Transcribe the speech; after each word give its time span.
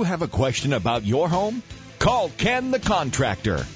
you 0.00 0.04
have 0.04 0.22
a 0.22 0.28
question 0.28 0.72
about 0.72 1.04
your 1.04 1.28
home? 1.28 1.62
Call 1.98 2.30
Ken 2.30 2.70
the 2.70 2.78
Contractor. 2.78 3.66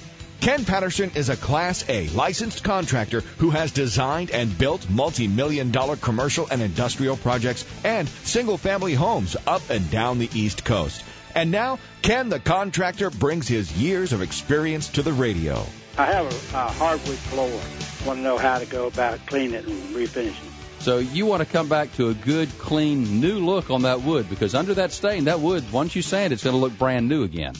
Ken 0.41 0.65
Patterson 0.65 1.11
is 1.13 1.29
a 1.29 1.35
Class 1.37 1.87
A 1.87 2.07
licensed 2.09 2.63
contractor 2.63 3.19
who 3.37 3.51
has 3.51 3.71
designed 3.71 4.31
and 4.31 4.57
built 4.57 4.89
multi-million 4.89 5.69
dollar 5.69 5.95
commercial 5.95 6.47
and 6.49 6.63
industrial 6.63 7.15
projects 7.15 7.63
and 7.83 8.09
single 8.23 8.57
family 8.57 8.95
homes 8.95 9.37
up 9.45 9.69
and 9.69 9.91
down 9.91 10.17
the 10.17 10.29
East 10.33 10.65
Coast. 10.65 11.03
And 11.35 11.51
now, 11.51 11.77
Ken 12.01 12.29
the 12.29 12.39
Contractor 12.39 13.11
brings 13.11 13.47
his 13.47 13.71
years 13.77 14.11
of 14.11 14.23
experience 14.23 14.89
to 14.97 15.03
the 15.03 15.13
radio. 15.13 15.63
I 15.95 16.05
have 16.07 16.25
a, 16.25 16.57
a 16.57 16.71
hardwood 16.71 17.17
floor. 17.17 17.61
Want 18.07 18.17
to 18.17 18.23
know 18.23 18.39
how 18.39 18.57
to 18.57 18.65
go 18.65 18.87
about 18.87 19.23
cleaning 19.27 19.53
it 19.53 19.67
and 19.67 19.95
refinishing. 19.95 20.44
So 20.79 20.99
you 20.99 21.25
want 21.25 21.41
to 21.41 21.45
come 21.45 21.67
back 21.67 21.91
to 21.93 22.09
a 22.09 22.13
good, 22.13 22.49
clean, 22.59 23.19
new 23.19 23.39
look 23.39 23.69
on 23.71 23.83
that 23.83 24.01
wood 24.01 24.29
because 24.29 24.53
under 24.53 24.75
that 24.75 24.91
stain, 24.91 25.25
that 25.25 25.39
wood, 25.39 25.71
once 25.71 25.95
you 25.95 26.01
sand, 26.01 26.31
it's 26.31 26.43
going 26.43 26.55
to 26.55 26.59
look 26.59 26.77
brand 26.77 27.09
new 27.09 27.23
again. 27.23 27.55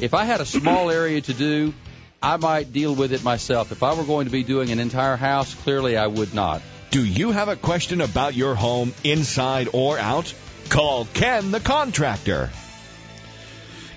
If 0.00 0.14
I 0.14 0.24
had 0.24 0.40
a 0.40 0.46
small 0.46 0.90
area 0.90 1.20
to 1.20 1.34
do, 1.34 1.74
I 2.22 2.36
might 2.36 2.72
deal 2.72 2.94
with 2.94 3.12
it 3.12 3.22
myself. 3.22 3.72
If 3.72 3.82
I 3.82 3.94
were 3.94 4.04
going 4.04 4.26
to 4.26 4.32
be 4.32 4.44
doing 4.44 4.70
an 4.70 4.78
entire 4.78 5.16
house, 5.16 5.54
clearly 5.54 5.96
I 5.96 6.06
would 6.06 6.34
not. 6.34 6.62
Do 6.90 7.04
you 7.04 7.30
have 7.32 7.48
a 7.48 7.56
question 7.56 8.00
about 8.00 8.34
your 8.34 8.54
home, 8.54 8.94
inside 9.02 9.68
or 9.72 9.98
out? 9.98 10.32
Call 10.68 11.06
Ken 11.06 11.50
the 11.50 11.60
Contractor. 11.60 12.50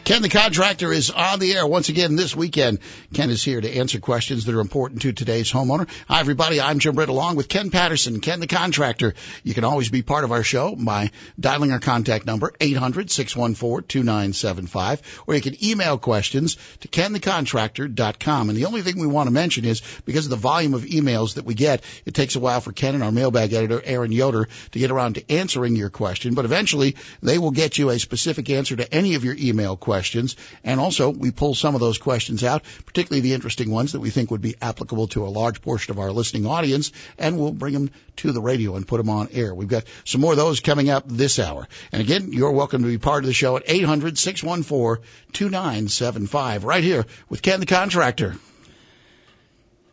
Ken 0.06 0.22
the 0.22 0.30
contractor 0.30 0.94
is 0.94 1.10
on 1.10 1.40
the 1.40 1.54
air 1.54 1.66
once 1.66 1.90
again 1.90 2.16
this 2.16 2.36
weekend. 2.36 2.78
Ken 3.16 3.32
is 3.32 3.44
here 3.44 3.60
to 3.60 3.78
answer 3.78 4.00
questions 4.00 4.46
that 4.46 4.54
are 4.54 4.60
important 4.60 5.02
to 5.02 5.14
today's 5.14 5.52
homeowner. 5.52 5.90
Hi 6.08 6.20
everybody, 6.20 6.62
I'm 6.62 6.78
Jim 6.78 6.94
Britt 6.94 7.10
along 7.10 7.38
with 7.38 7.50
Ken 7.50 7.72
Patterson, 7.72 8.20
Ken 8.20 8.40
the 8.40 8.46
contractor. 8.46 9.16
You 9.44 9.56
can 9.56 9.64
always 9.64 9.90
be 9.90 10.04
part 10.04 10.24
of 10.24 10.32
our 10.32 10.44
show 10.44 10.76
by 10.76 11.10
dialing 11.40 11.72
our 11.72 11.80
contact 11.80 12.28
number 12.28 12.52
800-614-2975 12.60 15.02
or 15.26 15.34
you 15.34 15.42
can 15.42 15.66
email 15.66 15.98
questions 15.98 16.58
to 16.82 16.88
kenthecontractor.com. 16.88 18.50
And 18.50 18.58
the 18.60 18.66
only 18.66 18.84
thing 18.84 19.00
we 19.00 19.08
want 19.08 19.26
to 19.26 19.34
mention 19.34 19.66
is 19.66 19.82
because 20.06 20.28
of 20.28 20.30
the 20.30 20.36
volume 20.36 20.76
of 20.76 20.84
emails 20.84 21.34
that 21.34 21.46
we 21.46 21.56
get, 21.56 21.84
it 22.06 22.14
takes 22.14 22.36
a 22.36 22.40
while 22.40 22.62
for 22.62 22.74
Ken 22.74 22.94
and 22.94 23.04
our 23.04 23.12
mailbag 23.12 23.54
editor 23.54 23.82
Aaron 23.84 24.12
Yoder 24.12 24.48
to 24.72 24.80
get 24.80 24.92
around 24.92 25.16
to 25.16 25.32
answering 25.32 25.76
your 25.76 25.90
question, 25.90 26.36
but 26.36 26.46
eventually 26.46 26.96
they 27.24 27.40
will 27.40 27.50
get 27.50 27.80
you 27.80 27.90
a 27.90 27.98
specific 27.98 28.52
answer 28.52 28.76
to 28.76 28.94
any 28.94 29.16
of 29.16 29.24
your 29.24 29.36
email 29.40 29.76
questions 29.76 29.95
questions. 29.96 30.36
And 30.66 30.78
also, 30.78 31.10
we 31.10 31.32
pull 31.32 31.56
some 31.56 31.74
of 31.74 31.80
those 31.80 31.98
questions 31.98 32.44
out, 32.44 32.64
particularly 32.86 33.22
the 33.22 33.34
interesting 33.34 33.72
ones 33.72 33.94
that 33.94 34.02
we 34.02 34.10
think 34.10 34.30
would 34.30 34.42
be 34.42 34.56
applicable 34.62 35.08
to 35.10 35.26
a 35.26 35.30
large 35.30 35.62
portion 35.62 35.92
of 35.92 36.00
our 36.00 36.12
listening 36.12 36.46
audience, 36.46 36.92
and 37.18 37.40
we'll 37.40 37.54
bring 37.54 37.74
them 37.74 37.92
to 38.18 38.34
the 38.34 38.42
radio 38.42 38.76
and 38.76 38.86
put 38.86 38.98
them 38.98 39.10
on 39.10 39.30
air. 39.32 39.56
We've 39.56 39.70
got 39.70 39.86
some 40.04 40.20
more 40.20 40.34
of 40.34 40.38
those 40.38 40.60
coming 40.60 40.90
up 40.90 41.06
this 41.08 41.40
hour. 41.40 41.66
And 41.94 42.02
again, 42.02 42.34
you're 42.34 42.52
welcome 42.52 42.82
to 42.82 42.90
be 42.90 42.98
part 42.98 43.24
of 43.24 43.28
the 43.28 43.34
show 43.34 43.56
at 43.56 43.64
800 43.68 44.18
614 44.18 45.06
2975 45.32 46.66
right 46.66 46.84
here 46.84 47.06
with 47.30 47.42
Ken 47.42 47.62
the 47.62 47.66
Contractor. 47.66 48.36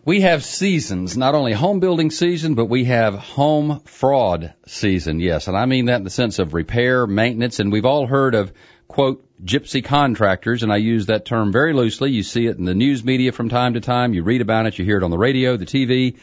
We 0.04 0.22
have 0.22 0.44
seasons, 0.44 1.16
not 1.16 1.36
only 1.36 1.52
home 1.52 1.78
building 1.78 2.10
season, 2.10 2.56
but 2.56 2.64
we 2.64 2.86
have 2.86 3.14
home 3.14 3.82
fraud 3.84 4.52
season. 4.66 5.20
Yes, 5.20 5.46
and 5.46 5.56
I 5.56 5.66
mean 5.66 5.84
that 5.84 5.98
in 5.98 6.02
the 6.02 6.10
sense 6.10 6.40
of 6.40 6.54
repair, 6.54 7.06
maintenance, 7.06 7.60
and 7.60 7.70
we've 7.70 7.86
all 7.86 8.08
heard 8.08 8.34
of 8.34 8.52
quote, 8.88 9.24
gypsy 9.44 9.84
contractors, 9.84 10.64
and 10.64 10.72
I 10.72 10.78
use 10.78 11.06
that 11.06 11.24
term 11.24 11.52
very 11.52 11.72
loosely. 11.72 12.10
You 12.10 12.24
see 12.24 12.46
it 12.46 12.58
in 12.58 12.64
the 12.64 12.74
news 12.74 13.04
media 13.04 13.30
from 13.30 13.48
time 13.48 13.74
to 13.74 13.80
time. 13.80 14.12
You 14.12 14.24
read 14.24 14.40
about 14.40 14.66
it. 14.66 14.76
You 14.76 14.84
hear 14.84 14.98
it 14.98 15.04
on 15.04 15.12
the 15.12 15.18
radio, 15.18 15.56
the 15.56 15.66
TV. 15.66 16.18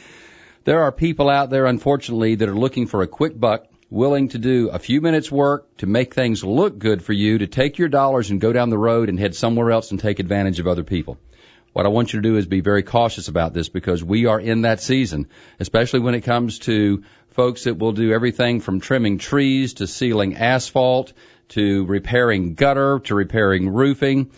There 0.66 0.83
are 0.83 0.91
people 0.91 1.30
out 1.30 1.49
there, 1.49 1.66
unfortunately, 1.66 2.36
that 2.36 2.49
are 2.49 2.59
looking 2.59 2.86
for 2.86 3.02
a 3.02 3.08
quick 3.08 3.39
buck, 3.39 3.65
willing 3.89 4.27
to 4.30 4.39
do 4.39 4.67
a 4.67 4.80
few 4.80 4.99
minutes 4.99 5.32
work 5.32 5.77
to 5.77 5.87
make 5.87 6.14
things 6.14 6.43
look 6.43 6.77
good 6.80 7.02
for 7.02 7.14
you, 7.14 7.37
to 7.37 7.48
take 7.48 7.77
your 7.77 7.87
dollars 7.87 8.30
and 8.30 8.42
go 8.42 8.52
down 8.52 8.71
the 8.71 8.77
road 8.77 9.08
and 9.08 9.17
head 9.17 9.36
somewhere 9.36 9.71
else 9.71 9.92
and 9.92 10.02
take 10.02 10.20
advantage 10.20 10.59
of 10.59 10.67
other 10.67 10.83
people. 10.83 11.17
What 11.73 11.85
I 11.85 11.89
want 11.89 12.13
you 12.13 12.21
to 12.21 12.27
do 12.27 12.37
is 12.37 12.47
be 12.47 12.61
very 12.61 12.83
cautious 12.83 13.27
about 13.27 13.53
this 13.53 13.69
because 13.69 14.03
we 14.03 14.25
are 14.25 14.39
in 14.39 14.61
that 14.61 14.81
season, 14.81 15.27
especially 15.59 15.99
when 15.99 16.15
it 16.15 16.21
comes 16.21 16.59
to 16.59 17.03
folks 17.31 17.65
that 17.65 17.77
will 17.77 17.91
do 17.91 18.11
everything 18.11 18.59
from 18.59 18.80
trimming 18.80 19.17
trees 19.19 19.75
to 19.75 19.87
sealing 19.87 20.35
asphalt 20.35 21.13
to 21.49 21.85
repairing 21.85 22.55
gutter 22.55 22.99
to 22.99 23.15
repairing 23.15 23.69
roofing. 23.69 24.31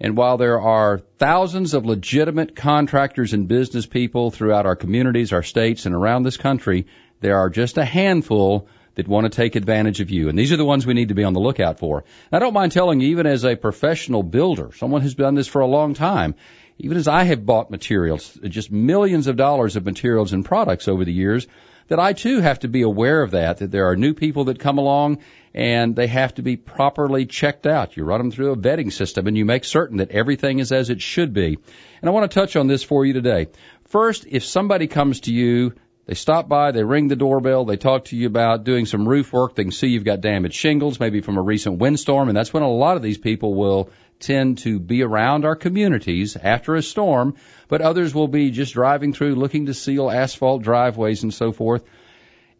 And 0.00 0.16
while 0.16 0.38
there 0.38 0.60
are 0.60 0.98
thousands 1.18 1.74
of 1.74 1.84
legitimate 1.84 2.54
contractors 2.54 3.32
and 3.32 3.48
business 3.48 3.84
people 3.84 4.30
throughout 4.30 4.64
our 4.64 4.76
communities, 4.76 5.32
our 5.32 5.42
states, 5.42 5.86
and 5.86 5.94
around 5.94 6.22
this 6.22 6.36
country, 6.36 6.86
there 7.20 7.36
are 7.36 7.50
just 7.50 7.78
a 7.78 7.84
handful 7.84 8.68
that 8.94 9.08
want 9.08 9.30
to 9.30 9.36
take 9.36 9.56
advantage 9.56 10.00
of 10.00 10.10
you. 10.10 10.28
And 10.28 10.38
these 10.38 10.52
are 10.52 10.56
the 10.56 10.64
ones 10.64 10.86
we 10.86 10.94
need 10.94 11.08
to 11.08 11.14
be 11.14 11.24
on 11.24 11.32
the 11.32 11.40
lookout 11.40 11.78
for. 11.78 12.04
And 12.30 12.36
I 12.36 12.38
don't 12.38 12.54
mind 12.54 12.72
telling 12.72 13.00
you, 13.00 13.08
even 13.08 13.26
as 13.26 13.44
a 13.44 13.56
professional 13.56 14.22
builder, 14.22 14.70
someone 14.76 15.02
who's 15.02 15.14
done 15.14 15.34
this 15.34 15.46
for 15.46 15.60
a 15.60 15.66
long 15.66 15.94
time, 15.94 16.34
even 16.78 16.96
as 16.96 17.08
I 17.08 17.24
have 17.24 17.44
bought 17.44 17.70
materials, 17.70 18.38
just 18.44 18.70
millions 18.70 19.26
of 19.26 19.36
dollars 19.36 19.76
of 19.76 19.84
materials 19.84 20.32
and 20.32 20.44
products 20.44 20.88
over 20.88 21.04
the 21.04 21.12
years, 21.12 21.46
that 21.88 21.98
I 21.98 22.12
too 22.12 22.40
have 22.40 22.60
to 22.60 22.68
be 22.68 22.82
aware 22.82 23.22
of 23.22 23.32
that, 23.32 23.58
that 23.58 23.70
there 23.70 23.88
are 23.88 23.96
new 23.96 24.14
people 24.14 24.44
that 24.44 24.58
come 24.58 24.78
along 24.78 25.18
and 25.54 25.96
they 25.96 26.06
have 26.06 26.34
to 26.34 26.42
be 26.42 26.56
properly 26.56 27.26
checked 27.26 27.66
out. 27.66 27.96
You 27.96 28.04
run 28.04 28.20
them 28.20 28.30
through 28.30 28.52
a 28.52 28.56
vetting 28.56 28.92
system 28.92 29.26
and 29.26 29.36
you 29.36 29.44
make 29.44 29.64
certain 29.64 29.96
that 29.96 30.10
everything 30.10 30.60
is 30.60 30.70
as 30.70 30.90
it 30.90 31.00
should 31.00 31.32
be. 31.32 31.58
And 32.00 32.08
I 32.08 32.12
want 32.12 32.30
to 32.30 32.34
touch 32.34 32.56
on 32.56 32.66
this 32.66 32.84
for 32.84 33.04
you 33.04 33.14
today. 33.14 33.48
First, 33.88 34.26
if 34.28 34.44
somebody 34.44 34.86
comes 34.86 35.20
to 35.20 35.32
you, 35.32 35.72
they 36.06 36.14
stop 36.14 36.48
by, 36.48 36.72
they 36.72 36.84
ring 36.84 37.08
the 37.08 37.16
doorbell, 37.16 37.64
they 37.64 37.76
talk 37.76 38.06
to 38.06 38.16
you 38.16 38.26
about 38.26 38.64
doing 38.64 38.86
some 38.86 39.06
roof 39.06 39.30
work, 39.32 39.54
they 39.54 39.64
can 39.64 39.72
see 39.72 39.88
you've 39.88 40.04
got 40.04 40.22
damaged 40.22 40.54
shingles, 40.54 40.98
maybe 40.98 41.20
from 41.20 41.36
a 41.36 41.42
recent 41.42 41.78
windstorm, 41.78 42.28
and 42.28 42.36
that's 42.36 42.52
when 42.52 42.62
a 42.62 42.70
lot 42.70 42.96
of 42.96 43.02
these 43.02 43.18
people 43.18 43.54
will 43.54 43.90
tend 44.20 44.58
to 44.58 44.78
be 44.78 45.02
around 45.02 45.44
our 45.44 45.56
communities 45.56 46.36
after 46.36 46.74
a 46.74 46.82
storm, 46.82 47.34
but 47.68 47.80
others 47.80 48.14
will 48.14 48.28
be 48.28 48.50
just 48.50 48.74
driving 48.74 49.12
through 49.12 49.34
looking 49.34 49.66
to 49.66 49.74
seal 49.74 50.10
asphalt 50.10 50.62
driveways 50.62 51.22
and 51.22 51.32
so 51.32 51.52
forth. 51.52 51.84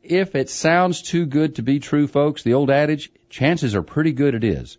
If 0.02 0.34
it 0.34 0.48
sounds 0.48 1.02
too 1.02 1.26
good 1.26 1.56
to 1.56 1.62
be 1.62 1.80
true, 1.80 2.06
folks, 2.06 2.42
the 2.42 2.54
old 2.54 2.70
adage, 2.70 3.10
chances 3.28 3.74
are 3.74 3.82
pretty 3.82 4.12
good 4.12 4.34
it 4.34 4.44
is. 4.44 4.78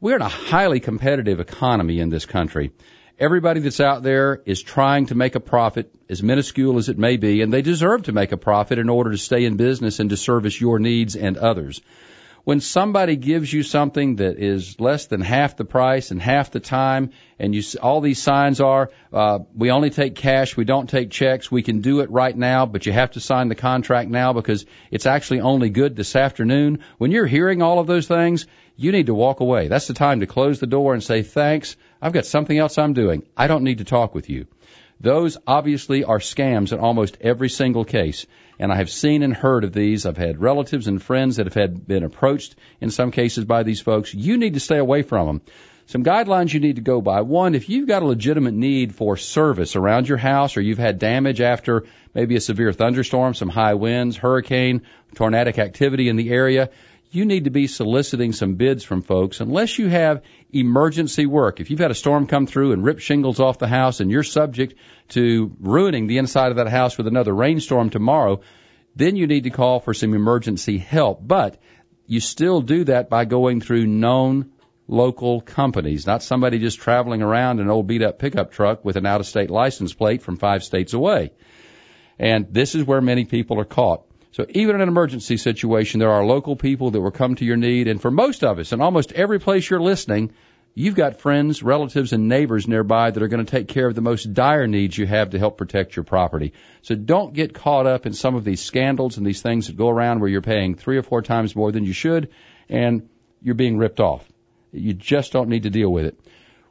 We're 0.00 0.16
in 0.16 0.22
a 0.22 0.28
highly 0.28 0.80
competitive 0.80 1.40
economy 1.40 2.00
in 2.00 2.10
this 2.10 2.26
country. 2.26 2.72
Everybody 3.18 3.60
that's 3.60 3.80
out 3.80 4.02
there 4.02 4.42
is 4.44 4.60
trying 4.60 5.06
to 5.06 5.14
make 5.14 5.36
a 5.36 5.40
profit, 5.40 5.90
as 6.10 6.22
minuscule 6.22 6.76
as 6.76 6.90
it 6.90 6.98
may 6.98 7.16
be, 7.16 7.40
and 7.40 7.50
they 7.50 7.62
deserve 7.62 8.02
to 8.02 8.12
make 8.12 8.32
a 8.32 8.36
profit 8.36 8.78
in 8.78 8.90
order 8.90 9.12
to 9.12 9.18
stay 9.18 9.46
in 9.46 9.56
business 9.56 10.00
and 10.00 10.10
to 10.10 10.16
service 10.18 10.60
your 10.60 10.78
needs 10.78 11.16
and 11.16 11.38
others 11.38 11.80
when 12.46 12.60
somebody 12.60 13.16
gives 13.16 13.52
you 13.52 13.64
something 13.64 14.16
that 14.16 14.38
is 14.38 14.78
less 14.78 15.06
than 15.06 15.20
half 15.20 15.56
the 15.56 15.64
price 15.64 16.12
and 16.12 16.22
half 16.22 16.52
the 16.52 16.60
time, 16.60 17.10
and 17.40 17.52
you 17.52 17.62
all 17.82 18.00
these 18.00 18.22
signs 18.22 18.60
are, 18.60 18.92
uh, 19.12 19.40
we 19.56 19.72
only 19.72 19.90
take 19.90 20.14
cash, 20.14 20.56
we 20.56 20.64
don't 20.64 20.88
take 20.88 21.10
checks, 21.10 21.50
we 21.50 21.64
can 21.64 21.80
do 21.80 21.98
it 22.02 22.10
right 22.12 22.36
now, 22.36 22.64
but 22.64 22.86
you 22.86 22.92
have 22.92 23.10
to 23.10 23.20
sign 23.20 23.48
the 23.48 23.56
contract 23.56 24.10
now 24.10 24.32
because 24.32 24.64
it's 24.92 25.06
actually 25.06 25.40
only 25.40 25.70
good 25.70 25.96
this 25.96 26.14
afternoon. 26.14 26.84
When 26.98 27.10
you're 27.10 27.26
hearing 27.26 27.62
all 27.62 27.80
of 27.80 27.88
those 27.88 28.06
things, 28.06 28.46
you 28.76 28.92
need 28.92 29.06
to 29.06 29.14
walk 29.14 29.40
away. 29.40 29.66
That's 29.66 29.88
the 29.88 29.94
time 29.94 30.20
to 30.20 30.28
close 30.28 30.60
the 30.60 30.68
door 30.68 30.94
and 30.94 31.02
say, 31.02 31.22
thanks, 31.22 31.76
I've 32.00 32.12
got 32.12 32.26
something 32.26 32.56
else 32.56 32.78
I'm 32.78 32.92
doing. 32.92 33.24
I 33.36 33.48
don't 33.48 33.64
need 33.64 33.78
to 33.78 33.84
talk 33.84 34.14
with 34.14 34.30
you. 34.30 34.46
Those 35.00 35.36
obviously 35.46 36.04
are 36.04 36.18
scams 36.18 36.72
in 36.72 36.78
almost 36.78 37.18
every 37.20 37.48
single 37.48 37.84
case 37.84 38.26
and 38.58 38.72
I 38.72 38.76
have 38.76 38.90
seen 38.90 39.22
and 39.22 39.34
heard 39.34 39.64
of 39.64 39.72
these. 39.72 40.06
I've 40.06 40.16
had 40.16 40.40
relatives 40.40 40.86
and 40.86 41.02
friends 41.02 41.36
that 41.36 41.46
have 41.46 41.54
had 41.54 41.86
been 41.86 42.04
approached 42.04 42.56
in 42.80 42.90
some 42.90 43.10
cases 43.10 43.44
by 43.44 43.62
these 43.62 43.80
folks. 43.80 44.14
You 44.14 44.38
need 44.38 44.54
to 44.54 44.60
stay 44.60 44.78
away 44.78 45.02
from 45.02 45.26
them. 45.26 45.40
Some 45.88 46.02
guidelines 46.02 46.52
you 46.52 46.58
need 46.58 46.76
to 46.76 46.82
go 46.82 47.00
by. 47.00 47.20
One, 47.20 47.54
if 47.54 47.68
you've 47.68 47.86
got 47.86 48.02
a 48.02 48.06
legitimate 48.06 48.54
need 48.54 48.94
for 48.94 49.16
service 49.16 49.76
around 49.76 50.08
your 50.08 50.18
house 50.18 50.56
or 50.56 50.60
you've 50.60 50.78
had 50.78 50.98
damage 50.98 51.40
after 51.40 51.84
maybe 52.12 52.34
a 52.34 52.40
severe 52.40 52.72
thunderstorm, 52.72 53.34
some 53.34 53.48
high 53.48 53.74
winds, 53.74 54.16
hurricane, 54.16 54.82
tornadic 55.14 55.60
activity 55.60 56.08
in 56.08 56.16
the 56.16 56.30
area, 56.30 56.70
you 57.10 57.24
need 57.24 57.44
to 57.44 57.50
be 57.50 57.66
soliciting 57.66 58.32
some 58.32 58.54
bids 58.54 58.84
from 58.84 59.02
folks 59.02 59.40
unless 59.40 59.78
you 59.78 59.88
have 59.88 60.22
emergency 60.52 61.26
work. 61.26 61.60
If 61.60 61.70
you've 61.70 61.80
had 61.80 61.90
a 61.90 61.94
storm 61.94 62.26
come 62.26 62.46
through 62.46 62.72
and 62.72 62.84
rip 62.84 62.98
shingles 62.98 63.40
off 63.40 63.58
the 63.58 63.68
house 63.68 64.00
and 64.00 64.10
you're 64.10 64.22
subject 64.22 64.74
to 65.10 65.54
ruining 65.60 66.06
the 66.06 66.18
inside 66.18 66.50
of 66.50 66.56
that 66.56 66.68
house 66.68 66.98
with 66.98 67.06
another 67.06 67.34
rainstorm 67.34 67.90
tomorrow, 67.90 68.40
then 68.94 69.16
you 69.16 69.26
need 69.26 69.44
to 69.44 69.50
call 69.50 69.80
for 69.80 69.94
some 69.94 70.14
emergency 70.14 70.78
help. 70.78 71.26
But 71.26 71.60
you 72.06 72.20
still 72.20 72.60
do 72.60 72.84
that 72.84 73.08
by 73.08 73.24
going 73.24 73.60
through 73.60 73.86
known 73.86 74.52
local 74.88 75.40
companies, 75.40 76.06
not 76.06 76.22
somebody 76.22 76.58
just 76.58 76.78
traveling 76.78 77.22
around 77.22 77.60
an 77.60 77.68
old 77.68 77.86
beat 77.86 78.02
up 78.02 78.18
pickup 78.18 78.52
truck 78.52 78.84
with 78.84 78.96
an 78.96 79.06
out 79.06 79.20
of 79.20 79.26
state 79.26 79.50
license 79.50 79.92
plate 79.92 80.22
from 80.22 80.36
five 80.36 80.62
states 80.62 80.92
away. 80.92 81.32
And 82.18 82.46
this 82.52 82.74
is 82.74 82.84
where 82.84 83.00
many 83.00 83.24
people 83.24 83.60
are 83.60 83.64
caught. 83.64 84.05
So 84.36 84.44
even 84.50 84.74
in 84.74 84.82
an 84.82 84.88
emergency 84.88 85.38
situation, 85.38 85.98
there 85.98 86.10
are 86.10 86.22
local 86.22 86.56
people 86.56 86.90
that 86.90 87.00
will 87.00 87.10
come 87.10 87.36
to 87.36 87.44
your 87.46 87.56
need. 87.56 87.88
And 87.88 88.02
for 88.02 88.10
most 88.10 88.44
of 88.44 88.58
us, 88.58 88.70
in 88.70 88.82
almost 88.82 89.12
every 89.12 89.40
place 89.40 89.70
you're 89.70 89.80
listening, 89.80 90.34
you've 90.74 90.94
got 90.94 91.22
friends, 91.22 91.62
relatives, 91.62 92.12
and 92.12 92.28
neighbors 92.28 92.68
nearby 92.68 93.10
that 93.10 93.22
are 93.22 93.28
going 93.28 93.42
to 93.42 93.50
take 93.50 93.66
care 93.66 93.86
of 93.86 93.94
the 93.94 94.02
most 94.02 94.34
dire 94.34 94.66
needs 94.66 94.98
you 94.98 95.06
have 95.06 95.30
to 95.30 95.38
help 95.38 95.56
protect 95.56 95.96
your 95.96 96.04
property. 96.04 96.52
So 96.82 96.94
don't 96.94 97.32
get 97.32 97.54
caught 97.54 97.86
up 97.86 98.04
in 98.04 98.12
some 98.12 98.34
of 98.34 98.44
these 98.44 98.60
scandals 98.60 99.16
and 99.16 99.26
these 99.26 99.40
things 99.40 99.68
that 99.68 99.78
go 99.78 99.88
around 99.88 100.20
where 100.20 100.28
you're 100.28 100.42
paying 100.42 100.74
three 100.74 100.98
or 100.98 101.02
four 101.02 101.22
times 101.22 101.56
more 101.56 101.72
than 101.72 101.84
you 101.84 101.94
should 101.94 102.28
and 102.68 103.08
you're 103.40 103.54
being 103.54 103.78
ripped 103.78 104.00
off. 104.00 104.30
You 104.70 104.92
just 104.92 105.32
don't 105.32 105.48
need 105.48 105.62
to 105.62 105.70
deal 105.70 105.90
with 105.90 106.04
it. 106.04 106.20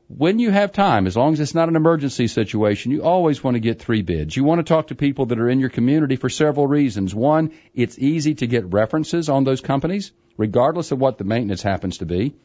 When 0.08 0.38
you 0.38 0.52
have 0.52 0.72
time, 0.72 1.08
as 1.08 1.18
long 1.18 1.34
as 1.34 1.40
it's 1.40 1.56
not 1.56 1.68
an 1.68 1.76
emergency 1.76 2.28
situation, 2.28 2.92
you 2.92 3.02
always 3.02 3.44
want 3.44 3.56
to 3.56 3.60
get 3.60 3.80
three 3.80 4.04
bids. 4.04 4.38
You 4.38 4.44
want 4.44 4.60
to 4.60 4.64
talk 4.64 4.88
to 4.88 4.96
people 4.96 5.26
that 5.28 5.40
are 5.40 5.50
in 5.50 5.60
your 5.60 5.70
community 5.70 6.16
for 6.16 6.30
several 6.30 6.68
reasons. 6.68 7.16
One, 7.16 7.52
it's 7.74 7.98
easy 7.98 8.36
to 8.36 8.46
get 8.46 8.72
references 8.72 9.30
on 9.30 9.46
those 9.46 9.62
companies, 9.62 10.12
regardless 10.38 10.92
of 10.92 11.00
what 11.00 11.18
the 11.18 11.24
maintenance 11.24 11.64
happens 11.64 11.98
to 11.98 12.06
be. 12.06 12.36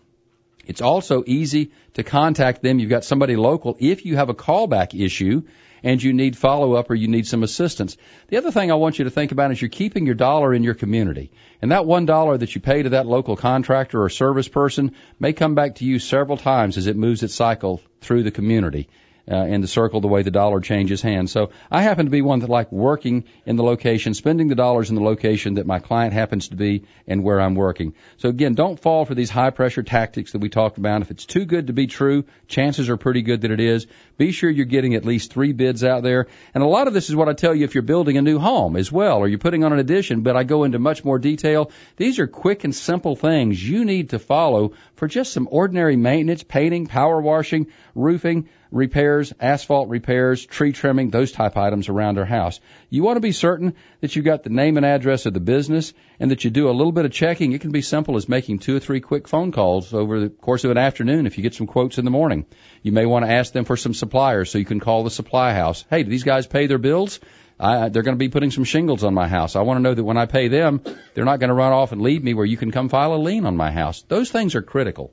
It's 0.66 0.80
also 0.80 1.24
easy 1.26 1.72
to 1.94 2.02
contact 2.02 2.62
them. 2.62 2.78
You've 2.78 2.90
got 2.90 3.04
somebody 3.04 3.36
local. 3.36 3.76
If 3.78 4.04
you 4.04 4.16
have 4.16 4.28
a 4.28 4.34
callback 4.34 4.98
issue, 4.98 5.42
and 5.82 6.02
you 6.02 6.12
need 6.12 6.36
follow 6.36 6.74
up 6.74 6.90
or 6.90 6.94
you 6.94 7.08
need 7.08 7.26
some 7.26 7.42
assistance. 7.42 7.96
The 8.28 8.36
other 8.36 8.50
thing 8.50 8.70
I 8.70 8.74
want 8.74 8.98
you 8.98 9.04
to 9.04 9.10
think 9.10 9.32
about 9.32 9.50
is 9.50 9.62
you're 9.62 9.70
keeping 9.70 10.06
your 10.06 10.14
dollar 10.14 10.52
in 10.52 10.62
your 10.62 10.74
community. 10.74 11.32
And 11.62 11.72
that 11.72 11.86
one 11.86 12.06
dollar 12.06 12.36
that 12.36 12.54
you 12.54 12.60
pay 12.60 12.82
to 12.82 12.90
that 12.90 13.06
local 13.06 13.36
contractor 13.36 14.02
or 14.02 14.10
service 14.10 14.48
person 14.48 14.94
may 15.18 15.32
come 15.32 15.54
back 15.54 15.76
to 15.76 15.84
you 15.84 15.98
several 15.98 16.36
times 16.36 16.76
as 16.76 16.86
it 16.86 16.96
moves 16.96 17.22
its 17.22 17.34
cycle 17.34 17.80
through 18.00 18.24
the 18.24 18.30
community 18.30 18.88
uh, 19.31 19.44
in 19.44 19.61
the 19.61 19.69
circle 19.69 20.00
the 20.00 20.09
way 20.09 20.23
the 20.23 20.31
dollar 20.31 20.61
changes 20.61 21.00
hands. 21.03 21.32
So 21.32 21.50
I 21.71 21.82
happen 21.82 22.06
to 22.06 22.11
be 22.11 22.23
one 22.23 22.41
that 22.41 22.50
like 22.50 22.73
working 22.73 23.25
in 23.47 23.56
the 23.56 23.62
location, 23.62 24.15
spending 24.15 24.49
the 24.49 24.55
dollars 24.55 24.91
in 24.91 24.97
the 24.97 25.03
location 25.03 25.55
that 25.55 25.67
my 25.67 25.79
client 25.79 26.12
happens 26.12 26.49
to 26.49 26.56
be 26.56 26.85
and 27.06 27.23
where 27.23 27.41
I'm 27.41 27.55
working. 27.55 27.94
So 28.17 28.29
again, 28.29 28.55
don't 28.55 28.79
fall 28.79 29.05
for 29.05 29.15
these 29.15 29.31
high 29.31 29.50
pressure 29.50 29.82
tactics 29.82 30.32
that 30.32 30.41
we 30.41 30.49
talked 30.49 30.79
about. 30.79 31.03
If 31.03 31.11
it's 31.11 31.27
too 31.27 31.44
good 31.44 31.69
to 31.69 31.73
be 31.73 31.87
true, 31.87 32.25
chances 32.49 32.88
are 32.88 32.97
pretty 32.97 33.23
good 33.23 33.43
that 33.43 33.50
it 33.50 33.61
is. 33.61 33.87
Be 34.20 34.32
sure 34.32 34.50
you're 34.50 34.67
getting 34.67 34.96
at 34.96 35.06
least 35.06 35.32
three 35.32 35.55
bids 35.55 35.82
out 35.82 36.02
there. 36.02 36.26
And 36.52 36.62
a 36.62 36.67
lot 36.67 36.88
of 36.88 36.93
this 36.93 37.08
is 37.08 37.17
what 37.17 37.31
I 37.31 37.32
tell 37.32 37.55
you 37.55 37.64
if 37.64 37.75
you're 37.75 37.81
building 37.81 38.19
a 38.19 38.20
new 38.20 38.38
home 38.38 38.76
as 38.76 38.93
well, 38.93 39.17
or 39.17 39.26
you're 39.26 39.38
putting 39.38 39.64
on 39.64 39.72
an 39.72 39.78
addition, 39.78 40.20
but 40.20 40.37
I 40.37 40.44
go 40.44 40.64
into 40.64 40.78
much 40.78 41.02
more 41.06 41.19
detail. 41.19 41.70
These 41.96 42.19
are 42.19 42.26
quick 42.26 42.64
and 42.64 42.75
simple 42.75 43.17
things 43.17 43.67
you 43.67 43.87
need 43.87 44.11
to 44.11 44.19
follow 44.19 44.75
for 44.96 45.08
just 45.08 45.32
some 45.32 45.49
ordinary 45.50 45.96
maintenance, 45.96 46.43
painting, 46.43 46.87
power 46.87 47.19
washing, 47.19 47.69
roofing, 47.94 48.50
repairs, 48.70 49.32
asphalt 49.40 49.88
repairs, 49.88 50.44
tree 50.44 50.72
trimming, 50.72 51.08
those 51.08 51.32
type 51.32 51.56
items 51.56 51.88
around 51.88 52.19
our 52.19 52.26
house. 52.26 52.61
You 52.90 53.02
want 53.02 53.17
to 53.17 53.20
be 53.20 53.32
certain 53.32 53.75
that 54.02 54.14
you've 54.14 54.26
got 54.26 54.43
the 54.43 54.50
name 54.50 54.76
and 54.76 54.84
address 54.84 55.25
of 55.25 55.32
the 55.32 55.40
business 55.40 55.94
and 56.20 56.31
that 56.31 56.44
you 56.44 56.50
do 56.50 56.69
a 56.69 56.72
little 56.72 56.93
bit 56.93 57.06
of 57.06 57.12
checking. 57.12 57.52
It 57.52 57.62
can 57.62 57.72
be 57.72 57.81
simple 57.81 58.17
as 58.17 58.28
making 58.28 58.58
two 58.58 58.76
or 58.76 58.81
three 58.81 59.00
quick 59.00 59.26
phone 59.26 59.50
calls 59.50 59.94
over 59.94 60.20
the 60.20 60.28
course 60.28 60.64
of 60.64 60.70
an 60.70 60.78
afternoon 60.78 61.26
if 61.26 61.38
you 61.38 61.43
get 61.43 61.55
some 61.55 61.67
quotes 61.67 61.96
in 61.99 62.05
the 62.05 62.11
morning. 62.11 62.44
You 62.82 62.93
may 62.93 63.06
want 63.06 63.25
to 63.25 63.32
ask 63.32 63.52
them 63.52 63.64
for 63.64 63.76
some 63.76 63.94
suppliers 63.94 64.50
so 64.50 64.58
you 64.58 64.67
can 64.67 64.81
call 64.81 65.02
the 65.02 65.11
supply 65.11 65.55
house. 65.55 65.84
Hey, 65.88 66.02
do 66.02 66.11
these 66.11 66.22
guys 66.22 66.46
pay 66.46 66.67
their 66.67 66.78
bills? 66.78 67.19
I, 67.58 67.90
they're 67.90 68.02
going 68.02 68.14
to 68.14 68.19
be 68.19 68.28
putting 68.31 68.50
some 68.50 68.64
shingles 68.64 69.05
on 69.05 69.12
my 69.12 69.28
house. 69.28 69.55
I 69.56 69.62
want 69.62 69.78
to 69.78 69.82
know 69.82 69.93
that 69.94 70.05
when 70.05 70.17
I 70.17 70.26
pay 70.26 70.49
them, 70.49 70.82
they're 71.14 71.26
not 71.26 71.40
going 71.40 71.49
to 71.49 71.55
run 71.55 71.72
off 71.72 71.93
and 71.93 72.00
leave 72.00 72.22
me 72.22 72.32
where 72.32 72.46
you 72.46 72.56
can 72.56 72.70
come 72.70 72.88
file 72.88 73.14
a 73.14 73.17
lien 73.17 73.44
on 73.44 73.56
my 73.56 73.70
house. 73.70 74.02
Those 74.02 74.31
things 74.31 74.55
are 74.55 74.62
critical. 74.62 75.12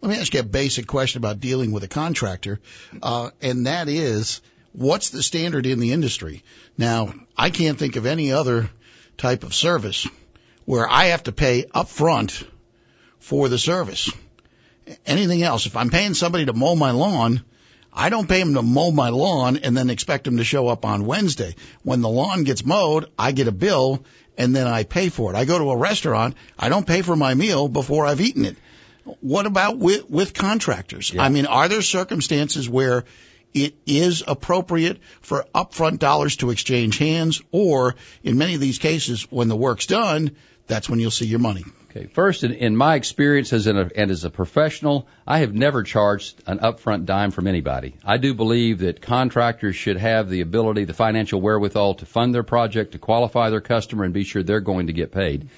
Let 0.00 0.10
me 0.10 0.20
ask 0.20 0.32
you 0.32 0.40
a 0.40 0.44
basic 0.44 0.86
question 0.86 1.18
about 1.18 1.40
dealing 1.40 1.72
with 1.72 1.82
a 1.82 1.88
contractor, 1.88 2.60
uh, 3.02 3.30
and 3.42 3.66
that 3.66 3.88
is, 3.88 4.40
what's 4.72 5.10
the 5.10 5.24
standard 5.24 5.66
in 5.66 5.80
the 5.80 5.92
industry? 5.92 6.44
Now, 6.76 7.14
I 7.36 7.50
can't 7.50 7.78
think 7.78 7.96
of 7.96 8.06
any 8.06 8.30
other 8.30 8.70
type 9.16 9.42
of 9.42 9.52
service 9.52 10.06
where 10.68 10.86
I 10.86 11.06
have 11.06 11.22
to 11.22 11.32
pay 11.32 11.64
up 11.72 11.88
front 11.88 12.44
for 13.20 13.48
the 13.48 13.56
service. 13.56 14.12
Anything 15.06 15.42
else, 15.42 15.64
if 15.64 15.78
I'm 15.78 15.88
paying 15.88 16.12
somebody 16.12 16.44
to 16.44 16.52
mow 16.52 16.76
my 16.76 16.90
lawn, 16.90 17.42
I 17.90 18.10
don't 18.10 18.28
pay 18.28 18.40
them 18.40 18.52
to 18.52 18.60
mow 18.60 18.90
my 18.90 19.08
lawn 19.08 19.60
and 19.62 19.74
then 19.74 19.88
expect 19.88 20.24
them 20.24 20.36
to 20.36 20.44
show 20.44 20.68
up 20.68 20.84
on 20.84 21.06
Wednesday. 21.06 21.54
When 21.84 22.02
the 22.02 22.10
lawn 22.10 22.44
gets 22.44 22.66
mowed, 22.66 23.06
I 23.18 23.32
get 23.32 23.48
a 23.48 23.52
bill 23.52 24.04
and 24.36 24.54
then 24.54 24.66
I 24.66 24.84
pay 24.84 25.08
for 25.08 25.32
it. 25.32 25.38
I 25.38 25.46
go 25.46 25.58
to 25.58 25.70
a 25.70 25.76
restaurant, 25.78 26.36
I 26.58 26.68
don't 26.68 26.86
pay 26.86 27.00
for 27.00 27.16
my 27.16 27.32
meal 27.32 27.68
before 27.68 28.04
I've 28.04 28.20
eaten 28.20 28.44
it. 28.44 28.58
What 29.22 29.46
about 29.46 29.78
with, 29.78 30.10
with 30.10 30.34
contractors? 30.34 31.14
Yeah. 31.14 31.22
I 31.22 31.30
mean, 31.30 31.46
are 31.46 31.68
there 31.68 31.80
circumstances 31.80 32.68
where 32.68 33.06
it 33.54 33.74
is 33.86 34.22
appropriate 34.26 34.98
for 35.22 35.46
upfront 35.54 35.98
dollars 35.98 36.36
to 36.36 36.50
exchange 36.50 36.98
hands 36.98 37.40
or 37.52 37.96
in 38.22 38.36
many 38.36 38.54
of 38.54 38.60
these 38.60 38.78
cases 38.78 39.22
when 39.30 39.48
the 39.48 39.56
work's 39.56 39.86
done, 39.86 40.36
that's 40.68 40.88
when 40.88 41.00
you'll 41.00 41.10
see 41.10 41.26
your 41.26 41.38
money. 41.38 41.64
Okay. 41.90 42.06
First, 42.06 42.44
in, 42.44 42.52
in 42.52 42.76
my 42.76 42.94
experience 42.94 43.52
as 43.52 43.66
an, 43.66 43.90
and 43.96 44.10
as 44.10 44.24
a 44.24 44.30
professional, 44.30 45.08
I 45.26 45.38
have 45.38 45.54
never 45.54 45.82
charged 45.82 46.42
an 46.46 46.58
upfront 46.58 47.06
dime 47.06 47.30
from 47.30 47.46
anybody. 47.46 47.94
I 48.04 48.18
do 48.18 48.34
believe 48.34 48.80
that 48.80 49.00
contractors 49.00 49.74
should 49.74 49.96
have 49.96 50.28
the 50.28 50.42
ability, 50.42 50.84
the 50.84 50.92
financial 50.92 51.40
wherewithal 51.40 51.94
to 51.96 52.06
fund 52.06 52.34
their 52.34 52.42
project, 52.42 52.92
to 52.92 52.98
qualify 52.98 53.50
their 53.50 53.62
customer, 53.62 54.04
and 54.04 54.12
be 54.12 54.24
sure 54.24 54.42
they're 54.42 54.60
going 54.60 54.88
to 54.88 54.92
get 54.92 55.10
paid. 55.10 55.48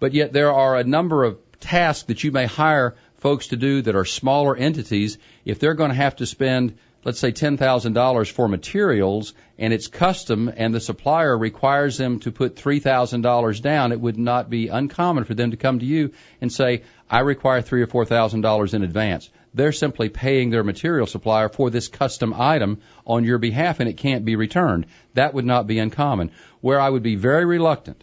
But 0.00 0.14
yet 0.14 0.32
there 0.32 0.52
are 0.52 0.76
a 0.76 0.84
number 0.84 1.24
of 1.24 1.38
tasks 1.60 2.04
that 2.04 2.24
you 2.24 2.32
may 2.32 2.46
hire 2.46 2.96
folks 3.18 3.48
to 3.48 3.56
do 3.56 3.82
that 3.82 3.94
are 3.94 4.04
smaller 4.04 4.56
entities. 4.56 5.18
If 5.44 5.58
they're 5.58 5.74
going 5.74 5.90
to 5.90 5.96
have 5.96 6.16
to 6.16 6.26
spend 6.26 6.78
let's 7.04 7.18
say 7.18 7.32
$10,000 7.32 8.30
for 8.32 8.48
materials 8.48 9.34
and 9.58 9.72
it's 9.72 9.86
custom 9.86 10.50
and 10.54 10.74
the 10.74 10.80
supplier 10.80 11.36
requires 11.36 11.98
them 11.98 12.18
to 12.20 12.32
put 12.32 12.56
$3,000 12.56 13.60
down, 13.60 13.92
it 13.92 14.00
would 14.00 14.18
not 14.18 14.48
be 14.48 14.68
uncommon 14.68 15.24
for 15.24 15.34
them 15.34 15.50
to 15.50 15.56
come 15.56 15.78
to 15.78 15.84
you 15.84 16.12
and 16.40 16.52
say, 16.52 16.82
I 17.08 17.20
require 17.20 17.60
three 17.60 17.82
or 17.82 17.86
four 17.86 18.04
thousand 18.04 18.40
dollars 18.40 18.74
in 18.74 18.82
advance. 18.82 19.30
They're 19.52 19.72
simply 19.72 20.08
paying 20.08 20.50
their 20.50 20.64
material 20.64 21.06
supplier 21.06 21.48
for 21.48 21.70
this 21.70 21.88
custom 21.88 22.34
item 22.36 22.80
on 23.06 23.24
your 23.24 23.38
behalf 23.38 23.78
and 23.78 23.88
it 23.88 23.98
can't 23.98 24.24
be 24.24 24.36
returned. 24.36 24.86
That 25.12 25.34
would 25.34 25.44
not 25.44 25.66
be 25.66 25.78
uncommon. 25.78 26.32
Where 26.60 26.80
I 26.80 26.88
would 26.88 27.02
be 27.02 27.16
very 27.16 27.44
reluctant 27.44 28.02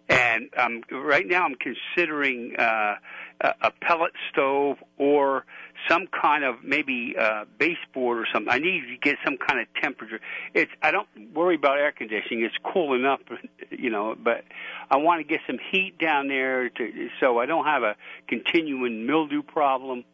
and 0.09 0.51
um, 0.57 0.83
right 0.91 1.27
now 1.27 1.45
I'm 1.45 1.55
considering 1.55 2.57
uh, 2.59 2.97
a 3.41 3.71
pellet 3.81 4.13
stove 4.31 4.77
or 4.99 5.45
some 5.89 6.07
kind 6.07 6.45
of 6.45 6.63
maybe 6.63 7.15
uh, 7.19 7.45
baseboard 7.59 8.19
or 8.19 8.27
something. 8.33 8.53
I 8.53 8.59
need 8.59 8.83
to 8.89 8.97
get 9.01 9.17
some 9.25 9.37
kind 9.37 9.61
of 9.61 9.67
temperature. 9.81 10.21
It's 10.55 10.71
I 10.83 10.91
don't 10.91 11.09
worry 11.35 11.57
about 11.57 11.79
air 11.79 11.93
conditioning; 11.93 12.45
it's 12.45 12.55
cool 12.63 12.95
enough, 12.95 13.21
you 13.71 13.91
know. 13.91 14.15
But 14.15 14.45
I 14.91 14.97
want 14.99 15.21
to 15.21 15.25
get 15.25 15.41
some 15.47 15.59
heat 15.71 15.99
down 15.99 16.29
there 16.29 16.69
to 16.69 17.09
so 17.21 17.39
I 17.39 17.47
don't 17.47 17.65
have 17.65 17.83
a 17.83 17.97
continuing 18.29 19.07
mildew 19.07 19.43
problem, 19.43 20.05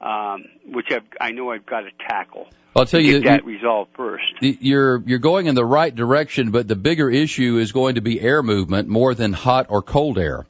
um, 0.00 0.44
which 0.66 0.90
I've, 0.90 1.04
I 1.20 1.32
know 1.32 1.50
I've 1.50 1.66
got 1.66 1.80
to 1.80 1.90
tackle. 2.08 2.48
I'll 2.76 2.86
tell 2.86 3.00
you 3.00 3.20
that 3.20 3.44
resolved 3.44 3.92
first. 3.94 4.24
You're 4.40 5.02
you're 5.06 5.20
going 5.20 5.46
in 5.46 5.54
the 5.54 5.64
right 5.64 5.94
direction, 5.94 6.50
but 6.50 6.66
the 6.66 6.76
bigger 6.76 7.08
issue 7.08 7.58
is 7.58 7.72
going 7.72 7.96
to 7.96 8.00
be 8.00 8.20
air 8.20 8.42
movement 8.42 8.88
more 8.88 9.14
than 9.14 9.32
hot 9.32 9.66
or 9.68 9.82
cold 9.82 10.18
air. 10.18 10.46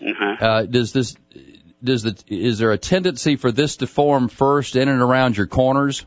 Uh-huh. 0.00 0.44
Uh, 0.44 0.62
does 0.62 0.92
this 0.92 1.16
does 1.82 2.02
the 2.02 2.18
is 2.26 2.58
there 2.58 2.72
a 2.72 2.78
tendency 2.78 3.36
for 3.36 3.52
this 3.52 3.76
to 3.76 3.86
form 3.86 4.28
first 4.28 4.74
in 4.74 4.88
and 4.88 5.00
around 5.00 5.36
your 5.36 5.46
corners? 5.46 6.04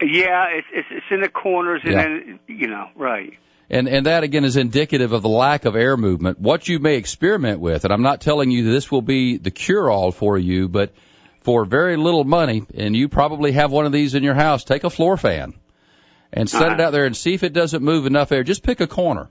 Yeah, 0.00 0.46
it's 0.50 0.66
it's, 0.72 0.88
it's 0.90 1.06
in 1.10 1.20
the 1.20 1.28
corners, 1.28 1.80
and 1.84 1.92
yeah. 1.92 2.02
then 2.02 2.40
you 2.46 2.68
know, 2.68 2.88
right. 2.94 3.38
And, 3.70 3.88
and 3.88 4.04
that 4.04 4.22
again 4.22 4.44
is 4.44 4.58
indicative 4.58 5.12
of 5.12 5.22
the 5.22 5.30
lack 5.30 5.64
of 5.64 5.76
air 5.76 5.96
movement. 5.96 6.38
What 6.38 6.68
you 6.68 6.78
may 6.78 6.96
experiment 6.96 7.58
with, 7.58 7.84
and 7.84 7.92
I'm 7.92 8.02
not 8.02 8.20
telling 8.20 8.50
you 8.50 8.70
this 8.70 8.90
will 8.90 9.00
be 9.00 9.38
the 9.38 9.50
cure 9.50 9.90
all 9.90 10.12
for 10.12 10.36
you, 10.36 10.68
but 10.68 10.92
for 11.42 11.64
very 11.64 11.96
little 11.96 12.24
money, 12.24 12.64
and 12.74 12.94
you 12.94 13.08
probably 13.08 13.52
have 13.52 13.70
one 13.72 13.86
of 13.86 13.92
these 13.92 14.14
in 14.14 14.22
your 14.22 14.34
house, 14.34 14.64
take 14.64 14.84
a 14.84 14.90
floor 14.90 15.16
fan 15.16 15.54
and 16.32 16.48
set 16.48 16.62
Uh-huh. 16.62 16.74
it 16.74 16.80
out 16.80 16.92
there 16.92 17.04
and 17.04 17.16
see 17.16 17.34
if 17.34 17.42
it 17.42 17.52
doesn't 17.52 17.82
move 17.82 18.06
enough 18.06 18.32
air. 18.32 18.42
Just 18.42 18.62
pick 18.62 18.80
a 18.80 18.86
corner. 18.86 19.28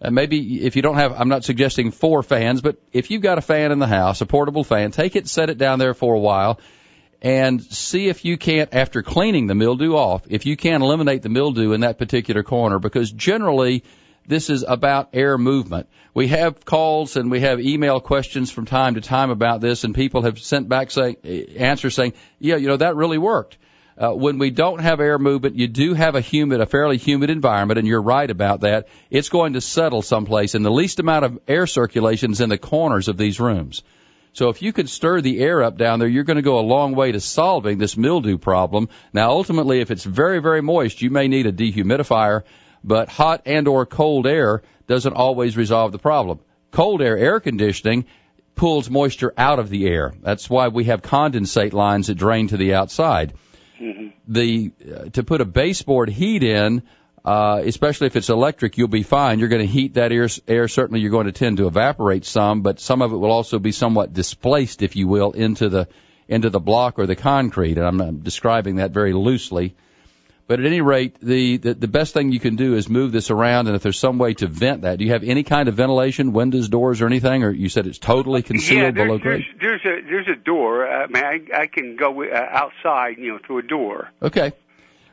And 0.00 0.14
maybe 0.14 0.64
if 0.64 0.76
you 0.76 0.82
don't 0.82 0.94
have, 0.94 1.12
I'm 1.18 1.28
not 1.28 1.44
suggesting 1.44 1.90
four 1.90 2.22
fans, 2.22 2.60
but 2.60 2.76
if 2.92 3.10
you've 3.10 3.22
got 3.22 3.38
a 3.38 3.42
fan 3.42 3.72
in 3.72 3.80
the 3.80 3.86
house, 3.88 4.20
a 4.20 4.26
portable 4.26 4.62
fan, 4.62 4.92
take 4.92 5.16
it, 5.16 5.26
set 5.28 5.50
it 5.50 5.58
down 5.58 5.80
there 5.80 5.92
for 5.92 6.14
a 6.14 6.20
while, 6.20 6.60
and 7.20 7.60
see 7.60 8.06
if 8.06 8.24
you 8.24 8.36
can't, 8.38 8.72
after 8.72 9.02
cleaning 9.02 9.48
the 9.48 9.56
mildew 9.56 9.94
off, 9.96 10.22
if 10.28 10.46
you 10.46 10.56
can 10.56 10.82
eliminate 10.82 11.22
the 11.22 11.28
mildew 11.28 11.72
in 11.72 11.80
that 11.80 11.98
particular 11.98 12.44
corner, 12.44 12.78
because 12.78 13.10
generally 13.10 13.82
this 14.28 14.50
is 14.50 14.64
about 14.66 15.10
air 15.14 15.38
movement. 15.38 15.88
We 16.14 16.28
have 16.28 16.64
calls 16.64 17.16
and 17.16 17.30
we 17.30 17.40
have 17.40 17.60
email 17.60 18.00
questions 18.00 18.50
from 18.50 18.66
time 18.66 18.94
to 18.94 19.00
time 19.00 19.30
about 19.30 19.60
this, 19.60 19.84
and 19.84 19.94
people 19.94 20.22
have 20.22 20.38
sent 20.38 20.68
back 20.68 20.90
saying, 20.90 21.16
answers 21.56 21.94
saying, 21.94 22.12
yeah, 22.38 22.56
you 22.56 22.68
know, 22.68 22.76
that 22.76 22.96
really 22.96 23.18
worked. 23.18 23.56
Uh, 23.96 24.12
when 24.12 24.38
we 24.38 24.50
don't 24.50 24.80
have 24.80 25.00
air 25.00 25.18
movement, 25.18 25.56
you 25.56 25.66
do 25.66 25.92
have 25.92 26.14
a 26.14 26.20
humid, 26.20 26.60
a 26.60 26.66
fairly 26.66 26.98
humid 26.98 27.30
environment, 27.30 27.78
and 27.78 27.88
you're 27.88 28.00
right 28.02 28.30
about 28.30 28.60
that. 28.60 28.86
It's 29.10 29.28
going 29.28 29.54
to 29.54 29.60
settle 29.60 30.02
someplace, 30.02 30.54
and 30.54 30.64
the 30.64 30.70
least 30.70 31.00
amount 31.00 31.24
of 31.24 31.38
air 31.48 31.66
circulation 31.66 32.30
is 32.30 32.40
in 32.40 32.48
the 32.48 32.58
corners 32.58 33.08
of 33.08 33.16
these 33.16 33.40
rooms. 33.40 33.82
So 34.34 34.50
if 34.50 34.62
you 34.62 34.72
could 34.72 34.88
stir 34.88 35.20
the 35.20 35.40
air 35.40 35.64
up 35.64 35.78
down 35.78 35.98
there, 35.98 36.06
you're 36.06 36.22
going 36.22 36.36
to 36.36 36.42
go 36.42 36.60
a 36.60 36.70
long 36.74 36.94
way 36.94 37.10
to 37.10 37.18
solving 37.18 37.78
this 37.78 37.96
mildew 37.96 38.38
problem. 38.38 38.88
Now, 39.12 39.30
ultimately, 39.30 39.80
if 39.80 39.90
it's 39.90 40.04
very, 40.04 40.40
very 40.40 40.62
moist, 40.62 41.02
you 41.02 41.10
may 41.10 41.26
need 41.26 41.46
a 41.46 41.52
dehumidifier, 41.52 42.44
but 42.84 43.08
hot 43.08 43.42
and 43.46 43.68
or 43.68 43.86
cold 43.86 44.26
air 44.26 44.62
doesn't 44.86 45.14
always 45.14 45.56
resolve 45.56 45.92
the 45.92 45.98
problem. 45.98 46.40
Cold 46.70 47.02
air, 47.02 47.16
air 47.16 47.40
conditioning, 47.40 48.06
pulls 48.54 48.90
moisture 48.90 49.32
out 49.36 49.58
of 49.58 49.70
the 49.70 49.86
air. 49.86 50.12
That's 50.20 50.50
why 50.50 50.68
we 50.68 50.84
have 50.84 51.02
condensate 51.02 51.72
lines 51.72 52.08
that 52.08 52.16
drain 52.16 52.48
to 52.48 52.56
the 52.56 52.74
outside. 52.74 53.34
The 54.26 54.72
uh, 54.84 55.04
to 55.10 55.22
put 55.22 55.40
a 55.40 55.44
baseboard 55.44 56.10
heat 56.10 56.42
in, 56.42 56.82
uh, 57.24 57.62
especially 57.64 58.08
if 58.08 58.16
it's 58.16 58.28
electric, 58.28 58.76
you'll 58.76 58.88
be 58.88 59.04
fine. 59.04 59.38
You're 59.38 59.48
going 59.48 59.66
to 59.66 59.72
heat 59.72 59.94
that 59.94 60.12
air, 60.12 60.28
air. 60.48 60.66
Certainly, 60.66 61.00
you're 61.00 61.10
going 61.10 61.26
to 61.26 61.32
tend 61.32 61.58
to 61.58 61.66
evaporate 61.66 62.24
some, 62.24 62.62
but 62.62 62.80
some 62.80 63.02
of 63.02 63.12
it 63.12 63.16
will 63.16 63.30
also 63.30 63.58
be 63.58 63.72
somewhat 63.72 64.12
displaced, 64.12 64.82
if 64.82 64.96
you 64.96 65.06
will, 65.06 65.32
into 65.32 65.68
the 65.68 65.88
into 66.26 66.50
the 66.50 66.60
block 66.60 66.98
or 66.98 67.06
the 67.06 67.16
concrete. 67.16 67.78
And 67.78 67.86
I'm, 67.86 68.00
I'm 68.00 68.18
describing 68.20 68.76
that 68.76 68.90
very 68.90 69.12
loosely. 69.12 69.74
But 70.48 70.60
at 70.60 70.66
any 70.66 70.80
rate, 70.80 71.20
the, 71.20 71.58
the 71.58 71.74
the 71.74 71.88
best 71.88 72.14
thing 72.14 72.32
you 72.32 72.40
can 72.40 72.56
do 72.56 72.74
is 72.74 72.88
move 72.88 73.12
this 73.12 73.30
around, 73.30 73.66
and 73.66 73.76
if 73.76 73.82
there's 73.82 73.98
some 73.98 74.16
way 74.16 74.32
to 74.34 74.46
vent 74.46 74.82
that, 74.82 74.98
do 74.98 75.04
you 75.04 75.12
have 75.12 75.22
any 75.22 75.42
kind 75.42 75.68
of 75.68 75.74
ventilation, 75.74 76.32
windows, 76.32 76.70
doors, 76.70 77.02
or 77.02 77.06
anything, 77.06 77.44
or 77.44 77.50
you 77.50 77.68
said 77.68 77.86
it's 77.86 77.98
totally 77.98 78.42
concealed 78.42 78.96
yeah, 78.96 79.04
below 79.04 79.18
grade? 79.18 79.44
there's, 79.60 79.82
there's 79.84 80.04
a 80.04 80.08
there's 80.08 80.28
a 80.28 80.36
door. 80.42 80.88
I 80.88 81.06
mean, 81.06 81.22
I, 81.22 81.40
I 81.54 81.66
can 81.66 81.96
go 81.96 82.24
uh, 82.24 82.46
outside, 82.50 83.18
you 83.18 83.32
know, 83.32 83.38
through 83.46 83.58
a 83.58 83.62
door. 83.62 84.08
Okay. 84.22 84.52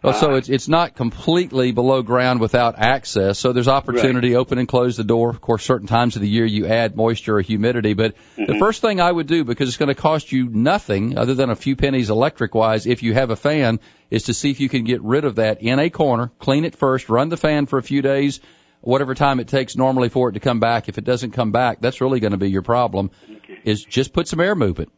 Well, 0.05 0.13
so 0.13 0.31
Uh, 0.33 0.35
it's 0.35 0.49
it's 0.49 0.67
not 0.67 0.95
completely 0.95 1.71
below 1.71 2.01
ground 2.01 2.39
without 2.39 2.75
access. 2.77 3.39
So 3.39 3.53
there's 3.53 3.67
opportunity. 3.67 4.35
Open 4.35 4.57
and 4.57 4.67
close 4.67 4.97
the 4.97 5.03
door. 5.03 5.29
Of 5.29 5.41
course, 5.41 5.63
certain 5.63 5.87
times 5.87 6.15
of 6.15 6.21
the 6.21 6.29
year 6.29 6.45
you 6.45 6.67
add 6.67 6.95
moisture 6.95 7.37
or 7.37 7.41
humidity. 7.41 7.93
But 7.93 8.15
Mm-hmm. 8.15 8.51
the 8.51 8.59
first 8.59 8.81
thing 8.81 9.01
I 9.01 9.11
would 9.11 9.27
do, 9.27 9.43
because 9.43 9.67
it's 9.69 9.77
going 9.77 9.93
to 9.95 9.95
cost 9.95 10.31
you 10.31 10.47
nothing 10.49 11.17
other 11.17 11.33
than 11.33 11.49
a 11.49 11.55
few 11.55 11.75
pennies 11.75 12.09
electric 12.09 12.53
wise, 12.53 12.85
if 12.85 13.01
you 13.01 13.13
have 13.13 13.29
a 13.31 13.35
fan, 13.35 13.79
is 14.11 14.23
to 14.23 14.33
see 14.33 14.51
if 14.51 14.59
you 14.59 14.69
can 14.69 14.83
get 14.83 15.01
rid 15.01 15.25
of 15.25 15.35
that 15.35 15.61
in 15.61 15.79
a 15.79 15.89
corner. 15.89 16.31
Clean 16.39 16.65
it 16.65 16.75
first. 16.75 17.09
Run 17.09 17.29
the 17.29 17.37
fan 17.37 17.65
for 17.65 17.79
a 17.79 17.83
few 17.83 18.01
days, 18.01 18.41
whatever 18.81 19.15
time 19.15 19.39
it 19.39 19.47
takes 19.47 19.75
normally 19.75 20.09
for 20.09 20.29
it 20.29 20.33
to 20.33 20.39
come 20.39 20.59
back. 20.59 20.89
If 20.89 20.97
it 20.97 21.03
doesn't 21.03 21.31
come 21.31 21.51
back, 21.51 21.79
that's 21.81 22.01
really 22.01 22.19
going 22.19 22.31
to 22.33 22.37
be 22.37 22.51
your 22.51 22.61
problem. 22.61 23.09
Is 23.63 23.83
just 23.83 24.13
put 24.13 24.27
some 24.27 24.39
air 24.41 24.53
movement. 24.55 24.91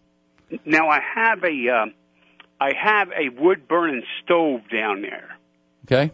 Now 0.65 0.89
I 0.89 0.99
have 1.15 1.43
a 1.43 1.69
um, 1.69 1.93
I 2.59 2.73
have 2.73 3.09
a 3.09 3.29
wood 3.29 3.67
burning 3.67 4.03
stove 4.23 4.61
down 4.71 5.01
there. 5.01 5.37
Okay. 5.85 6.11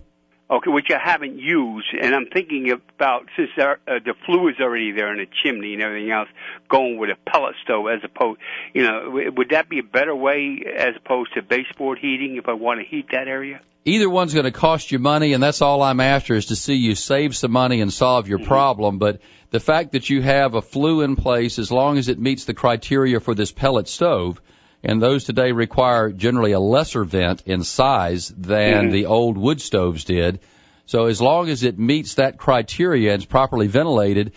Okay, 0.50 0.70
which 0.70 0.88
I 0.92 1.00
haven't 1.00 1.40
used, 1.40 1.88
and 2.00 2.14
I'm 2.14 2.28
thinking 2.28 2.70
about 2.70 3.28
since 3.36 3.50
there, 3.56 3.80
uh, 3.88 4.00
the 4.06 4.14
fluid's 4.26 4.60
already 4.60 4.92
there 4.92 5.12
in 5.12 5.18
the 5.18 5.28
chimney 5.42 5.74
and 5.74 5.82
everything 5.82 6.12
else, 6.12 6.28
going 6.70 6.98
with 6.98 7.10
a 7.10 7.16
pellet 7.32 7.56
stove 7.64 7.88
as 7.88 8.04
opposed, 8.04 8.40
you 8.74 8.84
know, 8.84 9.06
w- 9.06 9.32
would 9.32 9.50
that 9.50 9.70
be 9.70 9.80
a 9.80 9.84
better 9.84 10.16
way 10.16 10.62
as 10.78 10.96
opposed 10.98 11.34
to 11.34 11.42
baseboard 11.42 11.98
heating 11.98 12.36
if 12.36 12.48
I 12.48 12.54
want 12.54 12.82
to 12.82 12.86
heat 12.86 13.08
that 13.12 13.28
area? 13.28 13.62
either 13.86 14.10
one's 14.10 14.34
going 14.34 14.46
to 14.46 14.52
cost 14.52 14.92
you 14.92 15.00
money, 15.00 15.34
and 15.34 15.42
that's 15.42 15.62
all 15.62 15.82
I'm 15.82 16.00
after 16.00 16.36
is 16.36 16.48
to 16.48 16.56
see 16.56 16.76
you 16.76 16.96
save 16.96 17.36
some 17.36 17.52
money 17.52 17.82
and 17.82 17.92
solve 17.92 18.28
your 18.28 18.40
problem. 18.40 18.98
But 18.98 19.22
the 19.52 19.60
fact 19.60 19.92
that 19.94 20.10
you 20.10 20.22
have 20.22 20.56
a 20.56 20.62
flue 20.62 21.02
in 21.02 21.16
place, 21.16 21.60
as 21.60 21.72
long 21.72 21.98
as 21.98 22.10
it 22.10 22.20
meets 22.20 22.46
the 22.46 22.54
criteria 22.54 23.20
for 23.20 23.36
this 23.36 23.52
pellet 23.52 23.88
stove, 23.88 24.42
and 24.84 25.02
those 25.02 25.24
today 25.24 25.52
require 25.52 26.12
generally 26.12 26.52
a 26.52 26.60
lesser 26.60 27.04
vent 27.04 27.44
in 27.46 27.64
size 27.64 28.28
than 28.30 28.86
mm-hmm. 28.86 28.92
the 28.92 29.06
old 29.06 29.38
wood 29.38 29.62
stoves 29.62 30.04
did. 30.04 30.40
So 30.86 31.06
as 31.06 31.22
long 31.22 31.50
as 31.50 31.64
it 31.64 31.80
meets 31.80 32.16
that 32.16 32.38
criteria 32.38 33.14
and 33.14 33.22
is 33.22 33.26
properly 33.26 33.68
ventilated 33.68 34.34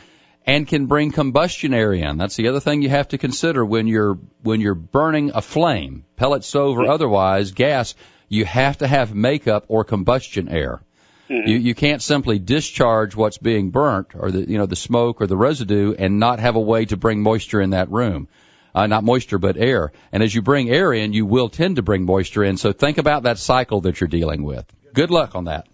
and 0.47 0.69
can 0.69 0.87
bring 0.87 1.11
combustion 1.11 1.75
air 1.75 1.93
in, 1.93 2.19
that's 2.19 2.37
the 2.37 2.49
other 2.49 2.61
thing 2.61 2.83
you 2.83 2.89
have 2.89 3.09
to 3.09 3.19
consider 3.19 3.65
when 3.65 3.89
you're 3.89 4.19
when 4.43 4.61
you're 4.61 4.77
burning 4.77 5.33
a 5.35 5.43
flame, 5.43 6.05
pellet 6.17 6.45
stove 6.45 6.79
or 6.79 6.83
mm-hmm. 6.83 6.93
otherwise, 6.93 7.51
gas. 7.51 7.95
You 8.29 8.45
have 8.45 8.79
to 8.79 8.87
have 8.87 9.15
makeup 9.15 9.67
or 9.69 9.85
combustion 9.85 10.49
air. 10.49 10.81
Mm-hmm. 11.29 11.49
You 11.49 11.57
you 11.57 11.75
can't 11.75 12.03
simply 12.03 12.39
discharge 12.39 13.17
what's 13.17 13.39
being 13.39 13.71
burnt 13.71 14.09
or 14.15 14.31
the 14.31 14.49
you 14.49 14.59
know 14.59 14.67
the 14.67 14.77
smoke 14.77 15.21
or 15.21 15.27
the 15.27 15.37
residue 15.37 15.95
and 15.99 16.21
not 16.21 16.39
have 16.39 16.55
a 16.55 16.61
way 16.61 16.85
to 16.85 16.97
bring 16.97 17.21
moisture 17.21 17.61
in 17.61 17.71
that 17.71 17.91
room. 17.91 18.29
Uh, 18.77 18.87
not 18.87 19.05
moisture, 19.05 19.39
but 19.39 19.57
air. 19.57 19.91
And 20.13 20.23
as 20.23 20.35
you 20.35 20.43
bring 20.43 20.69
air 20.69 20.93
in, 20.93 21.15
you 21.15 21.25
will 21.25 21.49
tend 21.49 21.77
to 21.77 21.83
bring 21.83 22.05
moisture 22.05 22.45
in. 22.45 22.59
So 22.59 22.73
think 22.73 22.99
about 22.99 23.23
that 23.23 23.39
cycle 23.39 23.81
that 23.81 23.99
you're 23.99 24.09
dealing 24.09 24.43
with. 24.43 24.67
Good 24.93 25.11
luck 25.11 25.35
on 25.35 25.45
that. 25.45 25.67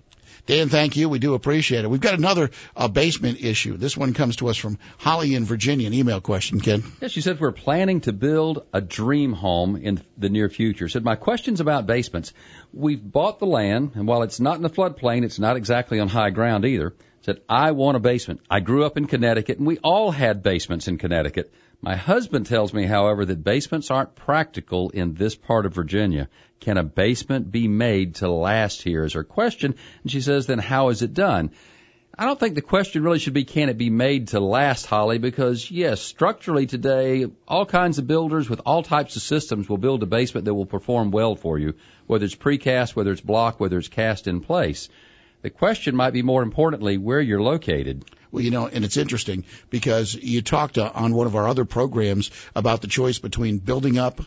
Dan, 0.46 0.68
thank 0.68 0.96
you. 0.96 1.08
We 1.08 1.18
do 1.18 1.34
appreciate 1.34 1.84
it. 1.84 1.90
We've 1.90 2.00
got 2.00 2.14
another 2.14 2.50
uh, 2.76 2.86
basement 2.86 3.40
issue. 3.40 3.76
This 3.76 3.96
one 3.96 4.14
comes 4.14 4.36
to 4.36 4.48
us 4.48 4.56
from 4.56 4.78
Holly 4.98 5.34
in 5.34 5.44
Virginia. 5.44 5.88
An 5.88 5.94
email 5.94 6.20
question, 6.20 6.60
Ken. 6.60 6.84
Yeah, 7.00 7.08
she 7.08 7.22
said 7.22 7.40
we're 7.40 7.50
planning 7.50 8.02
to 8.02 8.12
build 8.12 8.66
a 8.72 8.80
dream 8.80 9.32
home 9.32 9.74
in 9.74 10.00
the 10.16 10.28
near 10.28 10.48
future. 10.48 10.88
Said 10.88 11.02
my 11.02 11.16
question's 11.16 11.60
about 11.60 11.86
basements. 11.86 12.32
We've 12.72 13.02
bought 13.02 13.40
the 13.40 13.46
land, 13.46 13.92
and 13.96 14.06
while 14.06 14.22
it's 14.22 14.38
not 14.38 14.56
in 14.56 14.62
the 14.62 14.70
floodplain, 14.70 15.24
it's 15.24 15.40
not 15.40 15.56
exactly 15.56 15.98
on 15.98 16.06
high 16.06 16.30
ground 16.30 16.64
either. 16.64 16.94
Said 17.22 17.40
I 17.48 17.72
want 17.72 17.96
a 17.96 18.00
basement. 18.00 18.40
I 18.50 18.60
grew 18.60 18.84
up 18.84 18.96
in 18.96 19.06
Connecticut, 19.06 19.58
and 19.58 19.66
we 19.66 19.78
all 19.78 20.10
had 20.10 20.42
basements 20.42 20.88
in 20.88 20.98
Connecticut. 20.98 21.52
My 21.84 21.96
husband 21.96 22.46
tells 22.46 22.72
me, 22.72 22.86
however, 22.86 23.24
that 23.24 23.42
basements 23.42 23.90
aren't 23.90 24.14
practical 24.14 24.90
in 24.90 25.14
this 25.14 25.34
part 25.34 25.66
of 25.66 25.74
Virginia. 25.74 26.28
Can 26.60 26.76
a 26.76 26.84
basement 26.84 27.50
be 27.50 27.66
made 27.66 28.14
to 28.16 28.30
last 28.30 28.82
here? 28.82 29.04
Is 29.04 29.14
her 29.14 29.24
question. 29.24 29.74
And 30.04 30.12
she 30.12 30.20
says, 30.20 30.46
then 30.46 30.60
how 30.60 30.90
is 30.90 31.02
it 31.02 31.12
done? 31.12 31.50
I 32.16 32.26
don't 32.26 32.38
think 32.38 32.54
the 32.54 32.62
question 32.62 33.02
really 33.02 33.18
should 33.18 33.32
be 33.32 33.42
can 33.42 33.68
it 33.68 33.78
be 33.78 33.90
made 33.90 34.28
to 34.28 34.38
last, 34.38 34.86
Holly, 34.86 35.18
because 35.18 35.68
yes, 35.72 36.00
structurally 36.00 36.66
today, 36.66 37.26
all 37.48 37.66
kinds 37.66 37.98
of 37.98 38.06
builders 38.06 38.48
with 38.48 38.60
all 38.64 38.84
types 38.84 39.16
of 39.16 39.22
systems 39.22 39.68
will 39.68 39.78
build 39.78 40.04
a 40.04 40.06
basement 40.06 40.44
that 40.44 40.54
will 40.54 40.66
perform 40.66 41.10
well 41.10 41.34
for 41.34 41.58
you, 41.58 41.74
whether 42.06 42.24
it's 42.24 42.36
precast, 42.36 42.94
whether 42.94 43.10
it's 43.10 43.20
block, 43.20 43.58
whether 43.58 43.76
it's 43.76 43.88
cast 43.88 44.28
in 44.28 44.38
place. 44.40 44.88
The 45.42 45.50
question 45.50 45.96
might 45.96 46.12
be 46.12 46.22
more 46.22 46.42
importantly 46.42 46.98
where 46.98 47.20
you're 47.20 47.42
located. 47.42 48.04
Well, 48.30 48.44
you 48.44 48.50
know, 48.50 48.68
and 48.68 48.84
it's 48.84 48.96
interesting 48.96 49.44
because 49.70 50.14
you 50.14 50.40
talked 50.40 50.78
uh, 50.78 50.90
on 50.94 51.14
one 51.14 51.26
of 51.26 51.36
our 51.36 51.48
other 51.48 51.64
programs 51.64 52.30
about 52.54 52.80
the 52.80 52.86
choice 52.86 53.18
between 53.18 53.58
building 53.58 53.98
up 53.98 54.20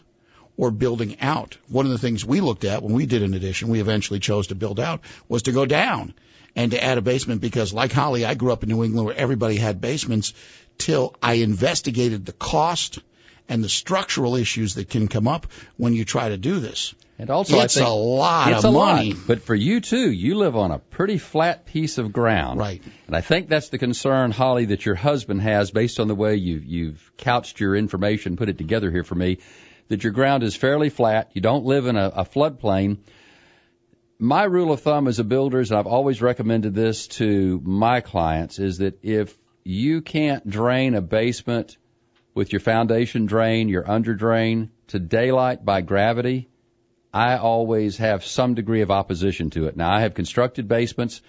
or 0.57 0.72
building 0.72 1.19
out. 1.22 1.57
One 1.69 1.86
of 1.86 1.91
the 1.91 1.98
things 1.98 2.25
we 2.25 2.41
looked 2.41 2.65
at 2.65 2.84
when 2.84 2.93
we 2.93 3.05
did 3.05 3.24
an 3.24 3.34
addition, 3.34 3.69
we 3.69 3.79
eventually 3.79 4.19
chose 4.19 4.48
to 4.48 4.55
build 4.55 4.79
out, 4.79 5.01
was 5.27 5.43
to 5.43 5.51
go 5.51 5.65
down 5.65 6.13
and 6.55 6.72
to 6.72 6.84
add 6.84 6.98
a 6.98 7.01
basement 7.01 7.41
because, 7.41 7.74
like 7.74 7.91
Holly, 7.91 8.25
I 8.25 8.36
grew 8.36 8.51
up 8.51 8.63
in 8.63 8.69
New 8.69 8.84
England 8.84 9.05
where 9.05 9.15
everybody 9.15 9.55
had 9.55 9.81
basements 9.81 10.34
till 10.77 11.15
I 11.22 11.36
investigated 11.36 12.25
the 12.25 12.34
cost 12.34 13.00
and 13.48 13.63
the 13.63 13.69
structural 13.69 14.36
issues 14.36 14.75
that 14.75 14.89
can 14.89 15.07
come 15.07 15.27
up 15.27 15.48
when 15.77 15.93
you 15.93 16.05
try 16.05 16.29
to 16.29 16.38
do 16.38 16.60
this. 16.60 16.93
And 17.17 17.29
also, 17.29 17.60
it's 17.60 17.77
I 17.77 17.79
think 17.79 17.89
a 17.89 17.93
lot 17.93 18.51
it's 18.51 18.63
of 18.65 18.69
a 18.69 18.77
money. 18.77 19.13
lot. 19.13 19.27
But 19.27 19.41
for 19.41 19.55
you 19.55 19.79
too, 19.79 20.12
you 20.12 20.36
live 20.36 20.57
on 20.57 20.72
a 20.72 20.79
pretty 20.79 21.17
flat 21.17 21.65
piece 21.65 21.98
of 21.98 22.12
ground. 22.12 22.60
Right. 22.60 22.84
And 23.07 23.15
I 23.15 23.22
think 23.22 23.48
that's 23.48 23.69
the 23.69 23.77
concern, 23.77 24.31
Holly, 24.31 24.65
that 24.65 24.86
your 24.86 24.95
husband 24.95 25.41
has 25.41 25.72
based 25.72 26.00
on 26.01 26.10
the 26.10 26.15
way 26.15 26.36
you, 26.36 26.62
you've 26.63 27.12
couched 27.17 27.60
your 27.62 27.75
information, 27.75 28.36
put 28.36 28.50
it 28.50 28.57
together 28.57 28.91
here 28.91 29.05
for 29.05 29.15
me, 29.15 29.38
that 29.88 30.03
your 30.03 30.12
ground 30.12 30.43
is 30.43 30.55
fairly 30.55 30.89
flat. 30.89 31.31
You 31.34 31.41
don't 31.41 31.63
live 31.63 31.86
in 31.86 31.95
a, 31.95 32.07
a 32.07 32.25
floodplain. 32.25 32.98
My 34.19 34.43
rule 34.43 34.74
of 34.74 34.81
thumb 34.81 35.07
as 35.07 35.19
a 35.19 35.24
builder, 35.24 35.60
and 35.60 35.72
I've 35.72 35.88
always 35.88 36.22
recommended 36.22 36.74
this 36.74 37.07
to 37.19 37.62
my 37.63 38.01
clients, 38.01 38.60
is 38.60 38.79
that 38.79 39.00
if 39.03 39.38
you 39.63 40.01
can't 40.01 40.50
drain 40.50 40.95
a 40.95 41.01
basement 41.01 41.77
with 42.34 42.51
your 42.51 42.60
foundation 42.60 43.25
drain, 43.25 43.69
your 43.69 43.89
under 43.89 44.15
drain 44.15 44.72
to 44.88 45.00
daylight 45.00 45.63
by 45.63 45.81
gravity, 45.81 46.50
I 47.15 47.38
always 47.38 47.95
have 48.00 48.25
some 48.25 48.55
degree 48.55 48.81
of 48.81 48.91
opposition 48.91 49.50
to 49.51 49.67
it. 49.67 49.77
Now, 49.77 49.89
I 49.89 50.01
have 50.01 50.15
constructed 50.15 50.67
basements 50.67 51.22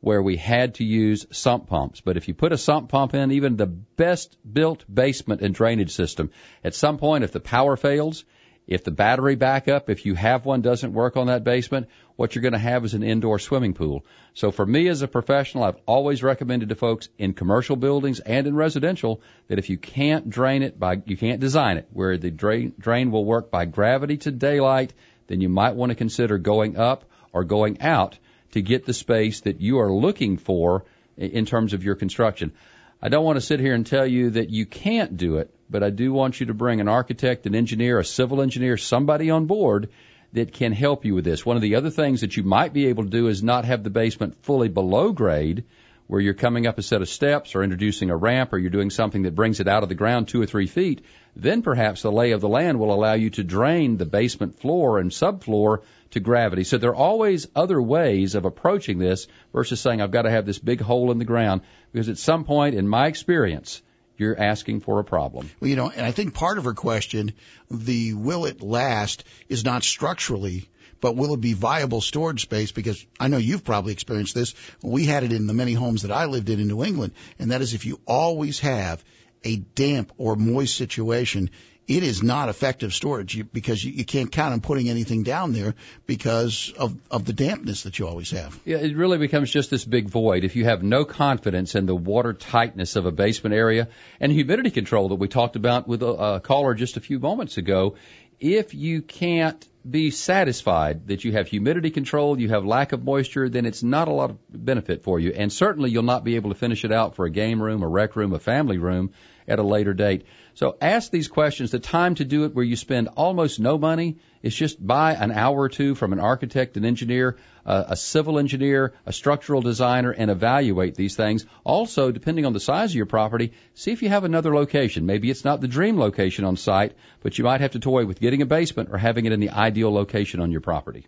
where 0.00 0.20
we 0.20 0.36
had 0.36 0.74
to 0.74 0.84
use 0.84 1.26
sump 1.30 1.68
pumps. 1.68 2.00
But 2.00 2.16
if 2.16 2.26
you 2.26 2.34
put 2.34 2.50
a 2.50 2.58
sump 2.58 2.88
pump 2.88 3.14
in, 3.14 3.30
even 3.30 3.56
the 3.56 3.66
best 3.66 4.36
built 4.52 4.84
basement 4.92 5.40
and 5.42 5.54
drainage 5.54 5.92
system, 5.92 6.30
at 6.64 6.74
some 6.74 6.98
point, 6.98 7.22
if 7.22 7.30
the 7.30 7.38
power 7.38 7.76
fails, 7.76 8.24
if 8.66 8.82
the 8.82 8.90
battery 8.90 9.36
backup, 9.36 9.88
if 9.88 10.06
you 10.06 10.16
have 10.16 10.44
one, 10.44 10.60
doesn't 10.60 10.92
work 10.92 11.16
on 11.16 11.28
that 11.28 11.44
basement, 11.44 11.86
what 12.16 12.34
you're 12.34 12.42
going 12.42 12.52
to 12.52 12.58
have 12.58 12.84
is 12.84 12.94
an 12.94 13.04
indoor 13.04 13.38
swimming 13.38 13.74
pool. 13.74 14.04
So 14.34 14.50
for 14.50 14.66
me 14.66 14.88
as 14.88 15.02
a 15.02 15.08
professional, 15.08 15.62
I've 15.62 15.78
always 15.86 16.20
recommended 16.20 16.70
to 16.70 16.74
folks 16.74 17.08
in 17.16 17.32
commercial 17.32 17.76
buildings 17.76 18.18
and 18.18 18.48
in 18.48 18.56
residential 18.56 19.20
that 19.46 19.60
if 19.60 19.70
you 19.70 19.78
can't 19.78 20.28
drain 20.28 20.64
it 20.64 20.80
by, 20.80 21.00
you 21.06 21.16
can't 21.16 21.38
design 21.40 21.76
it 21.76 21.86
where 21.92 22.18
the 22.18 22.32
drain, 22.32 22.74
drain 22.76 23.12
will 23.12 23.24
work 23.24 23.52
by 23.52 23.66
gravity 23.66 24.16
to 24.18 24.32
daylight, 24.32 24.92
then 25.28 25.40
you 25.40 25.48
might 25.48 25.76
want 25.76 25.90
to 25.90 25.96
consider 25.96 26.36
going 26.36 26.76
up 26.76 27.04
or 27.32 27.44
going 27.44 27.80
out 27.80 28.18
to 28.52 28.60
get 28.60 28.84
the 28.84 28.94
space 28.94 29.40
that 29.42 29.60
you 29.60 29.78
are 29.78 29.92
looking 29.92 30.36
for 30.36 30.84
in 31.16 31.46
terms 31.46 31.72
of 31.72 31.84
your 31.84 31.94
construction. 31.94 32.52
I 33.00 33.08
don't 33.10 33.24
want 33.24 33.36
to 33.36 33.46
sit 33.46 33.60
here 33.60 33.74
and 33.74 33.86
tell 33.86 34.06
you 34.06 34.30
that 34.30 34.50
you 34.50 34.66
can't 34.66 35.16
do 35.16 35.36
it, 35.36 35.54
but 35.70 35.84
I 35.84 35.90
do 35.90 36.12
want 36.12 36.40
you 36.40 36.46
to 36.46 36.54
bring 36.54 36.80
an 36.80 36.88
architect, 36.88 37.46
an 37.46 37.54
engineer, 37.54 37.98
a 37.98 38.04
civil 38.04 38.42
engineer, 38.42 38.76
somebody 38.76 39.30
on 39.30 39.46
board 39.46 39.90
that 40.32 40.52
can 40.52 40.72
help 40.72 41.04
you 41.04 41.14
with 41.14 41.24
this. 41.24 41.46
One 41.46 41.56
of 41.56 41.62
the 41.62 41.76
other 41.76 41.90
things 41.90 42.22
that 42.22 42.36
you 42.36 42.42
might 42.42 42.72
be 42.72 42.86
able 42.86 43.04
to 43.04 43.10
do 43.10 43.28
is 43.28 43.42
not 43.42 43.64
have 43.64 43.84
the 43.84 43.90
basement 43.90 44.42
fully 44.42 44.68
below 44.68 45.12
grade, 45.12 45.64
where 46.08 46.20
you're 46.20 46.34
coming 46.34 46.66
up 46.66 46.78
a 46.78 46.82
set 46.82 47.02
of 47.02 47.08
steps 47.08 47.54
or 47.54 47.62
introducing 47.62 48.10
a 48.10 48.16
ramp 48.16 48.52
or 48.52 48.58
you're 48.58 48.70
doing 48.70 48.90
something 48.90 49.22
that 49.22 49.34
brings 49.34 49.60
it 49.60 49.68
out 49.68 49.82
of 49.82 49.88
the 49.88 49.94
ground 49.94 50.26
two 50.26 50.42
or 50.42 50.46
three 50.46 50.66
feet. 50.66 51.04
Then 51.36 51.62
perhaps 51.62 52.02
the 52.02 52.10
lay 52.10 52.32
of 52.32 52.40
the 52.40 52.48
land 52.48 52.80
will 52.80 52.92
allow 52.92 53.12
you 53.12 53.30
to 53.30 53.44
drain 53.44 53.96
the 53.96 54.06
basement 54.06 54.58
floor 54.58 54.98
and 54.98 55.10
subfloor 55.10 55.82
to 56.10 56.20
gravity. 56.20 56.64
So 56.64 56.78
there 56.78 56.90
are 56.90 56.96
always 56.96 57.46
other 57.54 57.80
ways 57.80 58.34
of 58.34 58.46
approaching 58.46 58.98
this 58.98 59.28
versus 59.52 59.80
saying 59.80 60.00
I've 60.00 60.10
got 60.10 60.22
to 60.22 60.30
have 60.30 60.46
this 60.46 60.58
big 60.58 60.80
hole 60.80 61.12
in 61.12 61.18
the 61.18 61.26
ground 61.26 61.60
because 61.92 62.08
at 62.08 62.18
some 62.18 62.44
point 62.44 62.74
in 62.74 62.88
my 62.88 63.06
experience, 63.06 63.82
you're 64.16 64.38
asking 64.38 64.80
for 64.80 64.98
a 64.98 65.04
problem. 65.04 65.48
Well, 65.60 65.68
you 65.68 65.76
know, 65.76 65.90
and 65.90 66.04
I 66.04 66.10
think 66.10 66.34
part 66.34 66.58
of 66.58 66.64
her 66.64 66.74
question, 66.74 67.32
the 67.70 68.14
will 68.14 68.46
it 68.46 68.62
last, 68.62 69.24
is 69.48 69.64
not 69.64 69.84
structurally, 69.84 70.68
but 71.00 71.16
will 71.16 71.34
it 71.34 71.40
be 71.40 71.52
viable 71.52 72.00
storage 72.00 72.42
space? 72.42 72.72
Because 72.72 73.04
I 73.18 73.28
know 73.28 73.36
you've 73.36 73.64
probably 73.64 73.92
experienced 73.92 74.34
this. 74.34 74.54
We 74.82 75.04
had 75.04 75.24
it 75.24 75.32
in 75.32 75.46
the 75.46 75.54
many 75.54 75.74
homes 75.74 76.02
that 76.02 76.10
I 76.10 76.26
lived 76.26 76.48
in 76.50 76.60
in 76.60 76.68
New 76.68 76.84
England, 76.84 77.12
and 77.38 77.50
that 77.50 77.62
is 77.62 77.74
if 77.74 77.86
you 77.86 78.00
always 78.06 78.60
have 78.60 79.04
a 79.44 79.56
damp 79.56 80.12
or 80.18 80.36
moist 80.36 80.76
situation, 80.76 81.50
it 81.88 82.02
is 82.02 82.22
not 82.22 82.50
effective 82.50 82.92
storage 82.92 83.50
because 83.50 83.82
you, 83.82 84.04
can't 84.04 84.30
count 84.30 84.52
on 84.52 84.60
putting 84.60 84.90
anything 84.90 85.22
down 85.22 85.54
there 85.54 85.74
because 86.06 86.70
of, 86.78 86.94
of 87.10 87.24
the 87.24 87.32
dampness 87.32 87.84
that 87.84 87.98
you 87.98 88.06
always 88.06 88.30
have. 88.30 88.58
Yeah, 88.66 88.76
it 88.76 88.94
really 88.94 89.16
becomes 89.16 89.50
just 89.50 89.70
this 89.70 89.86
big 89.86 90.10
void. 90.10 90.44
If 90.44 90.54
you 90.54 90.66
have 90.66 90.82
no 90.82 91.06
confidence 91.06 91.74
in 91.74 91.86
the 91.86 91.96
water 91.96 92.34
tightness 92.34 92.96
of 92.96 93.06
a 93.06 93.10
basement 93.10 93.54
area 93.54 93.88
and 94.20 94.30
humidity 94.30 94.70
control 94.70 95.08
that 95.08 95.14
we 95.14 95.28
talked 95.28 95.56
about 95.56 95.88
with 95.88 96.02
a, 96.02 96.06
a 96.34 96.40
caller 96.40 96.74
just 96.74 96.98
a 96.98 97.00
few 97.00 97.18
moments 97.18 97.56
ago, 97.56 97.96
if 98.38 98.74
you 98.74 99.00
can't 99.00 99.66
be 99.88 100.10
satisfied 100.10 101.08
that 101.08 101.24
you 101.24 101.32
have 101.32 101.48
humidity 101.48 101.90
control, 101.90 102.38
you 102.38 102.48
have 102.48 102.64
lack 102.64 102.92
of 102.92 103.04
moisture, 103.04 103.48
then 103.48 103.66
it's 103.66 103.82
not 103.82 104.08
a 104.08 104.12
lot 104.12 104.30
of 104.30 104.38
benefit 104.48 105.02
for 105.02 105.18
you. 105.18 105.32
And 105.32 105.52
certainly 105.52 105.90
you'll 105.90 106.02
not 106.02 106.24
be 106.24 106.36
able 106.36 106.50
to 106.50 106.58
finish 106.58 106.84
it 106.84 106.92
out 106.92 107.14
for 107.14 107.24
a 107.24 107.30
game 107.30 107.62
room, 107.62 107.82
a 107.82 107.88
rec 107.88 108.16
room, 108.16 108.32
a 108.32 108.38
family 108.38 108.78
room 108.78 109.12
at 109.46 109.58
a 109.58 109.62
later 109.62 109.94
date. 109.94 110.26
So 110.54 110.76
ask 110.80 111.10
these 111.10 111.28
questions. 111.28 111.70
The 111.70 111.78
time 111.78 112.16
to 112.16 112.24
do 112.24 112.44
it 112.44 112.54
where 112.54 112.64
you 112.64 112.76
spend 112.76 113.08
almost 113.08 113.60
no 113.60 113.78
money 113.78 114.18
is 114.42 114.54
just 114.54 114.84
buy 114.84 115.14
an 115.14 115.32
hour 115.32 115.58
or 115.58 115.68
two 115.68 115.94
from 115.94 116.12
an 116.12 116.20
architect, 116.20 116.76
an 116.76 116.84
engineer, 116.84 117.36
a 117.68 117.96
civil 117.96 118.38
engineer, 118.38 118.94
a 119.04 119.12
structural 119.12 119.60
designer, 119.60 120.10
and 120.10 120.30
evaluate 120.30 120.94
these 120.94 121.16
things. 121.16 121.44
Also, 121.64 122.10
depending 122.10 122.46
on 122.46 122.54
the 122.54 122.60
size 122.60 122.92
of 122.92 122.96
your 122.96 123.06
property, 123.06 123.52
see 123.74 123.92
if 123.92 124.02
you 124.02 124.08
have 124.08 124.24
another 124.24 124.54
location. 124.54 125.04
Maybe 125.04 125.30
it's 125.30 125.44
not 125.44 125.60
the 125.60 125.68
dream 125.68 125.98
location 125.98 126.46
on 126.46 126.56
site, 126.56 126.94
but 127.22 127.36
you 127.36 127.44
might 127.44 127.60
have 127.60 127.72
to 127.72 127.78
toy 127.78 128.06
with 128.06 128.20
getting 128.20 128.40
a 128.40 128.46
basement 128.46 128.88
or 128.90 128.96
having 128.96 129.26
it 129.26 129.32
in 129.32 129.40
the 129.40 129.50
ideal 129.50 129.92
location 129.92 130.40
on 130.40 130.50
your 130.50 130.62
property. 130.62 131.06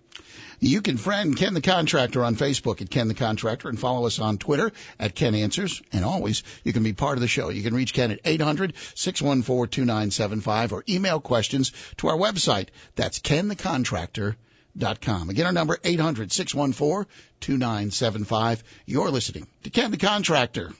You 0.62 0.83
can 0.83 0.99
friend 0.99 1.35
Ken 1.35 1.55
the 1.55 1.62
Contractor 1.62 2.23
on 2.23 2.37
Facebook 2.37 2.83
at 2.83 2.90
Ken 2.90 3.09
the 3.09 3.14
Contractor 3.14 3.70
and 3.70 3.81
follow 3.81 4.07
us 4.07 4.18
on 4.18 4.37
Twitter 4.37 4.73
at 4.99 5.14
Ken 5.14 5.35
Answers. 5.35 5.81
And 5.90 6.05
always, 6.05 6.42
you 6.64 6.75
can 6.75 6.83
be 6.83 6.92
part 6.92 7.16
of 7.16 7.23
the 7.23 7.29
show. 7.29 7.49
You 7.49 7.62
can 7.62 7.75
reach 7.75 7.94
Ken 7.94 8.11
at 8.11 8.23
800-614-2975 8.25 10.73
or 10.73 10.85
email 10.87 11.18
questions 11.20 11.73
to 11.96 12.09
our 12.09 12.18
website. 12.18 12.68
That's 12.94 13.20
kenthecontractor.com. 14.78 15.30
Again, 15.30 15.46
our 15.46 15.52
number 15.52 15.76
800-614-2975. 15.76 18.62
You're 18.87 19.11
listening 19.11 19.48
to 19.64 19.70
Ken 19.70 19.90
the 19.90 19.96
Contractor. 19.96 20.70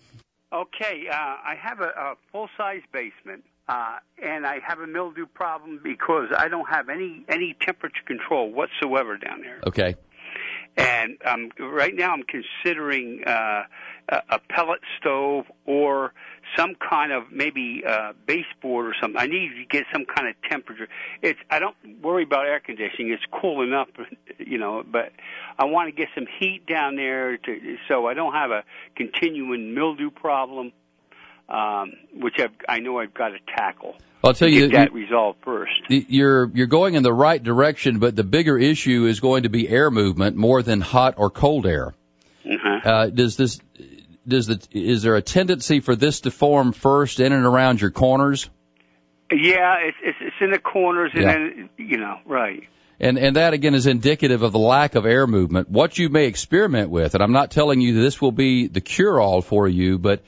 Okay, 0.50 1.06
uh, 1.12 1.14
I 1.14 1.54
have 1.60 1.80
a, 1.80 1.88
a 1.88 2.14
full-size 2.32 2.80
basement. 2.90 3.44
Uh, 3.68 3.98
and 4.22 4.46
I 4.46 4.60
have 4.66 4.80
a 4.80 4.86
mildew 4.86 5.26
problem 5.26 5.80
because 5.82 6.28
I 6.36 6.48
don't 6.48 6.68
have 6.68 6.88
any 6.88 7.24
any 7.28 7.54
temperature 7.60 8.02
control 8.06 8.50
whatsoever 8.50 9.18
down 9.18 9.42
there. 9.42 9.60
Okay 9.66 9.94
and 10.78 11.18
um, 11.24 11.50
right 11.58 11.94
now 11.94 12.12
I'm 12.12 12.22
considering 12.22 13.24
uh, 13.26 13.62
a 14.10 14.38
pellet 14.48 14.80
stove 14.98 15.46
or 15.66 16.14
some 16.56 16.76
kind 16.76 17.12
of 17.12 17.24
maybe 17.32 17.82
uh, 17.86 18.12
baseboard 18.26 18.86
or 18.86 18.94
something. 19.00 19.20
I 19.20 19.26
need 19.26 19.50
to 19.56 19.64
get 19.68 19.84
some 19.92 20.06
kind 20.06 20.28
of 20.28 20.34
temperature. 20.48 20.88
It's 21.20 21.38
I 21.50 21.58
don't 21.58 21.76
worry 22.00 22.22
about 22.22 22.46
air 22.46 22.60
conditioning; 22.60 23.12
it's 23.12 23.24
cool 23.40 23.62
enough, 23.62 23.88
you 24.38 24.58
know. 24.58 24.84
But 24.88 25.12
I 25.58 25.64
want 25.64 25.88
to 25.88 25.92
get 25.92 26.08
some 26.14 26.26
heat 26.38 26.64
down 26.66 26.96
there 26.96 27.36
to 27.36 27.76
so 27.88 28.06
I 28.06 28.14
don't 28.14 28.32
have 28.32 28.50
a 28.50 28.62
continuing 28.96 29.74
mildew 29.74 30.10
problem, 30.10 30.72
um, 31.48 31.92
which 32.14 32.34
I've, 32.38 32.52
I 32.68 32.80
know 32.80 32.98
I've 32.98 33.14
got 33.14 33.28
to 33.28 33.38
tackle. 33.56 33.96
I'll 34.22 34.34
tell 34.34 34.48
you 34.48 34.68
get 34.68 34.76
that 34.76 34.92
resolved 34.92 35.38
first. 35.44 35.72
You're 35.88 36.50
you're 36.52 36.66
going 36.66 36.94
in 36.94 37.02
the 37.02 37.12
right 37.12 37.42
direction, 37.42 38.00
but 38.00 38.16
the 38.16 38.24
bigger 38.24 38.58
issue 38.58 39.06
is 39.06 39.20
going 39.20 39.44
to 39.44 39.48
be 39.48 39.68
air 39.68 39.90
movement 39.90 40.36
more 40.36 40.62
than 40.62 40.80
hot 40.80 41.14
or 41.18 41.30
cold 41.30 41.66
air. 41.66 41.94
Uh-huh. 42.44 42.90
Uh, 42.90 43.06
does 43.10 43.36
this 43.36 43.60
does 44.26 44.48
the 44.48 44.60
is 44.72 45.02
there 45.02 45.14
a 45.14 45.22
tendency 45.22 45.80
for 45.80 45.94
this 45.94 46.20
to 46.22 46.30
form 46.30 46.72
first 46.72 47.20
in 47.20 47.32
and 47.32 47.46
around 47.46 47.80
your 47.80 47.92
corners? 47.92 48.50
Yeah, 49.30 49.76
it's 49.82 49.96
it's, 50.02 50.18
it's 50.20 50.36
in 50.40 50.50
the 50.50 50.58
corners, 50.58 51.12
and 51.14 51.22
yeah. 51.22 51.32
then 51.32 51.70
you 51.76 51.98
know, 51.98 52.18
right. 52.26 52.64
And 52.98 53.18
and 53.18 53.36
that 53.36 53.52
again 53.52 53.74
is 53.74 53.86
indicative 53.86 54.42
of 54.42 54.50
the 54.50 54.58
lack 54.58 54.96
of 54.96 55.06
air 55.06 55.28
movement. 55.28 55.70
What 55.70 55.96
you 55.96 56.08
may 56.08 56.26
experiment 56.26 56.90
with, 56.90 57.14
and 57.14 57.22
I'm 57.22 57.32
not 57.32 57.52
telling 57.52 57.80
you 57.80 58.02
this 58.02 58.20
will 58.20 58.32
be 58.32 58.66
the 58.66 58.80
cure 58.80 59.20
all 59.20 59.42
for 59.42 59.68
you, 59.68 59.98
but 59.98 60.24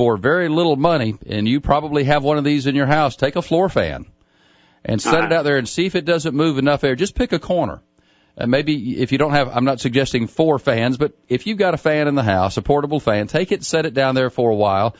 for 0.00 0.16
very 0.16 0.48
little 0.48 0.76
money, 0.76 1.14
and 1.26 1.46
you 1.46 1.60
probably 1.60 2.04
have 2.04 2.24
one 2.24 2.38
of 2.38 2.44
these 2.44 2.66
in 2.66 2.74
your 2.74 2.86
house, 2.86 3.16
take 3.16 3.36
a 3.36 3.42
floor 3.42 3.68
fan 3.68 4.06
and 4.82 4.98
set 4.98 5.12
uh-huh. 5.12 5.26
it 5.26 5.32
out 5.34 5.44
there 5.44 5.58
and 5.58 5.68
see 5.68 5.84
if 5.84 5.94
it 5.94 6.06
doesn't 6.06 6.34
move 6.34 6.56
enough 6.56 6.82
air. 6.84 6.96
Just 6.96 7.14
pick 7.14 7.32
a 7.32 7.38
corner. 7.38 7.82
And 8.34 8.50
maybe 8.50 8.98
if 8.98 9.12
you 9.12 9.18
don't 9.18 9.32
have, 9.32 9.54
I'm 9.54 9.66
not 9.66 9.78
suggesting 9.78 10.26
four 10.26 10.58
fans, 10.58 10.96
but 10.96 11.12
if 11.28 11.46
you've 11.46 11.58
got 11.58 11.74
a 11.74 11.76
fan 11.76 12.08
in 12.08 12.14
the 12.14 12.22
house, 12.22 12.56
a 12.56 12.62
portable 12.62 12.98
fan, 12.98 13.26
take 13.26 13.52
it, 13.52 13.62
set 13.62 13.84
it 13.84 13.92
down 13.92 14.14
there 14.14 14.30
for 14.30 14.48
a 14.48 14.56
while, 14.56 14.96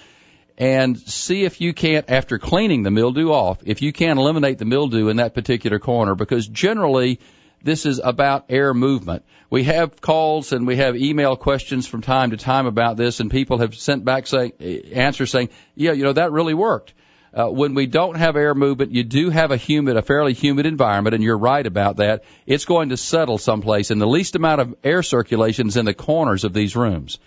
and 0.58 0.98
see 0.98 1.44
if 1.44 1.62
you 1.62 1.72
can't, 1.72 2.10
after 2.10 2.38
cleaning 2.38 2.82
the 2.82 2.90
mildew 2.90 3.30
off, 3.30 3.60
if 3.64 3.80
you 3.80 3.94
can 3.94 4.18
eliminate 4.18 4.58
the 4.58 4.66
mildew 4.66 5.08
in 5.08 5.16
that 5.16 5.32
particular 5.32 5.78
corner, 5.78 6.14
because 6.14 6.46
generally 6.46 7.20
this 7.62 7.86
is 7.86 8.00
about 8.02 8.46
air 8.48 8.72
movement. 8.74 9.24
We 9.50 9.64
have 9.64 10.00
calls 10.00 10.52
and 10.52 10.66
we 10.66 10.76
have 10.76 10.96
email 10.96 11.36
questions 11.36 11.86
from 11.86 12.02
time 12.02 12.30
to 12.30 12.36
time 12.36 12.66
about 12.66 12.96
this, 12.96 13.20
and 13.20 13.30
people 13.30 13.58
have 13.58 13.74
sent 13.74 14.04
back 14.04 14.26
saying 14.26 14.52
answers 14.92 15.30
saying, 15.30 15.50
"Yeah, 15.74 15.92
you 15.92 16.04
know 16.04 16.12
that 16.12 16.32
really 16.32 16.54
worked." 16.54 16.94
Uh, 17.32 17.46
when 17.46 17.74
we 17.74 17.86
don't 17.86 18.16
have 18.16 18.34
air 18.34 18.54
movement, 18.54 18.90
you 18.90 19.04
do 19.04 19.30
have 19.30 19.52
a 19.52 19.56
humid, 19.56 19.96
a 19.96 20.02
fairly 20.02 20.32
humid 20.32 20.66
environment, 20.66 21.14
and 21.14 21.22
you're 21.22 21.38
right 21.38 21.64
about 21.64 21.98
that. 21.98 22.24
It's 22.44 22.64
going 22.64 22.88
to 22.88 22.96
settle 22.96 23.38
someplace, 23.38 23.92
and 23.92 24.00
the 24.00 24.06
least 24.06 24.34
amount 24.34 24.60
of 24.60 24.74
air 24.82 25.02
circulation 25.04 25.68
is 25.68 25.76
in 25.76 25.84
the 25.84 25.94
corners 25.94 26.42
of 26.42 26.52
these 26.52 26.74
rooms. 26.74 27.18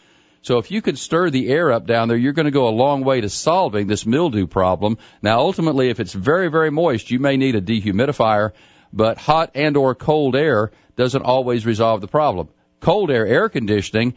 So 0.42 0.58
if 0.58 0.72
you 0.72 0.82
could 0.82 1.00
stir 1.00 1.30
the 1.30 1.48
air 1.48 1.72
up 1.72 1.88
down 1.88 2.10
there, 2.10 2.18
you're 2.18 2.34
going 2.34 2.48
to 2.48 2.52
go 2.52 2.68
a 2.68 2.80
long 2.84 3.06
way 3.06 3.22
to 3.22 3.30
solving 3.30 3.88
this 3.88 4.06
mildew 4.06 4.46
problem. 4.46 4.98
Now, 5.22 5.40
ultimately, 5.40 5.90
if 5.90 6.02
it's 6.02 6.12
very, 6.12 6.50
very 6.50 6.70
moist, 6.70 7.10
you 7.10 7.20
may 7.20 7.38
need 7.38 7.56
a 7.56 7.62
dehumidifier 7.62 8.52
but 8.94 9.18
hot 9.18 9.52
and 9.56 9.76
or 9.76 9.96
cold 9.96 10.36
air 10.36 10.72
doesn't 10.96 11.24
always 11.24 11.66
resolve 11.66 12.00
the 12.00 12.08
problem. 12.08 12.48
Cold 12.80 13.10
air, 13.10 13.26
air 13.26 13.50
conditioning, 13.50 14.14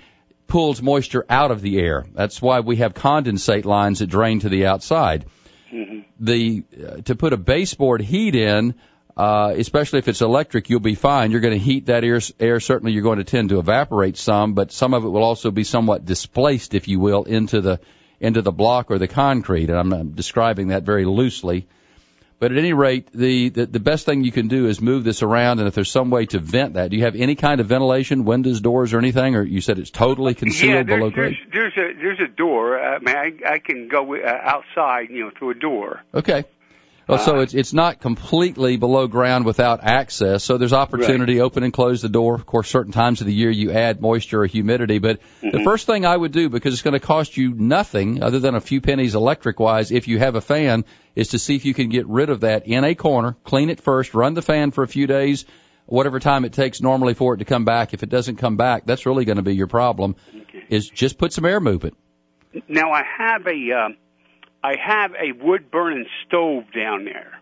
pulls 0.47 0.83
moisture 0.83 1.25
out 1.29 1.51
of 1.51 1.63
the 1.63 1.79
air. 1.79 2.05
That's 2.13 2.41
why 2.41 2.61
we 2.61 2.77
have 2.77 2.95
condensate 2.95 3.65
lines 3.65 4.01
that 4.01 4.07
drain 4.07 4.41
to 4.41 4.49
the 4.49 4.67
outside. 4.67 5.25
Mm-hmm. 5.73 6.01
The 6.21 6.65
uh, 6.77 6.97
to 7.03 7.17
put 7.17 7.33
a 7.33 7.37
baseboard 7.37 8.01
heat 8.01 8.35
in, 8.35 8.75
uh, 9.17 9.55
especially 9.57 9.99
if 9.99 10.09
it's 10.09 10.21
electric, 10.21 10.69
you'll 10.71 10.81
be 10.81 10.95
fine. 10.95 11.31
You're 11.31 11.41
going 11.41 11.59
to 11.59 11.65
heat 11.65 11.87
that 11.87 12.05
air, 12.05 12.21
air. 12.39 12.61
Certainly, 12.61 12.93
you're 12.93 13.03
going 13.03 13.19
to 13.19 13.25
tend 13.25 13.49
to 13.49 13.59
evaporate 13.59 14.17
some, 14.17 14.55
but 14.55 14.71
some 14.71 14.95
of 14.95 15.05
it 15.05 15.09
will 15.09 15.25
also 15.25 15.51
be 15.51 15.65
somewhat 15.65 16.05
displaced, 16.05 16.75
if 16.75 16.87
you 16.87 17.01
will, 17.01 17.25
into 17.25 17.61
the 17.61 17.81
into 18.21 18.43
the 18.43 18.53
block 18.53 18.91
or 18.91 18.99
the 18.99 19.09
concrete. 19.09 19.69
And 19.71 19.79
I'm, 19.79 19.93
I'm 19.93 20.11
describing 20.13 20.69
that 20.69 20.85
very 20.85 21.05
loosely. 21.05 21.67
But 22.39 22.53
at 22.53 22.59
any 22.59 22.75
rate, 22.75 23.11
the, 23.13 23.49
the 23.49 23.65
the 23.65 23.81
best 23.81 24.05
thing 24.05 24.23
you 24.23 24.33
can 24.33 24.49
do 24.49 24.67
is 24.67 24.81
move 24.81 25.05
this 25.05 25.23
around, 25.23 25.59
and 25.59 25.69
if 25.69 25.75
there's 25.75 25.91
some 25.91 26.11
way 26.11 26.27
to 26.27 26.39
vent 26.39 26.75
that, 26.75 26.91
do 26.91 26.97
you 26.97 27.05
have 27.05 27.17
any 27.17 27.35
kind 27.35 27.61
of 27.61 27.67
ventilation, 27.67 28.25
windows, 28.27 28.61
doors, 28.61 28.93
or 28.93 28.99
anything, 28.99 29.37
or 29.37 29.43
you 29.43 29.63
said 29.63 29.79
it's 29.79 29.91
totally 29.91 30.35
concealed 30.35 30.89
yeah, 30.89 30.97
below 30.97 31.11
grade? 31.11 31.37
There's, 31.51 31.73
there's 31.75 31.97
a 31.97 31.99
there's 31.99 32.21
a 32.21 32.29
door. 32.29 32.79
I 32.79 32.99
mean, 32.99 33.17
I, 33.17 33.55
I 33.55 33.59
can 33.59 33.89
go 33.89 34.15
uh, 34.15 34.41
outside, 34.43 35.09
you 35.09 35.25
know, 35.25 35.31
through 35.39 35.51
a 35.51 35.55
door. 35.55 36.03
Okay. 36.15 36.45
Well, 37.09 37.19
so 37.19 37.37
Uh, 37.37 37.41
it's 37.41 37.55
it's 37.55 37.73
not 37.73 38.01
completely 38.01 38.79
below 38.79 39.07
ground 39.07 39.45
without 39.45 39.85
access. 39.85 40.43
So 40.43 40.59
there's 40.59 40.73
opportunity. 40.73 41.41
Open 41.41 41.63
and 41.63 41.73
close 41.73 42.03
the 42.03 42.09
door. 42.09 42.35
Of 42.35 42.47
course, 42.47 42.69
certain 42.69 42.93
times 42.93 43.21
of 43.21 43.29
the 43.29 43.33
year 43.33 43.51
you 43.51 43.71
add 43.71 44.01
moisture 44.01 44.43
or 44.43 44.47
humidity. 44.47 44.99
But 44.99 45.21
the 45.41 45.63
first 45.63 45.87
thing 45.87 46.05
I 46.05 46.17
would 46.17 46.33
do, 46.33 46.49
because 46.49 46.73
it's 46.73 46.83
going 46.83 46.99
to 46.99 47.07
cost 47.07 47.37
you 47.37 47.55
nothing 47.55 48.25
other 48.25 48.41
than 48.41 48.57
a 48.57 48.61
few 48.61 48.81
pennies 48.81 49.15
electric 49.15 49.61
wise, 49.61 49.93
if 49.93 50.09
you 50.09 50.19
have 50.19 50.35
a 50.35 50.41
fan, 50.41 50.85
is 51.15 51.29
to 51.29 51.39
see 51.39 51.55
if 51.55 51.65
you 51.65 51.75
can 51.75 51.91
get 51.91 52.09
rid 52.09 52.29
of 52.29 52.41
that 52.41 52.67
in 52.67 52.83
a 52.83 52.97
corner. 52.97 53.37
Clean 53.45 53.71
it 53.71 53.81
first. 53.81 54.13
Run 54.15 54.35
the 54.35 54.43
fan 54.43 54.73
for 54.73 54.83
a 54.83 54.89
few 54.89 55.07
days, 55.07 55.45
whatever 55.87 56.19
time 56.19 56.45
it 56.45 56.55
takes 56.55 56.81
normally 56.81 57.15
for 57.15 57.35
it 57.35 57.39
to 57.39 57.45
come 57.45 57.65
back. 57.65 57.95
If 57.95 58.03
it 58.03 58.09
doesn't 58.09 58.37
come 58.37 58.57
back, 58.57 58.85
that's 58.85 59.07
really 59.07 59.25
going 59.25 59.37
to 59.37 59.45
be 59.45 59.55
your 59.55 59.69
problem. 59.69 60.17
Is 60.69 60.89
just 60.89 61.19
put 61.19 61.33
some 61.33 61.45
air 61.45 61.61
movement. 61.61 61.97
Now 62.67 62.91
I 62.91 63.03
have 63.19 63.47
a 63.47 63.73
uh, 63.73 63.89
I 64.67 64.75
have 64.85 65.13
a 65.13 65.31
wood 65.31 65.71
burning 65.71 66.07
stove 66.27 66.65
down 66.75 67.05
there. 67.05 67.39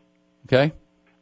Okay. 0.47 0.75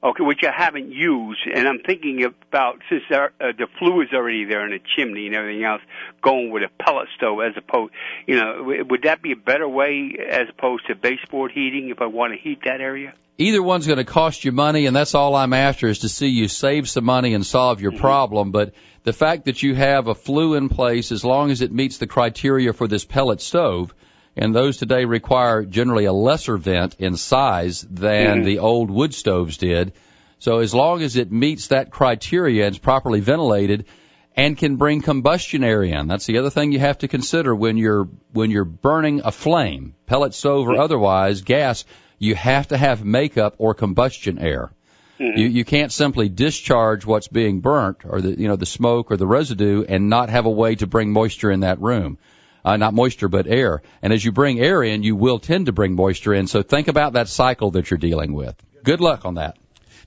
Okay, 0.03 0.25
which 0.25 0.41
I 0.43 0.51
haven't 0.51 0.91
used, 0.91 1.39
and 1.55 1.69
I'm 1.69 1.79
thinking 1.87 2.25
about 2.25 2.81
since 2.91 3.05
there, 3.09 3.33
uh, 3.41 3.53
the 3.57 3.69
fluid's 3.79 4.13
already 4.13 4.45
there 4.45 4.65
in 4.65 4.73
the 4.73 4.81
chimney 4.97 5.29
and 5.29 5.37
everything 5.37 5.63
else, 5.63 5.81
going 6.21 6.51
with 6.51 6.65
a 6.65 6.83
pellet 6.83 7.07
stove 7.17 7.39
as 7.49 7.53
opposed, 7.57 7.93
you 8.27 8.35
know, 8.35 8.59
w- 8.59 8.85
would 8.91 9.03
that 9.03 9.23
be 9.23 9.31
a 9.31 9.37
better 9.37 9.69
way 9.69 10.17
as 10.29 10.49
opposed 10.51 10.89
to 10.89 10.97
baseboard 10.97 11.53
heating 11.53 11.91
if 11.91 12.01
I 12.01 12.07
want 12.07 12.33
to 12.33 12.39
heat 12.39 12.63
that 12.65 12.81
area? 12.81 13.15
either 13.39 13.63
one's 13.63 13.87
going 13.87 13.99
to 13.99 14.05
cost 14.05 14.45
you 14.45 14.53
money, 14.53 14.87
and 14.87 14.95
that's 14.95 15.15
all 15.15 15.35
I'm 15.37 15.53
after 15.53 15.89
is 15.89 16.01
to 16.01 16.09
see 16.09 16.29
you 16.29 16.49
save 16.49 16.89
some 16.89 17.05
money 17.05 17.35
and 17.35 17.47
solve 17.47 17.81
your 17.81 17.93
problem. 17.93 18.51
But 18.51 18.75
the 19.05 19.13
fact 19.13 19.45
that 19.45 19.63
you 19.63 19.75
have 19.75 20.09
a 20.09 20.15
flue 20.15 20.55
in 20.55 20.69
place, 20.69 21.13
as 21.13 21.25
long 21.25 21.51
as 21.51 21.61
it 21.61 21.73
meets 21.73 21.99
the 21.99 22.07
criteria 22.07 22.73
for 22.73 22.89
this 22.89 23.05
pellet 23.05 23.41
stove, 23.41 23.95
and 24.37 24.55
those 24.55 24.79
today 24.79 25.05
require 25.05 25.65
generally 25.65 26.07
a 26.07 26.13
lesser 26.13 26.57
vent 26.57 26.97
in 26.99 27.17
size 27.17 27.83
than 27.83 28.43
the 28.43 28.61
old 28.61 28.91
wood 28.91 29.15
stoves 29.15 29.59
did. 29.59 29.93
So 30.39 30.59
as 30.59 30.75
long 30.75 31.03
as 31.03 31.17
it 31.17 31.31
meets 31.31 31.69
that 31.69 31.91
criteria 31.91 32.67
and 32.67 32.75
is 32.75 32.79
properly 32.79 33.21
ventilated 33.21 33.87
and 34.35 34.57
can 34.57 34.77
bring 34.77 35.03
combustion 35.03 35.63
air 35.63 35.83
in, 35.83 36.09
that's 36.09 36.27
the 36.27 36.39
other 36.39 36.51
thing 36.51 36.73
you 36.73 36.81
have 36.81 36.99
to 36.99 37.09
consider 37.09 37.55
when 37.55 37.77
you're 37.77 38.09
when 38.33 38.51
you're 38.51 38.65
burning 38.65 39.21
a 39.25 39.31
flame, 39.31 39.95
pellet 40.07 40.35
stove 40.35 40.67
or 40.67 40.81
otherwise, 40.81 41.43
gas. 41.43 41.85
You 42.19 42.35
have 42.35 42.69
to 42.69 42.77
have 42.77 43.05
makeup 43.05 43.57
or 43.59 43.75
combustion 43.75 44.39
air. 44.39 44.73
Mm-hmm. 45.21 45.39
You, 45.39 45.47
you 45.49 45.65
can't 45.65 45.93
simply 45.93 46.29
discharge 46.29 47.05
what's 47.05 47.29
being 47.29 47.61
burnt 47.61 47.99
or 48.05 48.21
the 48.21 48.31
you 48.41 48.49
know 48.49 48.57
the 48.57 48.67
smoke 48.67 49.11
or 49.11 49.17
the 49.17 49.27
residue 49.27 49.85
and 49.89 50.09
not 50.09 50.31
have 50.31 50.47
a 50.47 50.51
way 50.51 50.75
to 50.77 50.87
bring 50.87 51.13
moisture 51.13 51.51
in 51.51 51.61
that 51.61 51.81
room. 51.81 52.19
Uh, 52.65 52.77
not 52.77 52.95
moisture, 52.95 53.29
but 53.29 53.47
air. 53.47 53.83
And 54.03 54.13
as 54.13 54.25
you 54.25 54.33
bring 54.33 54.61
air 54.61 54.83
in, 54.83 55.03
you 55.03 55.17
will 55.17 55.39
tend 55.39 55.67
to 55.67 55.73
bring 55.73 55.95
moisture 55.95 56.35
in. 56.35 56.47
So 56.47 56.63
think 56.63 56.89
about 56.89 57.15
that 57.15 57.29
cycle 57.29 57.73
that 57.73 57.91
you're 57.91 57.99
dealing 57.99 58.35
with. 58.35 58.55
Good 58.85 59.01
luck 59.01 59.25
on 59.25 59.35
that. 59.35 59.57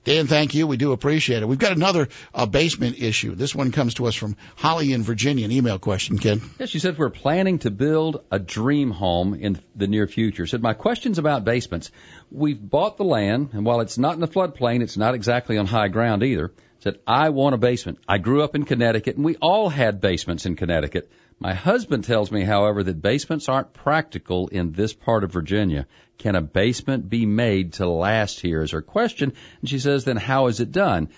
Dan, 0.06 0.28
thank 0.28 0.54
you. 0.54 0.68
We 0.68 0.76
do 0.76 0.92
appreciate 0.92 1.42
it. 1.42 1.48
We've 1.48 1.58
got 1.58 1.72
another 1.72 2.08
uh, 2.32 2.46
basement 2.46 2.96
issue. 3.00 3.34
This 3.34 3.56
one 3.56 3.72
comes 3.72 3.94
to 3.94 4.06
us 4.06 4.14
from 4.14 4.36
Holly 4.54 4.92
in 4.92 5.02
Virginia. 5.02 5.44
An 5.44 5.50
email 5.50 5.80
question, 5.80 6.16
Ken. 6.16 6.40
Yes, 6.60 6.68
she 6.68 6.78
said 6.78 6.96
we're 6.96 7.10
planning 7.10 7.58
to 7.60 7.72
build 7.72 8.22
a 8.30 8.38
dream 8.38 8.92
home 8.92 9.34
in 9.34 9.60
the 9.74 9.88
near 9.88 10.06
future. 10.06 10.46
Said 10.46 10.62
my 10.62 10.74
question's 10.74 11.18
about 11.18 11.44
basements. 11.44 11.90
We've 12.30 12.56
bought 12.56 12.98
the 12.98 13.04
land, 13.04 13.50
and 13.52 13.64
while 13.66 13.80
it's 13.80 13.98
not 13.98 14.14
in 14.14 14.20
the 14.20 14.28
floodplain, 14.28 14.80
it's 14.80 14.96
not 14.96 15.16
exactly 15.16 15.58
on 15.58 15.66
high 15.66 15.88
ground 15.88 16.22
either. 16.22 16.52
Said 16.78 17.00
I 17.04 17.30
want 17.30 17.56
a 17.56 17.58
basement. 17.58 17.98
I 18.06 18.18
grew 18.18 18.44
up 18.44 18.54
in 18.54 18.64
Connecticut, 18.64 19.16
and 19.16 19.24
we 19.24 19.34
all 19.42 19.68
had 19.68 20.00
basements 20.00 20.46
in 20.46 20.54
Connecticut. 20.54 21.10
My 21.38 21.52
husband 21.52 22.04
tells 22.04 22.32
me, 22.32 22.44
however, 22.44 22.82
that 22.82 23.02
basements 23.02 23.48
aren't 23.48 23.74
practical 23.74 24.48
in 24.48 24.72
this 24.72 24.94
part 24.94 25.22
of 25.22 25.32
Virginia. 25.32 25.86
Can 26.16 26.34
a 26.34 26.40
basement 26.40 27.10
be 27.10 27.26
made 27.26 27.74
to 27.74 27.86
last 27.86 28.40
here? 28.40 28.62
Is 28.62 28.70
her 28.70 28.80
question. 28.80 29.34
And 29.60 29.68
she 29.68 29.78
says, 29.78 30.04
then 30.04 30.16
how 30.16 30.46
is 30.46 30.60
it 30.60 30.72
done? 30.72 31.10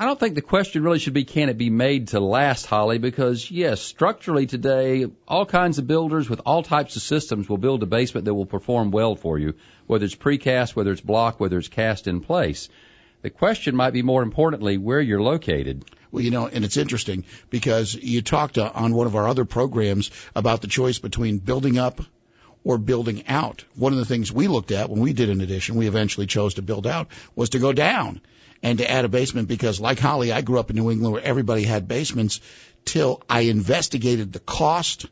I 0.00 0.04
don't 0.04 0.20
think 0.20 0.36
the 0.36 0.42
question 0.42 0.84
really 0.84 1.00
should 1.00 1.12
be 1.12 1.24
can 1.24 1.48
it 1.48 1.58
be 1.58 1.70
made 1.70 2.08
to 2.08 2.20
last, 2.20 2.66
Holly, 2.66 2.98
because 2.98 3.50
yes, 3.50 3.80
structurally 3.80 4.46
today, 4.46 5.06
all 5.26 5.44
kinds 5.44 5.78
of 5.78 5.88
builders 5.88 6.30
with 6.30 6.40
all 6.46 6.62
types 6.62 6.94
of 6.94 7.02
systems 7.02 7.48
will 7.48 7.58
build 7.58 7.82
a 7.82 7.86
basement 7.86 8.26
that 8.26 8.34
will 8.34 8.46
perform 8.46 8.92
well 8.92 9.16
for 9.16 9.40
you, 9.40 9.54
whether 9.88 10.04
it's 10.04 10.14
precast, 10.14 10.76
whether 10.76 10.92
it's 10.92 11.00
block, 11.00 11.40
whether 11.40 11.58
it's 11.58 11.66
cast 11.66 12.06
in 12.06 12.20
place. 12.20 12.68
The 13.20 13.30
question 13.30 13.74
might 13.74 13.92
be 13.92 14.02
more 14.02 14.22
importantly 14.22 14.78
where 14.78 15.00
you're 15.00 15.22
located. 15.22 15.84
Well, 16.12 16.22
you 16.22 16.30
know, 16.30 16.46
and 16.46 16.64
it's 16.64 16.76
interesting 16.76 17.24
because 17.50 17.94
you 17.94 18.22
talked 18.22 18.58
uh, 18.58 18.70
on 18.74 18.94
one 18.94 19.06
of 19.06 19.16
our 19.16 19.26
other 19.26 19.44
programs 19.44 20.10
about 20.36 20.60
the 20.60 20.68
choice 20.68 20.98
between 20.98 21.38
building 21.38 21.78
up 21.78 22.00
or 22.64 22.78
building 22.78 23.26
out. 23.26 23.64
One 23.74 23.92
of 23.92 23.98
the 23.98 24.04
things 24.04 24.32
we 24.32 24.46
looked 24.46 24.70
at 24.70 24.88
when 24.88 25.00
we 25.00 25.12
did 25.12 25.30
an 25.30 25.40
addition, 25.40 25.76
we 25.76 25.88
eventually 25.88 26.26
chose 26.26 26.54
to 26.54 26.62
build 26.62 26.86
out, 26.86 27.08
was 27.34 27.50
to 27.50 27.58
go 27.58 27.72
down 27.72 28.20
and 28.62 28.78
to 28.78 28.90
add 28.90 29.04
a 29.04 29.08
basement 29.08 29.48
because, 29.48 29.80
like 29.80 29.98
Holly, 29.98 30.32
I 30.32 30.40
grew 30.40 30.58
up 30.58 30.70
in 30.70 30.76
New 30.76 30.90
England 30.90 31.12
where 31.12 31.22
everybody 31.22 31.64
had 31.64 31.88
basements 31.88 32.40
till 32.84 33.22
I 33.28 33.40
investigated 33.42 34.32
the 34.32 34.40
cost 34.40 35.06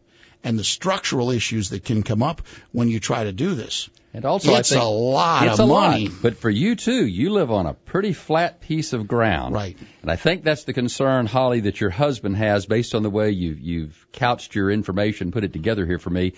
and 0.44 0.58
the 0.58 0.64
structural 0.64 1.30
issues 1.30 1.70
that 1.70 1.84
can 1.84 2.02
come 2.02 2.22
up 2.22 2.42
when 2.72 2.88
you 2.88 3.00
try 3.00 3.24
to 3.24 3.32
do 3.32 3.54
this. 3.54 3.90
And 4.16 4.24
also, 4.24 4.54
it's 4.54 4.72
I 4.72 4.76
think 4.76 4.82
a 4.82 4.88
lot 4.88 5.46
it's 5.46 5.58
of 5.58 5.66
a 5.66 5.68
money. 5.68 6.08
lot. 6.08 6.22
But 6.22 6.38
for 6.38 6.48
you 6.48 6.74
too, 6.74 7.04
you 7.06 7.28
live 7.28 7.50
on 7.50 7.66
a 7.66 7.74
pretty 7.74 8.14
flat 8.14 8.62
piece 8.62 8.94
of 8.94 9.06
ground. 9.06 9.54
Right. 9.54 9.76
And 10.00 10.10
I 10.10 10.16
think 10.16 10.42
that's 10.42 10.64
the 10.64 10.72
concern, 10.72 11.26
Holly, 11.26 11.60
that 11.60 11.82
your 11.82 11.90
husband 11.90 12.34
has 12.38 12.64
based 12.64 12.94
on 12.94 13.02
the 13.02 13.10
way 13.10 13.32
you've, 13.32 13.60
you've 13.60 14.06
couched 14.12 14.54
your 14.54 14.70
information, 14.70 15.32
put 15.32 15.44
it 15.44 15.52
together 15.52 15.84
here 15.84 15.98
for 15.98 16.08
me, 16.08 16.32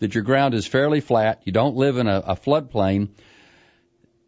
that 0.00 0.14
your 0.14 0.24
ground 0.24 0.52
is 0.52 0.66
fairly 0.66 1.00
flat. 1.00 1.40
You 1.44 1.52
don't 1.52 1.74
live 1.74 1.96
in 1.96 2.06
a, 2.06 2.18
a 2.18 2.36
floodplain. 2.36 3.08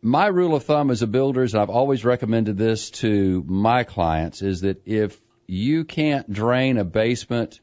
My 0.01 0.29
rule 0.29 0.55
of 0.55 0.65
thumb 0.65 0.91
as 0.91 1.03
a 1.03 1.07
builder, 1.07 1.43
and 1.43 1.55
I've 1.57 1.69
always 1.69 2.07
recommended 2.07 2.57
this 2.57 2.89
to 3.03 3.45
my 3.47 3.85
clients, 3.85 4.41
is 4.41 4.63
that 4.63 4.81
if 4.87 5.21
you 5.47 5.85
can't 5.85 6.33
drain 6.33 6.79
a 6.79 6.85
basement 6.85 7.61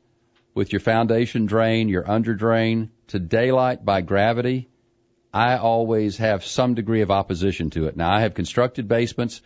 with 0.54 0.72
your 0.72 0.82
foundation 0.82 1.48
drain, 1.48 1.90
your 1.90 2.08
under 2.08 2.36
drain 2.36 2.92
to 3.08 3.18
daylight 3.18 3.84
by 3.84 4.02
gravity, 4.02 4.68
I 5.34 5.58
always 5.58 6.18
have 6.18 6.46
some 6.46 6.74
degree 6.74 7.02
of 7.02 7.12
opposition 7.12 7.70
to 7.72 7.86
it. 7.86 7.96
Now 7.96 8.12
I 8.12 8.22
have 8.22 8.34
constructed 8.34 8.88
basements 8.88 9.42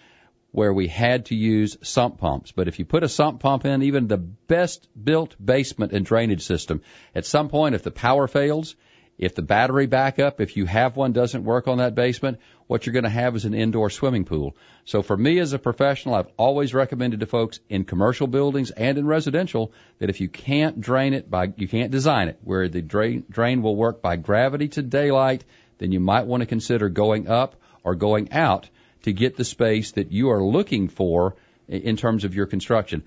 where 0.51 0.73
we 0.73 0.87
had 0.87 1.25
to 1.25 1.35
use 1.35 1.77
sump 1.81 2.17
pumps, 2.17 2.51
but 2.51 2.67
if 2.67 2.79
you 2.79 2.85
put 2.85 3.03
a 3.03 3.09
sump 3.09 3.41
pump 3.41 3.65
in, 3.65 3.83
even 3.83 4.07
the 4.07 4.17
best 4.17 4.87
built 5.01 5.35
basement 5.43 5.91
and 5.91 6.05
drainage 6.05 6.43
system, 6.43 6.81
at 7.13 7.25
some 7.25 7.49
point 7.49 7.75
if 7.75 7.83
the 7.83 7.91
power 7.91 8.27
fails, 8.27 8.75
if 9.17 9.35
the 9.35 9.41
battery 9.41 9.85
backup, 9.85 10.41
if 10.41 10.57
you 10.57 10.65
have 10.65 10.97
one, 10.97 11.13
doesn't 11.13 11.43
work 11.43 11.67
on 11.67 11.77
that 11.77 11.95
basement, 11.95 12.39
what 12.67 12.85
you're 12.85 12.93
going 12.93 13.03
to 13.03 13.09
have 13.09 13.35
is 13.35 13.45
an 13.45 13.53
indoor 13.53 13.89
swimming 13.89 14.25
pool. 14.25 14.57
So 14.85 15.01
for 15.01 15.15
me 15.15 15.39
as 15.39 15.53
a 15.53 15.59
professional, 15.59 16.15
I've 16.15 16.31
always 16.35 16.73
recommended 16.73 17.19
to 17.19 17.25
folks 17.25 17.59
in 17.69 17.85
commercial 17.85 18.27
buildings 18.27 18.71
and 18.71 18.97
in 18.97 19.05
residential 19.05 19.71
that 19.99 20.09
if 20.09 20.19
you 20.19 20.27
can't 20.27 20.81
drain 20.81 21.13
it 21.13 21.29
by, 21.29 21.53
you 21.55 21.67
can't 21.67 21.91
design 21.91 22.27
it 22.27 22.39
where 22.43 22.67
the 22.67 22.81
drain, 22.81 23.23
drain 23.29 23.61
will 23.61 23.75
work 23.75 24.01
by 24.01 24.15
gravity 24.15 24.67
to 24.69 24.81
daylight, 24.81 25.45
then 25.77 25.91
you 25.91 25.99
might 25.99 26.25
want 26.25 26.41
to 26.41 26.47
consider 26.47 26.89
going 26.89 27.27
up 27.27 27.55
or 27.83 27.95
going 27.95 28.31
out 28.31 28.69
to 29.03 29.13
get 29.13 29.37
the 29.37 29.43
space 29.43 29.91
that 29.91 30.11
you 30.11 30.29
are 30.29 30.43
looking 30.43 30.87
for 30.87 31.35
in 31.67 31.97
terms 31.97 32.23
of 32.23 32.35
your 32.35 32.45
construction. 32.45 33.03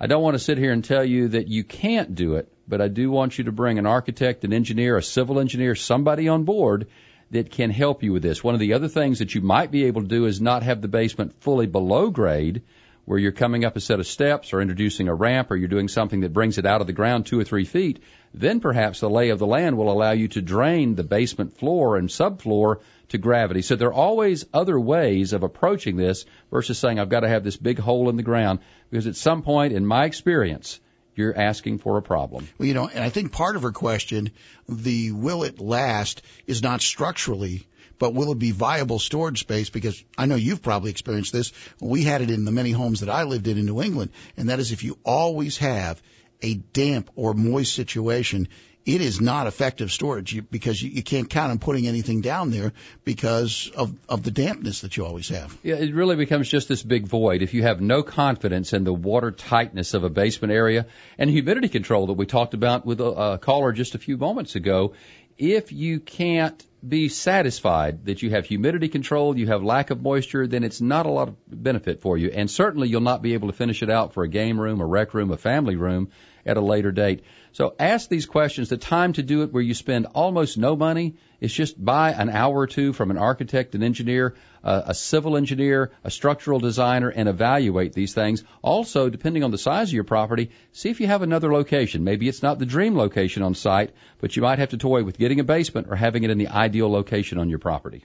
I 0.00 0.06
don't 0.06 0.22
want 0.22 0.34
to 0.34 0.42
sit 0.42 0.58
here 0.58 0.72
and 0.72 0.84
tell 0.84 1.04
you 1.04 1.28
that 1.28 1.48
you 1.48 1.62
can't 1.62 2.14
do 2.14 2.34
it, 2.34 2.52
but 2.66 2.80
I 2.80 2.88
do 2.88 3.10
want 3.10 3.38
you 3.38 3.44
to 3.44 3.52
bring 3.52 3.78
an 3.78 3.86
architect, 3.86 4.44
an 4.44 4.52
engineer, 4.52 4.96
a 4.96 5.02
civil 5.02 5.38
engineer, 5.38 5.74
somebody 5.74 6.28
on 6.28 6.44
board 6.44 6.88
that 7.30 7.50
can 7.50 7.70
help 7.70 8.02
you 8.02 8.12
with 8.12 8.22
this. 8.22 8.42
One 8.42 8.54
of 8.54 8.60
the 8.60 8.74
other 8.74 8.88
things 8.88 9.20
that 9.20 9.34
you 9.34 9.40
might 9.40 9.70
be 9.70 9.84
able 9.84 10.02
to 10.02 10.08
do 10.08 10.26
is 10.26 10.40
not 10.40 10.62
have 10.62 10.82
the 10.82 10.88
basement 10.88 11.40
fully 11.40 11.66
below 11.66 12.10
grade 12.10 12.62
where 13.04 13.18
you're 13.18 13.32
coming 13.32 13.64
up 13.64 13.76
a 13.76 13.80
set 13.80 14.00
of 14.00 14.06
steps 14.06 14.52
or 14.52 14.60
introducing 14.60 15.08
a 15.08 15.14
ramp 15.14 15.50
or 15.50 15.56
you're 15.56 15.68
doing 15.68 15.88
something 15.88 16.20
that 16.20 16.32
brings 16.32 16.58
it 16.58 16.66
out 16.66 16.80
of 16.80 16.86
the 16.86 16.92
ground 16.92 17.26
two 17.26 17.38
or 17.38 17.44
three 17.44 17.64
feet, 17.64 18.02
then 18.32 18.60
perhaps 18.60 19.00
the 19.00 19.10
lay 19.10 19.30
of 19.30 19.38
the 19.38 19.46
land 19.46 19.76
will 19.76 19.90
allow 19.90 20.12
you 20.12 20.28
to 20.28 20.40
drain 20.40 20.94
the 20.94 21.02
basement 21.02 21.58
floor 21.58 21.96
and 21.96 22.08
subfloor 22.08 22.76
to 23.08 23.18
gravity. 23.18 23.62
So 23.62 23.76
there 23.76 23.88
are 23.88 23.92
always 23.92 24.46
other 24.54 24.78
ways 24.78 25.32
of 25.32 25.42
approaching 25.42 25.96
this 25.96 26.24
versus 26.50 26.78
saying 26.78 26.98
I've 26.98 27.08
got 27.08 27.20
to 27.20 27.28
have 27.28 27.44
this 27.44 27.56
big 27.56 27.78
hole 27.78 28.08
in 28.08 28.16
the 28.16 28.22
ground 28.22 28.60
because 28.90 29.06
at 29.06 29.16
some 29.16 29.42
point 29.42 29.72
in 29.72 29.84
my 29.84 30.04
experience, 30.04 30.80
you're 31.14 31.38
asking 31.38 31.78
for 31.78 31.98
a 31.98 32.02
problem. 32.02 32.48
Well, 32.58 32.66
you 32.66 32.74
know, 32.74 32.88
and 32.88 33.04
I 33.04 33.10
think 33.10 33.32
part 33.32 33.56
of 33.56 33.62
her 33.62 33.72
question, 33.72 34.30
the 34.68 35.12
will 35.12 35.42
it 35.42 35.60
last, 35.60 36.22
is 36.46 36.62
not 36.62 36.80
structurally, 36.80 37.66
but 38.02 38.14
will 38.14 38.32
it 38.32 38.38
be 38.40 38.50
viable 38.50 38.98
storage 38.98 39.38
space? 39.38 39.70
Because 39.70 40.02
I 40.18 40.26
know 40.26 40.34
you've 40.34 40.60
probably 40.60 40.90
experienced 40.90 41.32
this. 41.32 41.52
We 41.80 42.02
had 42.02 42.20
it 42.20 42.32
in 42.32 42.44
the 42.44 42.50
many 42.50 42.72
homes 42.72 42.98
that 42.98 43.08
I 43.08 43.22
lived 43.22 43.46
in 43.46 43.58
in 43.58 43.64
New 43.64 43.80
England, 43.80 44.10
and 44.36 44.48
that 44.48 44.58
is 44.58 44.72
if 44.72 44.82
you 44.82 44.98
always 45.04 45.58
have 45.58 46.02
a 46.42 46.54
damp 46.54 47.10
or 47.14 47.32
moist 47.32 47.72
situation, 47.72 48.48
it 48.84 49.00
is 49.02 49.20
not 49.20 49.46
effective 49.46 49.92
storage 49.92 50.42
because 50.50 50.82
you, 50.82 51.04
can't 51.04 51.30
count 51.30 51.52
on 51.52 51.60
putting 51.60 51.86
anything 51.86 52.22
down 52.22 52.50
there 52.50 52.72
because 53.04 53.70
of, 53.76 53.94
of 54.08 54.24
the 54.24 54.32
dampness 54.32 54.80
that 54.80 54.96
you 54.96 55.06
always 55.06 55.28
have. 55.28 55.56
Yeah, 55.62 55.76
it 55.76 55.94
really 55.94 56.16
becomes 56.16 56.48
just 56.48 56.66
this 56.66 56.82
big 56.82 57.06
void. 57.06 57.40
If 57.40 57.54
you 57.54 57.62
have 57.62 57.80
no 57.80 58.02
confidence 58.02 58.72
in 58.72 58.82
the 58.82 58.92
water 58.92 59.30
tightness 59.30 59.94
of 59.94 60.02
a 60.02 60.10
basement 60.10 60.52
area 60.52 60.86
and 61.18 61.30
humidity 61.30 61.68
control 61.68 62.08
that 62.08 62.14
we 62.14 62.26
talked 62.26 62.54
about 62.54 62.84
with 62.84 63.00
a, 63.00 63.04
a 63.34 63.38
caller 63.38 63.70
just 63.70 63.94
a 63.94 63.98
few 64.00 64.16
moments 64.16 64.56
ago, 64.56 64.94
if 65.38 65.70
you 65.70 66.00
can't 66.00 66.66
be 66.86 67.08
satisfied 67.08 68.06
that 68.06 68.22
you 68.22 68.30
have 68.30 68.44
humidity 68.44 68.88
control, 68.88 69.38
you 69.38 69.46
have 69.46 69.62
lack 69.62 69.90
of 69.90 70.02
moisture, 70.02 70.46
then 70.46 70.64
it's 70.64 70.80
not 70.80 71.06
a 71.06 71.10
lot 71.10 71.28
of 71.28 71.36
benefit 71.46 72.00
for 72.00 72.18
you. 72.18 72.30
And 72.30 72.50
certainly 72.50 72.88
you'll 72.88 73.00
not 73.00 73.22
be 73.22 73.34
able 73.34 73.48
to 73.48 73.54
finish 73.54 73.82
it 73.82 73.90
out 73.90 74.14
for 74.14 74.24
a 74.24 74.28
game 74.28 74.60
room, 74.60 74.80
a 74.80 74.86
rec 74.86 75.14
room, 75.14 75.30
a 75.30 75.36
family 75.36 75.76
room 75.76 76.10
at 76.44 76.56
a 76.56 76.60
later 76.60 76.90
date. 76.90 77.22
So 77.52 77.74
ask 77.78 78.08
these 78.08 78.26
questions. 78.26 78.68
The 78.68 78.78
time 78.78 79.12
to 79.12 79.22
do 79.22 79.42
it 79.42 79.52
where 79.52 79.62
you 79.62 79.74
spend 79.74 80.06
almost 80.06 80.58
no 80.58 80.74
money 80.74 81.16
is 81.42 81.52
just 81.52 81.84
buy 81.84 82.12
an 82.12 82.30
hour 82.30 82.56
or 82.56 82.66
two 82.68 82.92
from 82.92 83.10
an 83.10 83.18
architect, 83.18 83.74
an 83.74 83.82
engineer, 83.82 84.36
uh, 84.62 84.82
a 84.86 84.94
civil 84.94 85.36
engineer, 85.36 85.90
a 86.04 86.10
structural 86.10 86.60
designer, 86.60 87.08
and 87.08 87.28
evaluate 87.28 87.92
these 87.92 88.14
things. 88.14 88.44
Also, 88.62 89.10
depending 89.10 89.42
on 89.42 89.50
the 89.50 89.58
size 89.58 89.88
of 89.88 89.94
your 89.94 90.04
property, 90.04 90.52
see 90.70 90.88
if 90.88 91.00
you 91.00 91.08
have 91.08 91.22
another 91.22 91.52
location. 91.52 92.04
Maybe 92.04 92.28
it's 92.28 92.44
not 92.44 92.60
the 92.60 92.66
dream 92.66 92.96
location 92.96 93.42
on 93.42 93.56
site, 93.56 93.90
but 94.20 94.36
you 94.36 94.42
might 94.42 94.60
have 94.60 94.70
to 94.70 94.76
toy 94.76 95.02
with 95.02 95.18
getting 95.18 95.40
a 95.40 95.44
basement 95.44 95.88
or 95.90 95.96
having 95.96 96.22
it 96.22 96.30
in 96.30 96.38
the 96.38 96.46
ideal 96.46 96.90
location 96.90 97.38
on 97.38 97.50
your 97.50 97.58
property. 97.58 98.04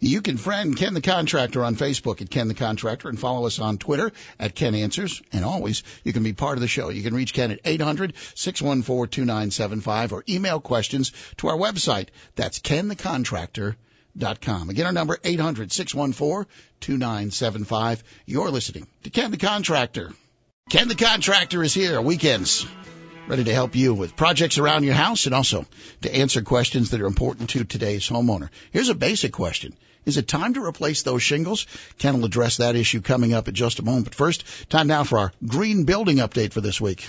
You 0.00 0.20
can 0.20 0.36
friend 0.36 0.76
Ken 0.76 0.92
the 0.94 1.00
Contractor 1.00 1.64
on 1.64 1.76
Facebook 1.76 2.20
at 2.20 2.28
Ken 2.30 2.48
the 2.48 2.54
Contractor 2.54 3.08
and 3.08 3.18
follow 3.18 3.46
us 3.46 3.58
on 3.58 3.78
Twitter 3.78 4.12
at 4.38 4.54
Ken 4.54 4.74
Answers. 4.74 5.22
And 5.32 5.42
always, 5.44 5.82
you 6.04 6.12
can 6.12 6.22
be 6.22 6.34
part 6.34 6.58
of 6.58 6.60
the 6.60 6.68
show. 6.68 6.90
You 6.90 7.02
can 7.02 7.14
reach 7.14 7.32
Ken 7.32 7.50
at 7.50 7.64
800-614-2975 7.64 10.12
or 10.12 10.22
email 10.28 10.60
questions 10.60 11.12
to 11.38 11.48
our 11.48 11.56
website. 11.56 12.08
That's 12.34 12.58
kenthecontractor.com. 12.58 14.70
Again, 14.70 14.86
our 14.86 14.92
number 14.92 15.16
800-614-2975. 15.16 18.02
You're 18.26 18.50
listening 18.50 18.86
to 19.04 19.10
Ken 19.10 19.30
the 19.30 19.38
Contractor. 19.38 20.12
Ken 20.68 20.88
the 20.88 20.94
Contractor 20.94 21.62
is 21.62 21.72
here 21.72 22.02
weekends 22.02 22.66
ready 23.28 23.44
to 23.44 23.54
help 23.54 23.74
you 23.74 23.92
with 23.92 24.14
projects 24.14 24.58
around 24.58 24.84
your 24.84 24.94
house 24.94 25.26
and 25.26 25.34
also 25.34 25.66
to 26.02 26.14
answer 26.14 26.42
questions 26.42 26.90
that 26.90 27.00
are 27.00 27.06
important 27.06 27.50
to 27.50 27.64
today's 27.64 28.08
homeowner. 28.08 28.50
Here's 28.70 28.88
a 28.88 28.94
basic 28.94 29.32
question. 29.32 29.74
Is 30.04 30.16
it 30.16 30.28
time 30.28 30.54
to 30.54 30.64
replace 30.64 31.02
those 31.02 31.24
shingles? 31.24 31.66
Ken 31.98 32.16
will 32.16 32.26
address 32.26 32.58
that 32.58 32.76
issue 32.76 33.00
coming 33.00 33.34
up 33.34 33.48
in 33.48 33.54
just 33.54 33.80
a 33.80 33.84
moment. 33.84 34.04
But 34.04 34.14
first, 34.14 34.44
time 34.70 34.86
now 34.86 35.02
for 35.02 35.18
our 35.18 35.32
green 35.44 35.84
building 35.84 36.18
update 36.18 36.52
for 36.52 36.60
this 36.60 36.80
week. 36.80 37.04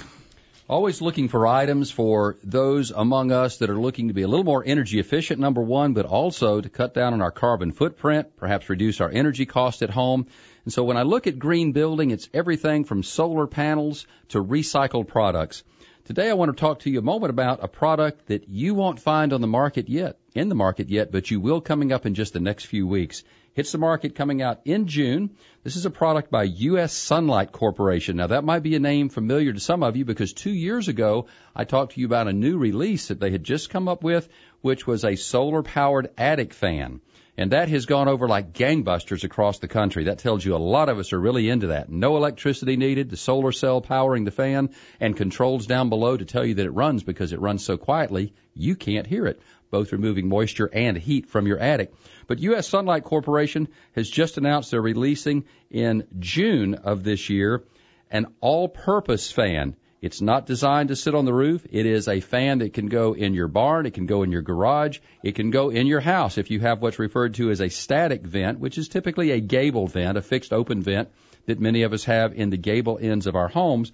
Always 0.68 1.02
looking 1.02 1.30
for 1.30 1.46
items 1.46 1.92
for 1.92 2.38
those 2.44 2.90
among 2.90 3.32
us 3.32 3.60
that 3.60 3.70
are 3.70 3.80
looking 3.80 4.08
to 4.08 4.14
be 4.16 4.24
a 4.24 4.28
little 4.28 4.44
more 4.44 4.64
energy 4.66 5.00
efficient, 5.00 5.40
number 5.40 5.62
one, 5.62 5.94
but 5.94 6.06
also 6.08 6.60
to 6.60 6.68
cut 6.68 6.96
down 6.96 7.14
on 7.14 7.22
our 7.22 7.32
carbon 7.32 7.72
footprint, 7.72 8.36
perhaps 8.36 8.70
reduce 8.70 9.00
our 9.00 9.10
energy 9.10 9.46
cost 9.46 9.84
at 9.84 9.92
home. 9.92 10.26
And 10.66 10.74
so 10.74 10.84
when 10.84 10.98
I 10.98 11.04
look 11.04 11.28
at 11.28 11.40
green 11.40 11.72
building, 11.72 12.12
it's 12.12 12.28
everything 12.34 12.84
from 12.84 13.04
solar 13.04 13.48
panels 13.48 14.08
to 14.30 14.44
recycled 14.44 15.08
products. 15.08 15.64
Today 16.08 16.30
I 16.30 16.36
want 16.36 16.56
to 16.56 16.58
talk 16.58 16.80
to 16.80 16.90
you 16.90 17.00
a 17.00 17.02
moment 17.02 17.32
about 17.32 17.62
a 17.62 17.68
product 17.68 18.28
that 18.28 18.48
you 18.48 18.74
won't 18.74 19.02
find 19.02 19.34
on 19.34 19.42
the 19.42 19.48
market 19.48 19.90
yet, 19.90 20.18
in 20.34 20.48
the 20.48 20.56
market 20.56 20.88
yet, 20.90 21.12
but 21.12 21.30
you 21.30 21.42
will 21.42 21.60
coming 21.60 21.92
up 21.92 22.06
in 22.06 22.14
just 22.16 22.32
the 22.32 22.40
next 22.40 22.64
few 22.68 22.88
weeks. 22.88 23.26
Hits 23.56 23.74
the 23.74 23.78
market 23.78 24.16
coming 24.16 24.42
out 24.42 24.62
in 24.64 24.88
June. 24.88 25.32
This 25.66 25.76
is 25.76 25.86
a 25.86 25.90
product 25.90 26.32
by 26.32 26.44
U.S. 26.44 26.94
Sunlight 26.94 27.52
Corporation. 27.52 28.16
Now 28.16 28.28
that 28.28 28.46
might 28.46 28.64
be 28.64 28.76
a 28.76 28.80
name 28.80 29.10
familiar 29.10 29.52
to 29.52 29.60
some 29.60 29.84
of 29.84 29.98
you 29.98 30.06
because 30.06 30.32
two 30.32 30.54
years 30.54 30.88
ago 30.88 31.28
I 31.54 31.66
talked 31.66 31.96
to 31.96 32.00
you 32.00 32.06
about 32.06 32.30
a 32.30 32.34
new 32.34 32.58
release 32.58 33.10
that 33.10 33.20
they 33.20 33.32
had 33.32 33.44
just 33.44 33.70
come 33.70 33.90
up 33.90 34.02
with, 34.02 34.30
which 34.62 34.88
was 34.88 35.04
a 35.04 35.18
solar 35.18 35.62
powered 35.62 36.12
attic 36.18 36.54
fan. 36.54 37.02
And 37.40 37.52
that 37.52 37.70
has 37.70 37.86
gone 37.86 38.08
over 38.08 38.28
like 38.28 38.52
gangbusters 38.54 39.24
across 39.24 39.60
the 39.60 39.68
country. 39.68 40.06
That 40.06 40.18
tells 40.18 40.44
you 40.44 40.56
a 40.56 40.58
lot 40.58 40.90
of 40.90 40.98
us 40.98 41.14
are 41.14 41.20
really 41.20 41.50
into 41.50 41.68
that. 41.68 41.88
No 41.88 42.18
electricity 42.18 42.78
needed, 42.78 43.12
the 43.12 43.18
solar 43.18 43.52
cell 43.52 43.80
powering 43.80 44.24
the 44.24 44.32
fan, 44.32 44.72
and 45.00 45.16
controls 45.16 45.68
down 45.68 45.90
below 45.90 46.18
to 46.18 46.26
tell 46.26 46.44
you 46.44 46.56
that 46.56 46.66
it 46.66 46.72
runs 46.72 47.04
because 47.04 47.34
it 47.34 47.40
runs 47.40 47.64
so 47.64 47.78
quietly 47.78 48.34
you 48.56 48.76
can't 48.76 49.06
hear 49.06 49.28
it, 49.28 49.40
both 49.70 49.92
removing 49.92 50.28
moisture 50.28 50.70
and 50.74 50.98
heat 50.98 51.28
from 51.28 51.46
your 51.46 51.60
attic. 51.60 51.94
But 52.26 52.40
U.S. 52.40 52.68
Sunlight 52.68 53.04
Corporation 53.04 53.68
has 53.94 54.10
just 54.10 54.40
announced 54.40 54.72
they're 54.72 54.82
releasing 54.82 55.46
in 55.70 56.08
June 56.18 56.74
of 56.74 57.04
this 57.04 57.30
year 57.30 57.64
an 58.10 58.26
all-purpose 58.42 59.32
fan 59.32 59.76
it's 60.00 60.22
not 60.22 60.46
designed 60.46 60.90
to 60.90 60.96
sit 60.96 61.16
on 61.16 61.26
the 61.26 61.34
roof. 61.34 61.66
It 61.72 61.88
is 61.88 62.08
a 62.08 62.20
fan 62.20 62.60
that 62.60 62.74
can 62.74 62.86
go 62.88 63.14
in 63.14 63.34
your 63.34 63.48
barn. 63.48 63.88
It 63.88 63.96
can 63.96 64.06
go 64.06 64.22
in 64.22 64.32
your 64.32 64.44
garage. 64.44 65.00
It 65.24 65.34
can 65.34 65.50
go 65.50 65.70
in 65.70 65.88
your 65.88 66.02
house 66.02 66.38
if 66.38 66.52
you 66.52 66.60
have 66.60 66.82
what's 66.82 67.00
referred 67.00 67.34
to 67.36 67.50
as 67.50 67.62
a 67.62 67.70
static 67.70 68.22
vent, 68.22 68.60
which 68.60 68.78
is 68.78 68.90
typically 68.90 69.32
a 69.32 69.40
gable 69.40 69.88
vent, 69.88 70.18
a 70.18 70.22
fixed 70.22 70.54
open 70.54 70.84
vent 70.84 71.10
that 71.48 71.60
many 71.60 71.82
of 71.82 71.94
us 71.94 72.04
have 72.04 72.34
in 72.34 72.52
the 72.52 72.58
gable 72.58 73.00
ends 73.02 73.26
of 73.26 73.36
our 73.36 73.48
homes. 73.48 73.92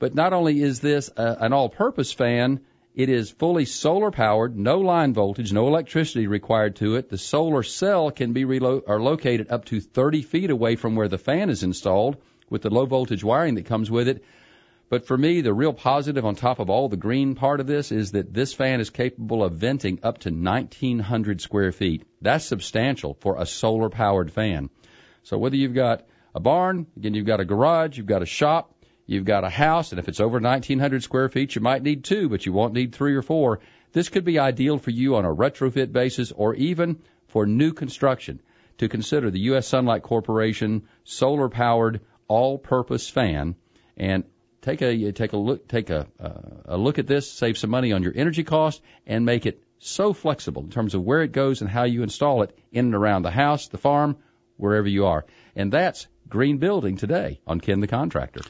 But 0.00 0.14
not 0.14 0.32
only 0.32 0.60
is 0.60 0.80
this 0.80 1.08
a, 1.16 1.36
an 1.38 1.52
all-purpose 1.52 2.12
fan, 2.12 2.60
it 2.96 3.08
is 3.08 3.30
fully 3.30 3.64
solar 3.64 4.10
powered, 4.10 4.58
no 4.58 4.80
line 4.80 5.14
voltage, 5.14 5.52
no 5.52 5.68
electricity 5.68 6.26
required 6.26 6.76
to 6.76 6.96
it. 6.96 7.08
The 7.08 7.16
solar 7.16 7.62
cell 7.62 8.10
can 8.10 8.32
be 8.32 8.44
relo- 8.44 8.82
or 8.84 9.00
located 9.00 9.52
up 9.52 9.66
to 9.66 9.80
30 9.80 10.22
feet 10.22 10.50
away 10.50 10.74
from 10.74 10.96
where 10.96 11.08
the 11.08 11.16
fan 11.16 11.48
is 11.48 11.62
installed 11.62 12.16
with 12.50 12.62
the 12.62 12.70
low 12.70 12.86
voltage 12.86 13.22
wiring 13.22 13.54
that 13.54 13.66
comes 13.66 13.88
with 13.88 14.08
it. 14.08 14.24
But 14.92 15.06
for 15.06 15.16
me, 15.16 15.40
the 15.40 15.54
real 15.54 15.72
positive 15.72 16.26
on 16.26 16.34
top 16.34 16.58
of 16.58 16.68
all 16.68 16.90
the 16.90 16.98
green 16.98 17.34
part 17.34 17.60
of 17.60 17.66
this 17.66 17.92
is 17.92 18.12
that 18.12 18.34
this 18.34 18.52
fan 18.52 18.78
is 18.78 18.90
capable 18.90 19.42
of 19.42 19.54
venting 19.54 20.00
up 20.02 20.18
to 20.18 20.28
1900 20.28 21.40
square 21.40 21.72
feet. 21.72 22.04
That's 22.20 22.44
substantial 22.44 23.14
for 23.14 23.40
a 23.40 23.46
solar 23.46 23.88
powered 23.88 24.30
fan. 24.30 24.68
So 25.22 25.38
whether 25.38 25.56
you've 25.56 25.72
got 25.72 26.06
a 26.34 26.40
barn, 26.40 26.88
again, 26.94 27.14
you've 27.14 27.24
got 27.24 27.40
a 27.40 27.46
garage, 27.46 27.96
you've 27.96 28.04
got 28.04 28.20
a 28.20 28.26
shop, 28.26 28.74
you've 29.06 29.24
got 29.24 29.44
a 29.44 29.48
house, 29.48 29.92
and 29.92 29.98
if 29.98 30.08
it's 30.08 30.20
over 30.20 30.38
1900 30.38 31.02
square 31.02 31.30
feet, 31.30 31.54
you 31.54 31.62
might 31.62 31.82
need 31.82 32.04
two, 32.04 32.28
but 32.28 32.44
you 32.44 32.52
won't 32.52 32.74
need 32.74 32.94
three 32.94 33.14
or 33.14 33.22
four. 33.22 33.60
This 33.92 34.10
could 34.10 34.26
be 34.26 34.38
ideal 34.38 34.76
for 34.76 34.90
you 34.90 35.16
on 35.16 35.24
a 35.24 35.34
retrofit 35.34 35.90
basis 35.90 36.32
or 36.32 36.54
even 36.56 37.00
for 37.28 37.46
new 37.46 37.72
construction 37.72 38.42
to 38.76 38.90
consider 38.90 39.30
the 39.30 39.40
U.S. 39.52 39.66
Sunlight 39.66 40.02
Corporation 40.02 40.82
solar 41.04 41.48
powered 41.48 42.02
all 42.28 42.58
purpose 42.58 43.08
fan. 43.08 43.54
And 43.96 44.24
take 44.62 44.80
a 44.80 45.12
take 45.12 45.32
a 45.32 45.36
look 45.36 45.68
take 45.68 45.90
a 45.90 46.06
uh, 46.18 46.30
a 46.64 46.76
look 46.78 46.98
at 46.98 47.06
this, 47.06 47.30
save 47.30 47.58
some 47.58 47.70
money 47.70 47.92
on 47.92 48.02
your 48.02 48.12
energy 48.14 48.44
cost, 48.44 48.80
and 49.06 49.26
make 49.26 49.44
it 49.44 49.62
so 49.78 50.12
flexible 50.12 50.62
in 50.62 50.70
terms 50.70 50.94
of 50.94 51.02
where 51.02 51.22
it 51.22 51.32
goes 51.32 51.60
and 51.60 51.68
how 51.68 51.84
you 51.84 52.02
install 52.02 52.42
it 52.42 52.56
in 52.70 52.86
and 52.86 52.94
around 52.94 53.22
the 53.22 53.30
house, 53.30 53.68
the 53.68 53.78
farm, 53.78 54.16
wherever 54.56 54.88
you 54.88 55.06
are. 55.06 55.26
And 55.56 55.72
that's 55.72 56.06
green 56.28 56.58
building 56.58 56.96
today 56.96 57.40
on 57.46 57.60
Ken 57.60 57.80
the 57.80 57.88
Contractor. 57.88 58.42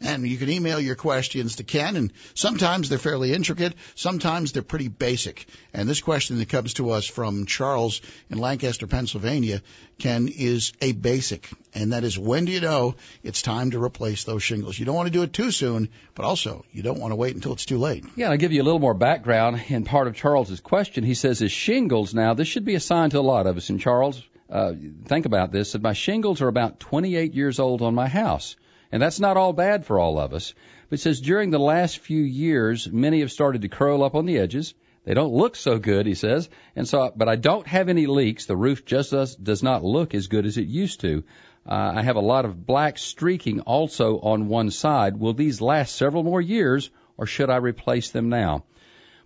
And 0.00 0.26
you 0.26 0.36
can 0.36 0.48
email 0.48 0.80
your 0.80 0.94
questions 0.94 1.56
to 1.56 1.64
Ken, 1.64 1.96
and 1.96 2.12
sometimes 2.34 2.88
they're 2.88 2.98
fairly 2.98 3.32
intricate, 3.32 3.74
sometimes 3.96 4.52
they're 4.52 4.62
pretty 4.62 4.88
basic. 4.88 5.46
And 5.74 5.88
this 5.88 6.00
question 6.00 6.38
that 6.38 6.48
comes 6.48 6.74
to 6.74 6.90
us 6.90 7.06
from 7.06 7.46
Charles 7.46 8.00
in 8.30 8.38
Lancaster, 8.38 8.86
Pennsylvania, 8.86 9.60
Ken, 9.98 10.28
is 10.28 10.72
a 10.80 10.92
basic. 10.92 11.48
And 11.74 11.92
that 11.92 12.04
is 12.04 12.16
when 12.16 12.44
do 12.44 12.52
you 12.52 12.60
know 12.60 12.94
it's 13.24 13.42
time 13.42 13.72
to 13.72 13.82
replace 13.82 14.22
those 14.22 14.42
shingles? 14.42 14.78
You 14.78 14.86
don't 14.86 14.94
want 14.94 15.08
to 15.08 15.12
do 15.12 15.22
it 15.22 15.32
too 15.32 15.50
soon, 15.50 15.88
but 16.14 16.24
also 16.24 16.64
you 16.72 16.82
don't 16.82 17.00
want 17.00 17.10
to 17.10 17.16
wait 17.16 17.34
until 17.34 17.52
it's 17.52 17.66
too 17.66 17.78
late. 17.78 18.04
Yeah, 18.14 18.30
I'll 18.30 18.36
give 18.36 18.52
you 18.52 18.62
a 18.62 18.64
little 18.64 18.78
more 18.78 18.94
background 18.94 19.60
in 19.68 19.84
part 19.84 20.06
of 20.06 20.14
Charles's 20.14 20.60
question. 20.60 21.02
He 21.02 21.14
says 21.14 21.40
his 21.40 21.52
shingles 21.52 22.14
now, 22.14 22.34
this 22.34 22.48
should 22.48 22.64
be 22.64 22.76
a 22.76 22.80
sign 22.80 23.10
to 23.10 23.18
a 23.18 23.20
lot 23.20 23.46
of 23.46 23.56
us. 23.56 23.68
And 23.70 23.80
Charles, 23.80 24.22
uh, 24.48 24.72
think 25.06 25.26
about 25.26 25.50
this, 25.50 25.72
that 25.72 25.82
my 25.82 25.92
shingles 25.92 26.40
are 26.40 26.48
about 26.48 26.80
28 26.80 27.34
years 27.34 27.58
old 27.58 27.82
on 27.82 27.94
my 27.94 28.08
house. 28.08 28.56
And 28.90 29.02
that's 29.02 29.20
not 29.20 29.36
all 29.36 29.52
bad 29.52 29.84
for 29.84 29.98
all 29.98 30.18
of 30.18 30.32
us. 30.32 30.54
But 30.88 30.98
it 30.98 31.02
says 31.02 31.20
during 31.20 31.50
the 31.50 31.58
last 31.58 31.98
few 31.98 32.22
years, 32.22 32.90
many 32.90 33.20
have 33.20 33.32
started 33.32 33.62
to 33.62 33.68
curl 33.68 34.02
up 34.02 34.14
on 34.14 34.26
the 34.26 34.38
edges. 34.38 34.74
They 35.04 35.14
don't 35.14 35.32
look 35.32 35.56
so 35.56 35.78
good, 35.78 36.06
he 36.06 36.14
says. 36.14 36.48
And 36.76 36.86
so, 36.86 37.12
but 37.14 37.28
I 37.28 37.36
don't 37.36 37.66
have 37.66 37.88
any 37.88 38.06
leaks. 38.06 38.46
The 38.46 38.56
roof 38.56 38.84
just 38.84 39.10
does, 39.10 39.36
does 39.36 39.62
not 39.62 39.84
look 39.84 40.14
as 40.14 40.26
good 40.26 40.46
as 40.46 40.58
it 40.58 40.66
used 40.66 41.00
to. 41.00 41.24
Uh, 41.66 41.92
I 41.96 42.02
have 42.02 42.16
a 42.16 42.20
lot 42.20 42.44
of 42.44 42.66
black 42.66 42.98
streaking 42.98 43.60
also 43.60 44.18
on 44.20 44.48
one 44.48 44.70
side. 44.70 45.18
Will 45.18 45.34
these 45.34 45.60
last 45.60 45.94
several 45.94 46.22
more 46.22 46.40
years 46.40 46.90
or 47.18 47.26
should 47.26 47.50
I 47.50 47.56
replace 47.56 48.10
them 48.10 48.30
now? 48.30 48.64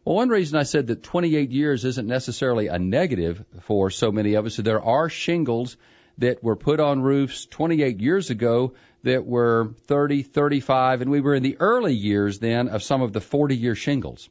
Well, 0.05 0.17
one 0.17 0.31
reason 0.31 0.59
I 0.59 0.65
said 0.65 0.89
that 0.89 1.05
28 1.05 1.53
years 1.53 1.85
isn't 1.85 2.09
necessarily 2.09 2.67
a 2.67 2.79
negative 2.79 3.45
for 3.61 3.91
so 3.91 4.11
many 4.11 4.35
of 4.35 4.47
us, 4.47 4.57
there 4.57 4.83
are 4.83 5.09
shingles 5.09 5.77
that 6.19 6.43
were 6.43 6.57
put 6.57 6.81
on 6.81 7.03
roofs 7.03 7.47
28 7.47 8.01
years 8.01 8.31
ago 8.31 8.75
that 9.03 9.27
were 9.27 9.75
30, 9.87 10.23
35, 10.23 11.03
and 11.03 11.11
we 11.11 11.21
were 11.21 11.35
in 11.35 11.43
the 11.43 11.57
early 11.59 11.95
years 11.95 12.39
then 12.39 12.69
of 12.69 12.83
some 12.83 13.03
of 13.03 13.13
the 13.13 13.21
40 13.21 13.57
year 13.57 13.75
shingles. 13.75 14.29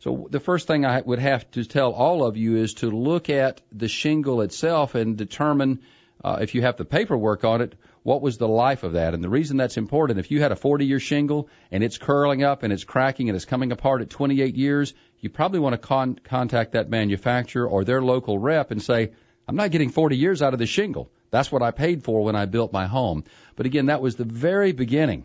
So 0.00 0.28
the 0.30 0.40
first 0.40 0.66
thing 0.66 0.84
I 0.84 1.00
would 1.00 1.18
have 1.18 1.50
to 1.52 1.64
tell 1.64 1.92
all 1.92 2.24
of 2.24 2.36
you 2.36 2.56
is 2.56 2.74
to 2.74 2.90
look 2.90 3.30
at 3.30 3.62
the 3.72 3.88
shingle 3.88 4.42
itself 4.42 4.94
and 4.94 5.16
determine 5.16 5.80
uh, 6.22 6.38
if 6.40 6.54
you 6.54 6.62
have 6.62 6.76
the 6.76 6.84
paperwork 6.84 7.44
on 7.44 7.60
it, 7.60 7.74
what 8.02 8.20
was 8.20 8.36
the 8.36 8.48
life 8.48 8.82
of 8.82 8.92
that? 8.92 9.14
And 9.14 9.24
the 9.24 9.30
reason 9.30 9.56
that's 9.56 9.78
important, 9.78 10.18
if 10.18 10.30
you 10.30 10.42
had 10.42 10.52
a 10.52 10.56
40 10.56 10.84
year 10.84 11.00
shingle 11.00 11.48
and 11.72 11.82
it's 11.82 11.98
curling 11.98 12.44
up 12.44 12.62
and 12.62 12.72
it's 12.72 12.84
cracking 12.84 13.30
and 13.30 13.36
it's 13.36 13.46
coming 13.46 13.72
apart 13.72 14.02
at 14.02 14.10
28 14.10 14.56
years, 14.56 14.92
you 15.20 15.30
probably 15.30 15.58
want 15.58 15.72
to 15.72 15.78
con- 15.78 16.18
contact 16.22 16.72
that 16.72 16.90
manufacturer 16.90 17.66
or 17.66 17.84
their 17.84 18.02
local 18.02 18.38
rep 18.38 18.70
and 18.70 18.82
say, 18.82 19.12
I'm 19.46 19.56
not 19.56 19.70
getting 19.70 19.90
40 19.90 20.16
years 20.16 20.42
out 20.42 20.52
of 20.52 20.58
the 20.58 20.66
shingle. 20.66 21.10
That's 21.30 21.52
what 21.52 21.62
I 21.62 21.70
paid 21.70 22.04
for 22.04 22.22
when 22.22 22.36
I 22.36 22.46
built 22.46 22.72
my 22.72 22.86
home. 22.86 23.24
But 23.56 23.66
again, 23.66 23.86
that 23.86 24.00
was 24.00 24.16
the 24.16 24.24
very 24.24 24.72
beginning 24.72 25.24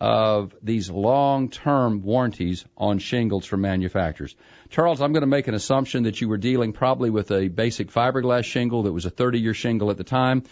of 0.00 0.54
these 0.62 0.90
long-term 0.90 2.02
warranties 2.02 2.64
on 2.76 2.98
shingles 2.98 3.46
from 3.46 3.60
manufacturers. 3.60 4.34
Charles, 4.70 5.00
I'm 5.00 5.12
going 5.12 5.20
to 5.22 5.28
make 5.28 5.48
an 5.48 5.54
assumption 5.54 6.04
that 6.04 6.20
you 6.20 6.28
were 6.28 6.38
dealing 6.38 6.72
probably 6.72 7.10
with 7.10 7.30
a 7.30 7.48
basic 7.48 7.90
fiberglass 7.92 8.44
shingle 8.44 8.84
that 8.84 8.92
was 8.92 9.06
a 9.06 9.10
30-year 9.10 9.54
shingle 9.54 9.90
at 9.90 9.98
the 9.98 10.04
time. 10.04 10.42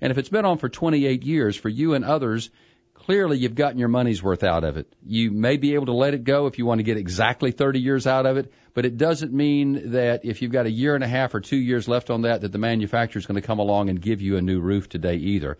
And 0.00 0.12
if 0.12 0.18
it's 0.18 0.28
been 0.28 0.44
on 0.44 0.58
for 0.58 0.68
28 0.68 1.24
years, 1.24 1.56
for 1.56 1.68
you 1.68 1.94
and 1.94 2.04
others, 2.04 2.50
clearly 2.94 3.38
you've 3.38 3.54
gotten 3.54 3.78
your 3.78 3.88
money's 3.88 4.22
worth 4.22 4.44
out 4.44 4.62
of 4.62 4.76
it. 4.76 4.92
You 5.04 5.30
may 5.30 5.56
be 5.56 5.74
able 5.74 5.86
to 5.86 5.94
let 5.94 6.14
it 6.14 6.22
go 6.22 6.46
if 6.46 6.58
you 6.58 6.66
want 6.66 6.78
to 6.78 6.84
get 6.84 6.96
exactly 6.96 7.50
30 7.50 7.80
years 7.80 8.06
out 8.06 8.26
of 8.26 8.36
it, 8.36 8.52
but 8.74 8.86
it 8.86 8.96
doesn't 8.96 9.32
mean 9.32 9.92
that 9.92 10.24
if 10.24 10.42
you've 10.42 10.52
got 10.52 10.66
a 10.66 10.70
year 10.70 10.94
and 10.94 11.04
a 11.04 11.08
half 11.08 11.34
or 11.34 11.40
two 11.40 11.56
years 11.56 11.88
left 11.88 12.10
on 12.10 12.22
that, 12.22 12.42
that 12.42 12.52
the 12.52 12.58
manufacturer 12.58 13.18
is 13.18 13.26
going 13.26 13.40
to 13.40 13.46
come 13.46 13.58
along 13.58 13.88
and 13.88 14.00
give 14.00 14.20
you 14.20 14.36
a 14.36 14.42
new 14.42 14.60
roof 14.60 14.88
today 14.88 15.16
either 15.16 15.56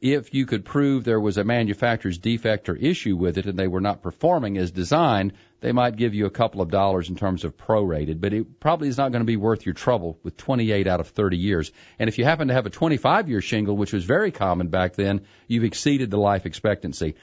if 0.00 0.32
you 0.32 0.46
could 0.46 0.64
prove 0.64 1.04
there 1.04 1.20
was 1.20 1.36
a 1.36 1.44
manufacturer's 1.44 2.18
defect 2.18 2.68
or 2.68 2.76
issue 2.76 3.16
with 3.16 3.36
it 3.36 3.46
and 3.46 3.58
they 3.58 3.68
were 3.68 3.82
not 3.82 4.02
performing 4.02 4.56
as 4.56 4.70
designed, 4.70 5.34
they 5.60 5.72
might 5.72 5.96
give 5.96 6.14
you 6.14 6.24
a 6.24 6.30
couple 6.30 6.62
of 6.62 6.70
dollars 6.70 7.10
in 7.10 7.16
terms 7.16 7.44
of 7.44 7.56
prorated, 7.56 8.20
but 8.20 8.32
it 8.32 8.60
probably 8.60 8.88
is 8.88 8.96
not 8.96 9.12
going 9.12 9.20
to 9.20 9.26
be 9.26 9.36
worth 9.36 9.66
your 9.66 9.74
trouble 9.74 10.18
with 10.22 10.36
28 10.38 10.86
out 10.86 11.00
of 11.00 11.08
30 11.08 11.36
years. 11.36 11.70
And 11.98 12.08
if 12.08 12.16
you 12.16 12.24
happen 12.24 12.48
to 12.48 12.54
have 12.54 12.64
a 12.64 12.70
25 12.70 13.28
year 13.28 13.42
shingle, 13.42 13.76
which 13.76 13.92
was 13.92 14.04
very 14.04 14.32
common 14.32 14.68
back 14.68 14.94
then, 14.94 15.22
you've 15.48 15.64
exceeded 15.64 16.10
the 16.10 16.18
life 16.18 16.46
expectancy. 16.46 17.16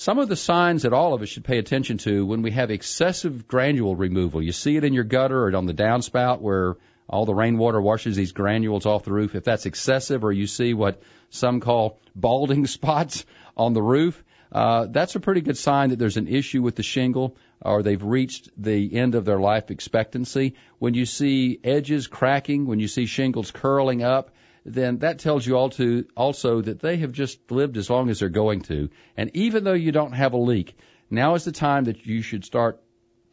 Some 0.00 0.18
of 0.18 0.30
the 0.30 0.36
signs 0.36 0.84
that 0.84 0.94
all 0.94 1.12
of 1.12 1.20
us 1.20 1.28
should 1.28 1.44
pay 1.44 1.58
attention 1.58 1.98
to 1.98 2.24
when 2.24 2.40
we 2.40 2.52
have 2.52 2.70
excessive 2.70 3.46
granule 3.46 3.94
removal. 3.94 4.40
You 4.40 4.50
see 4.50 4.78
it 4.78 4.84
in 4.84 4.94
your 4.94 5.04
gutter 5.04 5.46
or 5.46 5.54
on 5.54 5.66
the 5.66 5.74
downspout 5.74 6.40
where 6.40 6.76
all 7.06 7.26
the 7.26 7.34
rainwater 7.34 7.82
washes 7.82 8.16
these 8.16 8.32
granules 8.32 8.86
off 8.86 9.04
the 9.04 9.12
roof. 9.12 9.34
If 9.34 9.44
that's 9.44 9.66
excessive 9.66 10.24
or 10.24 10.32
you 10.32 10.46
see 10.46 10.72
what 10.72 11.02
some 11.28 11.60
call 11.60 12.00
balding 12.14 12.66
spots 12.78 13.26
on 13.58 13.74
the 13.74 13.82
roof, 13.82 14.24
uh, 14.50 14.86
that's 14.86 15.16
a 15.16 15.20
pretty 15.20 15.42
good 15.42 15.58
sign 15.58 15.90
that 15.90 15.98
there's 15.98 16.16
an 16.16 16.28
issue 16.28 16.62
with 16.62 16.76
the 16.76 16.82
shingle 16.82 17.36
or 17.60 17.82
they've 17.82 18.02
reached 18.02 18.48
the 18.56 18.96
end 18.96 19.14
of 19.14 19.26
their 19.26 19.38
life 19.38 19.70
expectancy. 19.70 20.54
When 20.78 20.94
you 20.94 21.04
see 21.04 21.60
edges 21.62 22.06
cracking, 22.06 22.64
when 22.66 22.80
you 22.80 22.88
see 22.88 23.04
shingles 23.04 23.50
curling 23.50 24.02
up, 24.02 24.30
then 24.64 24.98
that 24.98 25.18
tells 25.18 25.46
you 25.46 25.56
all 25.56 25.70
to, 25.70 26.06
also 26.16 26.60
that 26.60 26.80
they 26.80 26.98
have 26.98 27.12
just 27.12 27.50
lived 27.50 27.76
as 27.76 27.88
long 27.88 28.10
as 28.10 28.20
they're 28.20 28.28
going 28.28 28.62
to. 28.62 28.90
And 29.16 29.30
even 29.34 29.64
though 29.64 29.72
you 29.72 29.92
don't 29.92 30.12
have 30.12 30.32
a 30.32 30.38
leak, 30.38 30.76
now 31.10 31.34
is 31.34 31.44
the 31.44 31.52
time 31.52 31.84
that 31.84 32.06
you 32.06 32.22
should 32.22 32.44
start 32.44 32.80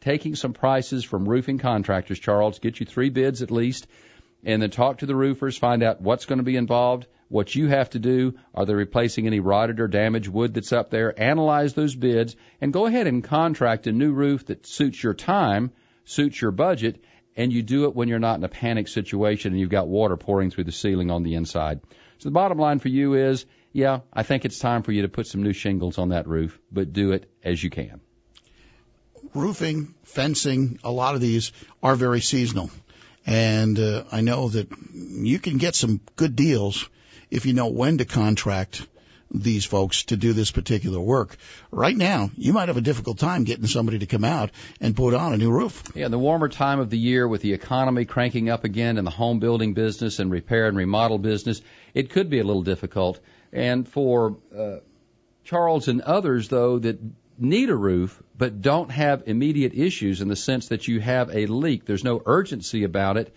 taking 0.00 0.34
some 0.34 0.52
prices 0.52 1.04
from 1.04 1.28
roofing 1.28 1.58
contractors, 1.58 2.18
Charles, 2.18 2.58
get 2.58 2.80
you 2.80 2.86
three 2.86 3.10
bids 3.10 3.42
at 3.42 3.50
least, 3.50 3.86
and 4.44 4.62
then 4.62 4.70
talk 4.70 4.98
to 4.98 5.06
the 5.06 5.16
roofers, 5.16 5.58
find 5.58 5.82
out 5.82 6.00
what's 6.00 6.26
going 6.26 6.38
to 6.38 6.44
be 6.44 6.56
involved, 6.56 7.06
what 7.28 7.54
you 7.54 7.66
have 7.68 7.90
to 7.90 7.98
do, 7.98 8.34
are 8.54 8.64
they 8.64 8.74
replacing 8.74 9.26
any 9.26 9.40
rotted 9.40 9.80
or 9.80 9.88
damaged 9.88 10.28
wood 10.28 10.54
that's 10.54 10.72
up 10.72 10.90
there, 10.90 11.18
analyze 11.20 11.74
those 11.74 11.94
bids, 11.94 12.36
and 12.60 12.72
go 12.72 12.86
ahead 12.86 13.06
and 13.06 13.22
contract 13.22 13.86
a 13.86 13.92
new 13.92 14.12
roof 14.12 14.46
that 14.46 14.66
suits 14.66 15.02
your 15.02 15.14
time, 15.14 15.70
suits 16.04 16.40
your 16.40 16.52
budget, 16.52 17.02
and 17.38 17.50
you 17.50 17.62
do 17.62 17.84
it 17.84 17.94
when 17.94 18.08
you're 18.08 18.18
not 18.18 18.36
in 18.36 18.44
a 18.44 18.48
panic 18.48 18.88
situation 18.88 19.52
and 19.52 19.60
you've 19.60 19.70
got 19.70 19.88
water 19.88 20.18
pouring 20.18 20.50
through 20.50 20.64
the 20.64 20.72
ceiling 20.72 21.10
on 21.10 21.22
the 21.22 21.34
inside. 21.34 21.80
So 22.18 22.28
the 22.28 22.32
bottom 22.32 22.58
line 22.58 22.80
for 22.80 22.88
you 22.88 23.14
is, 23.14 23.46
yeah, 23.72 24.00
I 24.12 24.24
think 24.24 24.44
it's 24.44 24.58
time 24.58 24.82
for 24.82 24.92
you 24.92 25.02
to 25.02 25.08
put 25.08 25.26
some 25.26 25.42
new 25.42 25.54
shingles 25.54 25.96
on 25.96 26.10
that 26.10 26.28
roof, 26.28 26.58
but 26.70 26.92
do 26.92 27.12
it 27.12 27.30
as 27.42 27.62
you 27.62 27.70
can 27.70 28.00
roofing, 29.34 29.94
fencing, 30.04 30.78
a 30.84 30.90
lot 30.90 31.14
of 31.14 31.20
these 31.20 31.52
are 31.82 31.94
very 31.94 32.20
seasonal. 32.20 32.70
And 33.26 33.78
uh, 33.78 34.04
I 34.10 34.20
know 34.22 34.48
that 34.48 34.68
you 34.92 35.38
can 35.38 35.58
get 35.58 35.74
some 35.74 36.00
good 36.16 36.34
deals 36.34 36.88
if 37.30 37.44
you 37.44 37.52
know 37.52 37.68
when 37.68 37.98
to 37.98 38.04
contract 38.04 38.86
these 39.30 39.64
folks 39.64 40.04
to 40.04 40.16
do 40.16 40.32
this 40.32 40.50
particular 40.50 41.00
work. 41.00 41.36
Right 41.70 41.96
now, 41.96 42.30
you 42.36 42.52
might 42.52 42.68
have 42.68 42.76
a 42.76 42.82
difficult 42.82 43.18
time 43.18 43.44
getting 43.44 43.66
somebody 43.66 43.98
to 44.00 44.06
come 44.06 44.24
out 44.24 44.50
and 44.80 44.96
put 44.96 45.14
on 45.14 45.34
a 45.34 45.36
new 45.36 45.50
roof. 45.50 45.82
Yeah, 45.94 46.08
the 46.08 46.18
warmer 46.18 46.48
time 46.48 46.80
of 46.80 46.90
the 46.90 46.98
year 46.98 47.26
with 47.26 47.42
the 47.42 47.52
economy 47.52 48.04
cranking 48.04 48.48
up 48.48 48.64
again 48.64 48.98
and 48.98 49.06
the 49.06 49.12
home 49.12 49.38
building 49.38 49.74
business 49.74 50.18
and 50.18 50.30
repair 50.30 50.66
and 50.66 50.76
remodel 50.76 51.18
business, 51.18 51.60
it 51.94 52.10
could 52.10 52.30
be 52.30 52.38
a 52.38 52.44
little 52.44 52.62
difficult. 52.62 53.20
And 53.52 53.88
for 53.88 54.38
uh, 54.56 54.78
Charles 55.44 55.88
and 55.88 56.00
others, 56.00 56.48
though, 56.48 56.78
that 56.78 56.98
need 57.38 57.70
a 57.70 57.76
roof 57.76 58.22
but 58.36 58.60
don't 58.62 58.90
have 58.90 59.24
immediate 59.26 59.74
issues 59.74 60.20
in 60.20 60.28
the 60.28 60.36
sense 60.36 60.68
that 60.68 60.88
you 60.88 61.00
have 61.00 61.30
a 61.34 61.46
leak. 61.46 61.84
There's 61.84 62.04
no 62.04 62.22
urgency 62.24 62.84
about 62.84 63.16
it. 63.16 63.34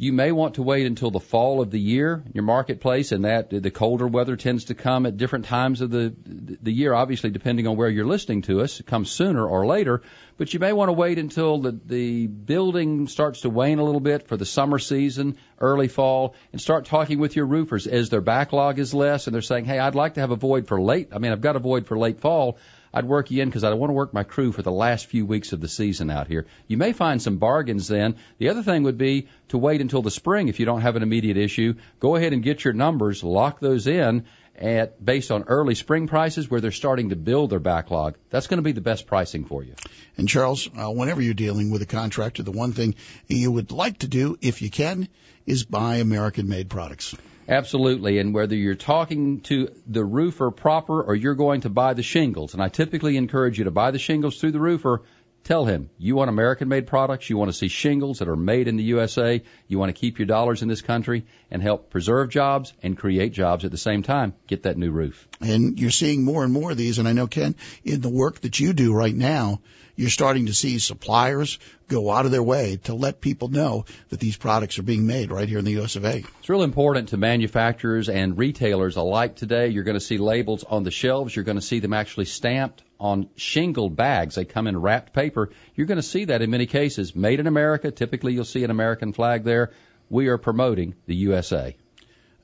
You 0.00 0.14
may 0.14 0.32
want 0.32 0.54
to 0.54 0.62
wait 0.62 0.86
until 0.86 1.10
the 1.10 1.20
fall 1.20 1.60
of 1.60 1.70
the 1.70 1.78
year 1.78 2.22
in 2.24 2.32
your 2.32 2.42
marketplace, 2.42 3.12
and 3.12 3.26
that 3.26 3.50
the 3.50 3.70
colder 3.70 4.06
weather 4.06 4.34
tends 4.34 4.64
to 4.64 4.74
come 4.74 5.04
at 5.04 5.18
different 5.18 5.44
times 5.44 5.82
of 5.82 5.90
the 5.90 6.14
the 6.24 6.72
year. 6.72 6.94
Obviously, 6.94 7.28
depending 7.28 7.66
on 7.66 7.76
where 7.76 7.90
you're 7.90 8.06
listening 8.06 8.40
to 8.42 8.62
us, 8.62 8.80
it 8.80 8.86
comes 8.86 9.10
sooner 9.10 9.46
or 9.46 9.66
later. 9.66 10.00
But 10.38 10.54
you 10.54 10.58
may 10.58 10.72
want 10.72 10.88
to 10.88 10.94
wait 10.94 11.18
until 11.18 11.58
the 11.58 11.78
the 11.84 12.26
building 12.28 13.08
starts 13.08 13.42
to 13.42 13.50
wane 13.50 13.78
a 13.78 13.84
little 13.84 14.00
bit 14.00 14.26
for 14.26 14.38
the 14.38 14.46
summer 14.46 14.78
season, 14.78 15.36
early 15.58 15.88
fall, 15.88 16.34
and 16.50 16.62
start 16.62 16.86
talking 16.86 17.18
with 17.18 17.36
your 17.36 17.44
roofers 17.44 17.86
as 17.86 18.08
their 18.08 18.22
backlog 18.22 18.78
is 18.78 18.94
less, 18.94 19.26
and 19.26 19.34
they're 19.34 19.42
saying, 19.42 19.66
"Hey, 19.66 19.78
I'd 19.78 19.94
like 19.94 20.14
to 20.14 20.20
have 20.20 20.30
a 20.30 20.36
void 20.36 20.66
for 20.66 20.80
late. 20.80 21.08
I 21.12 21.18
mean, 21.18 21.30
I've 21.30 21.42
got 21.42 21.56
a 21.56 21.58
void 21.60 21.86
for 21.86 21.98
late 21.98 22.20
fall." 22.20 22.56
I'd 22.92 23.04
work 23.04 23.30
you 23.30 23.42
in 23.42 23.48
because 23.48 23.64
I 23.64 23.72
want 23.74 23.90
to 23.90 23.94
work 23.94 24.12
my 24.12 24.24
crew 24.24 24.52
for 24.52 24.62
the 24.62 24.72
last 24.72 25.06
few 25.06 25.24
weeks 25.24 25.52
of 25.52 25.60
the 25.60 25.68
season 25.68 26.10
out 26.10 26.26
here. 26.26 26.46
You 26.66 26.76
may 26.76 26.92
find 26.92 27.22
some 27.22 27.38
bargains 27.38 27.88
then. 27.88 28.16
The 28.38 28.48
other 28.48 28.62
thing 28.62 28.82
would 28.82 28.98
be 28.98 29.28
to 29.48 29.58
wait 29.58 29.80
until 29.80 30.02
the 30.02 30.10
spring 30.10 30.48
if 30.48 30.58
you 30.58 30.66
don't 30.66 30.80
have 30.80 30.96
an 30.96 31.02
immediate 31.02 31.36
issue. 31.36 31.74
Go 32.00 32.16
ahead 32.16 32.32
and 32.32 32.42
get 32.42 32.64
your 32.64 32.74
numbers, 32.74 33.22
lock 33.22 33.60
those 33.60 33.86
in 33.86 34.24
at 34.56 35.02
based 35.02 35.30
on 35.30 35.44
early 35.44 35.74
spring 35.74 36.06
prices 36.06 36.50
where 36.50 36.60
they're 36.60 36.70
starting 36.70 37.10
to 37.10 37.16
build 37.16 37.50
their 37.50 37.60
backlog. 37.60 38.16
That's 38.28 38.46
going 38.46 38.58
to 38.58 38.62
be 38.62 38.72
the 38.72 38.80
best 38.80 39.06
pricing 39.06 39.44
for 39.44 39.62
you. 39.62 39.74
And 40.16 40.28
Charles, 40.28 40.68
uh, 40.68 40.90
whenever 40.90 41.22
you're 41.22 41.34
dealing 41.34 41.70
with 41.70 41.82
a 41.82 41.86
contractor, 41.86 42.42
the 42.42 42.50
one 42.50 42.72
thing 42.72 42.94
you 43.28 43.50
would 43.50 43.72
like 43.72 43.98
to 43.98 44.08
do, 44.08 44.36
if 44.42 44.60
you 44.60 44.70
can, 44.70 45.08
is 45.46 45.64
buy 45.64 45.96
American-made 45.96 46.68
products. 46.68 47.14
Absolutely. 47.50 48.18
And 48.18 48.32
whether 48.32 48.54
you're 48.54 48.76
talking 48.76 49.40
to 49.42 49.74
the 49.84 50.04
roofer 50.04 50.52
proper 50.52 51.02
or 51.02 51.16
you're 51.16 51.34
going 51.34 51.62
to 51.62 51.68
buy 51.68 51.94
the 51.94 52.02
shingles, 52.02 52.54
and 52.54 52.62
I 52.62 52.68
typically 52.68 53.16
encourage 53.16 53.58
you 53.58 53.64
to 53.64 53.72
buy 53.72 53.90
the 53.90 53.98
shingles 53.98 54.40
through 54.40 54.52
the 54.52 54.60
roofer, 54.60 55.02
tell 55.42 55.64
him 55.64 55.90
you 55.98 56.14
want 56.14 56.28
American 56.28 56.68
made 56.68 56.86
products, 56.86 57.28
you 57.28 57.36
want 57.36 57.50
to 57.50 57.56
see 57.56 57.66
shingles 57.66 58.20
that 58.20 58.28
are 58.28 58.36
made 58.36 58.68
in 58.68 58.76
the 58.76 58.84
USA, 58.84 59.42
you 59.66 59.80
want 59.80 59.88
to 59.88 60.00
keep 60.00 60.20
your 60.20 60.26
dollars 60.26 60.62
in 60.62 60.68
this 60.68 60.80
country 60.80 61.26
and 61.50 61.60
help 61.60 61.90
preserve 61.90 62.30
jobs 62.30 62.72
and 62.84 62.96
create 62.96 63.32
jobs 63.32 63.64
at 63.64 63.72
the 63.72 63.76
same 63.76 64.04
time. 64.04 64.32
Get 64.46 64.62
that 64.62 64.78
new 64.78 64.92
roof. 64.92 65.26
And 65.40 65.76
you're 65.76 65.90
seeing 65.90 66.24
more 66.24 66.44
and 66.44 66.52
more 66.52 66.70
of 66.70 66.76
these, 66.76 67.00
and 67.00 67.08
I 67.08 67.14
know 67.14 67.26
Ken, 67.26 67.56
in 67.82 68.00
the 68.00 68.10
work 68.10 68.42
that 68.42 68.60
you 68.60 68.72
do 68.72 68.94
right 68.94 69.14
now, 69.14 69.60
you're 69.96 70.10
starting 70.10 70.46
to 70.46 70.54
see 70.54 70.78
suppliers 70.78 71.58
go 71.88 72.10
out 72.10 72.24
of 72.24 72.30
their 72.30 72.42
way 72.42 72.78
to 72.84 72.94
let 72.94 73.20
people 73.20 73.48
know 73.48 73.84
that 74.10 74.20
these 74.20 74.36
products 74.36 74.78
are 74.78 74.82
being 74.82 75.06
made 75.06 75.30
right 75.30 75.48
here 75.48 75.58
in 75.58 75.64
the 75.64 75.80
US 75.80 75.96
of 75.96 76.04
A. 76.04 76.24
It's 76.38 76.48
real 76.48 76.62
important 76.62 77.10
to 77.10 77.16
manufacturers 77.16 78.08
and 78.08 78.38
retailers 78.38 78.96
alike 78.96 79.36
today. 79.36 79.68
You're 79.68 79.84
going 79.84 79.98
to 79.98 80.00
see 80.00 80.18
labels 80.18 80.64
on 80.64 80.84
the 80.84 80.90
shelves. 80.90 81.34
You're 81.34 81.44
going 81.44 81.58
to 81.58 81.62
see 81.62 81.80
them 81.80 81.92
actually 81.92 82.26
stamped 82.26 82.82
on 82.98 83.28
shingled 83.36 83.96
bags. 83.96 84.34
They 84.34 84.44
come 84.44 84.66
in 84.66 84.80
wrapped 84.80 85.12
paper. 85.12 85.50
You're 85.74 85.86
going 85.86 85.96
to 85.96 86.02
see 86.02 86.26
that 86.26 86.42
in 86.42 86.50
many 86.50 86.66
cases. 86.66 87.16
Made 87.16 87.40
in 87.40 87.46
America. 87.46 87.90
Typically 87.90 88.34
you'll 88.34 88.44
see 88.44 88.64
an 88.64 88.70
American 88.70 89.12
flag 89.12 89.44
there. 89.44 89.72
We 90.08 90.28
are 90.28 90.38
promoting 90.38 90.94
the 91.06 91.14
USA. 91.16 91.76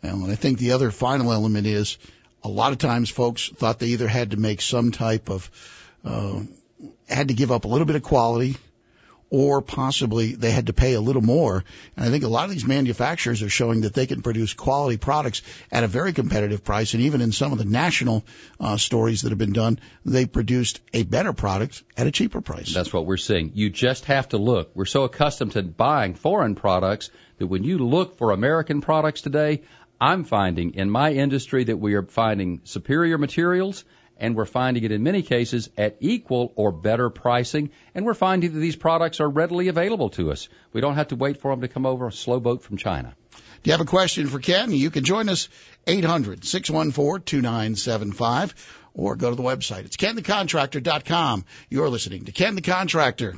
And 0.03 0.31
I 0.31 0.35
think 0.35 0.59
the 0.59 0.73
other 0.73 0.91
final 0.91 1.33
element 1.33 1.67
is 1.67 1.99
a 2.43 2.49
lot 2.49 2.73
of 2.73 2.79
times 2.79 3.11
folks 3.11 3.49
thought 3.49 3.79
they 3.79 3.89
either 3.89 4.07
had 4.09 4.31
to 4.31 4.37
make 4.37 4.61
some 4.61 4.93
type 4.93 5.31
of 5.31 5.51
uh, 6.05 6.43
had 7.09 7.29
to 7.29 7.35
give 7.35 7.53
up 7.53 7.65
a 7.65 7.69
little 7.69 7.87
bit 7.87 7.97
of 7.97 8.03
quality 8.03 8.57
or 9.31 9.61
possibly 9.61 10.35
they 10.35 10.51
had 10.51 10.67
to 10.67 10.73
pay 10.73 10.95
a 10.95 11.01
little 11.01 11.23
more. 11.23 11.65
And 11.97 12.07
I 12.07 12.11
think 12.11 12.25
a 12.25 12.29
lot 12.29 12.45
of 12.45 12.51
these 12.51 12.67
manufacturers 12.67 13.43
are 13.43 13.49
showing 13.49 13.81
that 13.81 13.95
they 13.95 14.07
can 14.07 14.23
produce 14.23 14.55
quality 14.55 14.99
products 14.99 15.43
at 15.73 15.85
a 15.85 15.89
very 15.89 16.13
competitive 16.13 16.63
price. 16.63 16.95
And 16.95 17.03
even 17.03 17.21
in 17.21 17.33
some 17.33 17.53
of 17.53 17.59
the 17.59 17.65
national 17.65 18.25
uh, 18.61 18.77
stories 18.77 19.23
that 19.23 19.31
have 19.31 19.39
been 19.39 19.53
done, 19.53 19.81
they 20.05 20.27
produced 20.27 20.81
a 20.93 21.03
better 21.03 21.33
product 21.33 21.83
at 21.97 22.07
a 22.07 22.11
cheaper 22.11 22.41
price. 22.41 22.73
That's 22.73 22.93
what 22.93 23.07
we're 23.07 23.17
seeing. 23.17 23.53
You 23.55 23.71
just 23.71 24.05
have 24.07 24.29
to 24.29 24.39
look. 24.39 24.71
We're 24.75 24.85
so 24.85 25.05
accustomed 25.05 25.53
to 25.53 25.63
buying 25.63 26.15
foreign 26.15 26.55
products 26.55 27.11
that 27.39 27.47
when 27.47 27.65
you 27.65 27.79
look 27.79 28.19
for 28.19 28.31
American 28.31 28.81
products 28.81 29.23
today, 29.23 29.63
I'm 30.01 30.25
finding 30.25 30.75
in 30.75 30.91
my 30.91 31.13
industry 31.13 31.65
that 31.65 31.79
we 31.79 31.95
are 31.95 32.03
finding 32.03 32.61
superior 32.65 33.19
materials 33.19 33.85
and 34.19 34.35
we're 34.35 34.47
finding 34.47 34.85
it 34.85 34.93
in 34.93 35.03
many 35.03 35.23
cases 35.23 35.69
at 35.77 35.97
equal 36.01 36.53
or 36.57 36.73
better 36.73 37.11
pricing, 37.11 37.71
and 37.95 38.05
we're 38.05 38.15
finding 38.15 38.53
that 38.53 38.59
these 38.59 38.77
products 38.77 39.21
are 39.21 39.29
readily 39.29 39.69
available 39.69 40.11
to 40.11 40.31
us. 40.31 40.49
We 40.73 40.81
don't 40.81 40.95
have 40.95 41.09
to 41.09 41.17
wait 41.17 41.41
for 41.41 41.51
them 41.51 41.63
to 41.63 41.69
come 41.69 41.87
over 41.87 42.07
a 42.07 42.13
slow 42.13 42.41
boat 42.41 42.63
from 42.63 42.77
China. 42.77 43.15
Do 43.63 43.65
you 43.65 43.73
have 43.73 43.81
a 43.81 43.85
question 43.85 44.29
for 44.29 44.39
Ken? 44.39 44.73
You 44.73 44.91
can 44.91 45.05
join 45.05 45.29
us 45.29 45.49
800-614-2975 45.87 48.55
or 48.95 49.17
go 49.17 49.31
to 49.31 49.37
the 49.37 49.43
website. 49.43 49.85
It's 49.85 49.97
kenthecontractor.com. 49.97 51.45
You're 51.69 51.89
listening 51.89 52.27
to 52.27 52.33
Ken 52.33 52.55
the 52.55 52.63
Contractor. 52.63 53.35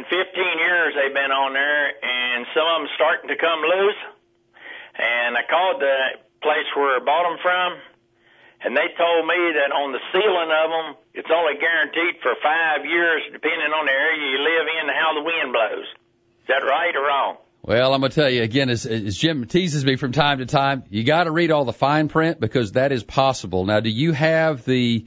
And 0.04 0.26
15 0.26 0.58
years 0.60 0.92
they've 0.94 1.14
been 1.14 1.32
on 1.32 1.54
there, 1.56 1.84
and 1.96 2.44
some 2.52 2.66
of 2.68 2.76
them 2.84 2.88
starting 2.94 3.28
to 3.32 3.36
come 3.40 3.60
loose. 3.64 4.00
And 5.00 5.36
I 5.36 5.42
called 5.48 5.80
the 5.80 6.20
place 6.44 6.68
where 6.76 7.00
I 7.00 7.04
bought 7.04 7.24
them 7.24 7.38
from, 7.40 7.80
and 8.64 8.76
they 8.76 8.92
told 8.96 9.24
me 9.24 9.40
that 9.56 9.72
on 9.72 9.92
the 9.92 10.02
sealing 10.12 10.52
of 10.52 10.68
them, 10.68 10.86
it's 11.14 11.30
only 11.32 11.56
guaranteed 11.56 12.20
for 12.20 12.36
five 12.42 12.84
years, 12.84 13.22
depending 13.32 13.72
on 13.72 13.86
the 13.86 13.92
area 13.92 14.28
you 14.28 14.40
live 14.44 14.66
in 14.76 14.84
and 14.88 14.96
how 14.96 15.16
the 15.16 15.24
wind 15.24 15.52
blows. 15.52 15.88
Is 16.44 16.48
that 16.48 16.64
right 16.68 16.94
or 16.94 17.04
wrong? 17.08 17.36
Well, 17.62 17.94
I'm 17.94 18.00
going 18.00 18.12
to 18.12 18.14
tell 18.14 18.28
you 18.28 18.42
again, 18.42 18.68
as, 18.68 18.84
as 18.84 19.16
Jim 19.16 19.46
teases 19.46 19.86
me 19.86 19.96
from 19.96 20.12
time 20.12 20.38
to 20.38 20.46
time, 20.46 20.84
you 20.90 21.02
got 21.02 21.24
to 21.24 21.30
read 21.30 21.50
all 21.50 21.64
the 21.64 21.72
fine 21.72 22.08
print 22.08 22.38
because 22.38 22.72
that 22.72 22.92
is 22.92 23.02
possible. 23.02 23.64
Now, 23.64 23.80
do 23.80 23.88
you 23.88 24.12
have 24.12 24.66
the? 24.66 25.06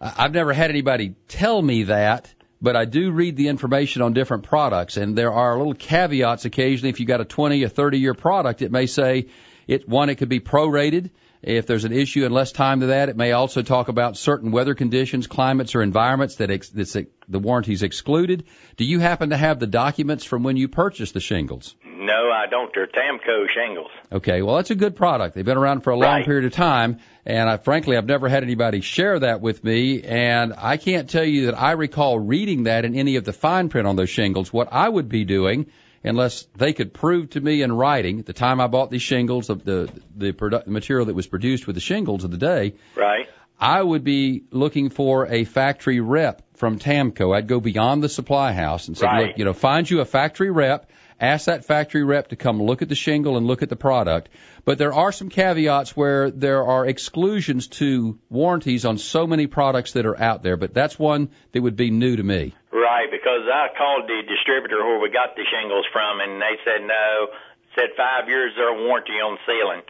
I've 0.00 0.32
never 0.32 0.52
had 0.52 0.68
anybody 0.68 1.14
tell 1.28 1.62
me 1.62 1.84
that, 1.84 2.33
but 2.64 2.76
I 2.76 2.86
do 2.86 3.10
read 3.10 3.36
the 3.36 3.48
information 3.48 4.00
on 4.00 4.14
different 4.14 4.44
products, 4.44 4.96
and 4.96 5.16
there 5.16 5.32
are 5.32 5.56
little 5.58 5.74
caveats 5.74 6.46
occasionally. 6.46 6.88
If 6.88 6.98
you 6.98 7.06
got 7.06 7.20
a 7.20 7.26
20 7.26 7.62
or 7.62 7.68
30 7.68 7.98
year 7.98 8.14
product, 8.14 8.62
it 8.62 8.72
may 8.72 8.86
say 8.86 9.26
it 9.68 9.86
one 9.86 10.08
it 10.08 10.16
could 10.16 10.30
be 10.30 10.40
prorated. 10.40 11.10
If 11.46 11.66
there's 11.66 11.84
an 11.84 11.92
issue 11.92 12.24
in 12.24 12.32
less 12.32 12.52
time 12.52 12.80
than 12.80 12.88
that, 12.88 13.08
it 13.10 13.16
may 13.16 13.32
also 13.32 13.62
talk 13.62 13.88
about 13.88 14.16
certain 14.16 14.50
weather 14.50 14.74
conditions, 14.74 15.26
climates, 15.26 15.74
or 15.74 15.82
environments 15.82 16.36
that 16.36 16.50
ex, 16.50 16.70
that's, 16.70 16.96
the 17.28 17.38
warranty's 17.38 17.82
excluded. 17.82 18.44
Do 18.76 18.84
you 18.84 18.98
happen 18.98 19.30
to 19.30 19.36
have 19.36 19.60
the 19.60 19.66
documents 19.66 20.24
from 20.24 20.42
when 20.42 20.56
you 20.56 20.68
purchased 20.68 21.12
the 21.14 21.20
shingles? 21.20 21.74
No, 21.84 22.30
I 22.30 22.46
don't. 22.50 22.70
They're 22.74 22.86
TAMKO 22.86 23.46
shingles. 23.54 23.90
Okay, 24.12 24.42
well 24.42 24.56
that's 24.56 24.70
a 24.70 24.74
good 24.74 24.96
product. 24.96 25.34
They've 25.34 25.44
been 25.44 25.56
around 25.56 25.80
for 25.82 25.90
a 25.90 25.96
long 25.96 26.16
Right. 26.16 26.24
period 26.24 26.44
of 26.44 26.52
time, 26.52 26.98
and 27.24 27.48
I, 27.48 27.56
frankly, 27.56 27.96
I've 27.96 28.06
never 28.06 28.28
had 28.28 28.42
anybody 28.42 28.80
share 28.80 29.18
that 29.18 29.40
with 29.40 29.62
me, 29.64 30.02
and 30.02 30.54
I 30.56 30.76
can't 30.76 31.08
tell 31.08 31.24
you 31.24 31.46
that 31.46 31.60
I 31.60 31.72
recall 31.72 32.18
reading 32.18 32.64
that 32.64 32.84
in 32.84 32.94
any 32.94 33.16
of 33.16 33.24
the 33.24 33.32
fine 33.32 33.68
print 33.68 33.86
on 33.86 33.96
those 33.96 34.10
shingles. 34.10 34.52
What 34.52 34.68
I 34.70 34.88
would 34.88 35.08
be 35.08 35.24
doing, 35.24 35.66
unless 36.04 36.46
they 36.56 36.72
could 36.72 36.92
prove 36.92 37.30
to 37.30 37.40
me 37.40 37.62
in 37.62 37.72
writing 37.72 38.20
at 38.20 38.26
the 38.26 38.32
time 38.32 38.60
I 38.60 38.66
bought 38.66 38.90
these 38.90 39.02
shingles, 39.02 39.46
the 39.48 39.54
the, 39.56 39.90
the 40.16 40.32
produ- 40.32 40.66
material 40.66 41.06
that 41.06 41.14
was 41.14 41.26
produced 41.26 41.66
with 41.66 41.74
the 41.76 41.80
shingles 41.80 42.24
of 42.24 42.30
the 42.30 42.36
day, 42.38 42.74
Right. 42.94 43.28
I 43.58 43.80
would 43.82 44.02
be 44.04 44.44
looking 44.50 44.90
for 44.90 45.26
a 45.26 45.44
factory 45.44 46.00
rep 46.00 46.42
from 46.56 46.78
TAMKO. 46.78 47.34
I'd 47.34 47.46
go 47.46 47.60
beyond 47.60 48.02
the 48.02 48.08
supply 48.08 48.52
house 48.52 48.88
and 48.88 48.98
say, 48.98 49.06
Right. 49.06 49.26
look, 49.28 49.38
you 49.38 49.44
know, 49.44 49.52
find 49.52 49.88
you 49.88 50.00
a 50.00 50.04
factory 50.04 50.50
rep, 50.50 50.90
ask 51.20 51.46
that 51.46 51.64
factory 51.64 52.02
rep 52.04 52.28
to 52.28 52.36
come 52.36 52.62
look 52.62 52.82
at 52.82 52.88
the 52.88 52.94
shingle 52.94 53.36
and 53.36 53.46
look 53.46 53.62
at 53.62 53.68
the 53.68 53.76
product. 53.76 54.28
But 54.64 54.78
there 54.78 54.92
are 54.92 55.12
some 55.12 55.28
caveats 55.28 55.96
where 55.96 56.30
there 56.30 56.64
are 56.64 56.86
exclusions 56.86 57.68
to 57.78 58.18
warranties 58.30 58.84
on 58.84 58.98
so 58.98 59.26
many 59.26 59.46
products 59.46 59.92
that 59.92 60.06
are 60.06 60.20
out 60.20 60.42
there, 60.42 60.56
but 60.56 60.74
that's 60.74 60.98
one 60.98 61.30
that 61.52 61.62
would 61.62 61.76
be 61.76 61.90
new 61.90 62.16
to 62.16 62.22
me. 62.22 62.54
Right, 62.72 63.10
because 63.10 63.46
I 63.52 63.68
called 63.76 64.08
the 64.08 64.22
distributor 64.26 64.84
where 64.84 65.00
we 65.00 65.10
got 65.10 65.36
the 65.36 65.44
shingles 65.44 65.86
from, 65.92 66.20
and 66.20 66.40
they 66.40 66.56
said 66.64 66.86
no. 66.86 67.28
Said 67.74 67.90
five 67.96 68.28
years 68.28 68.52
their 68.56 68.72
warranty 68.72 69.14
on 69.14 69.36
sealing. 69.46 69.82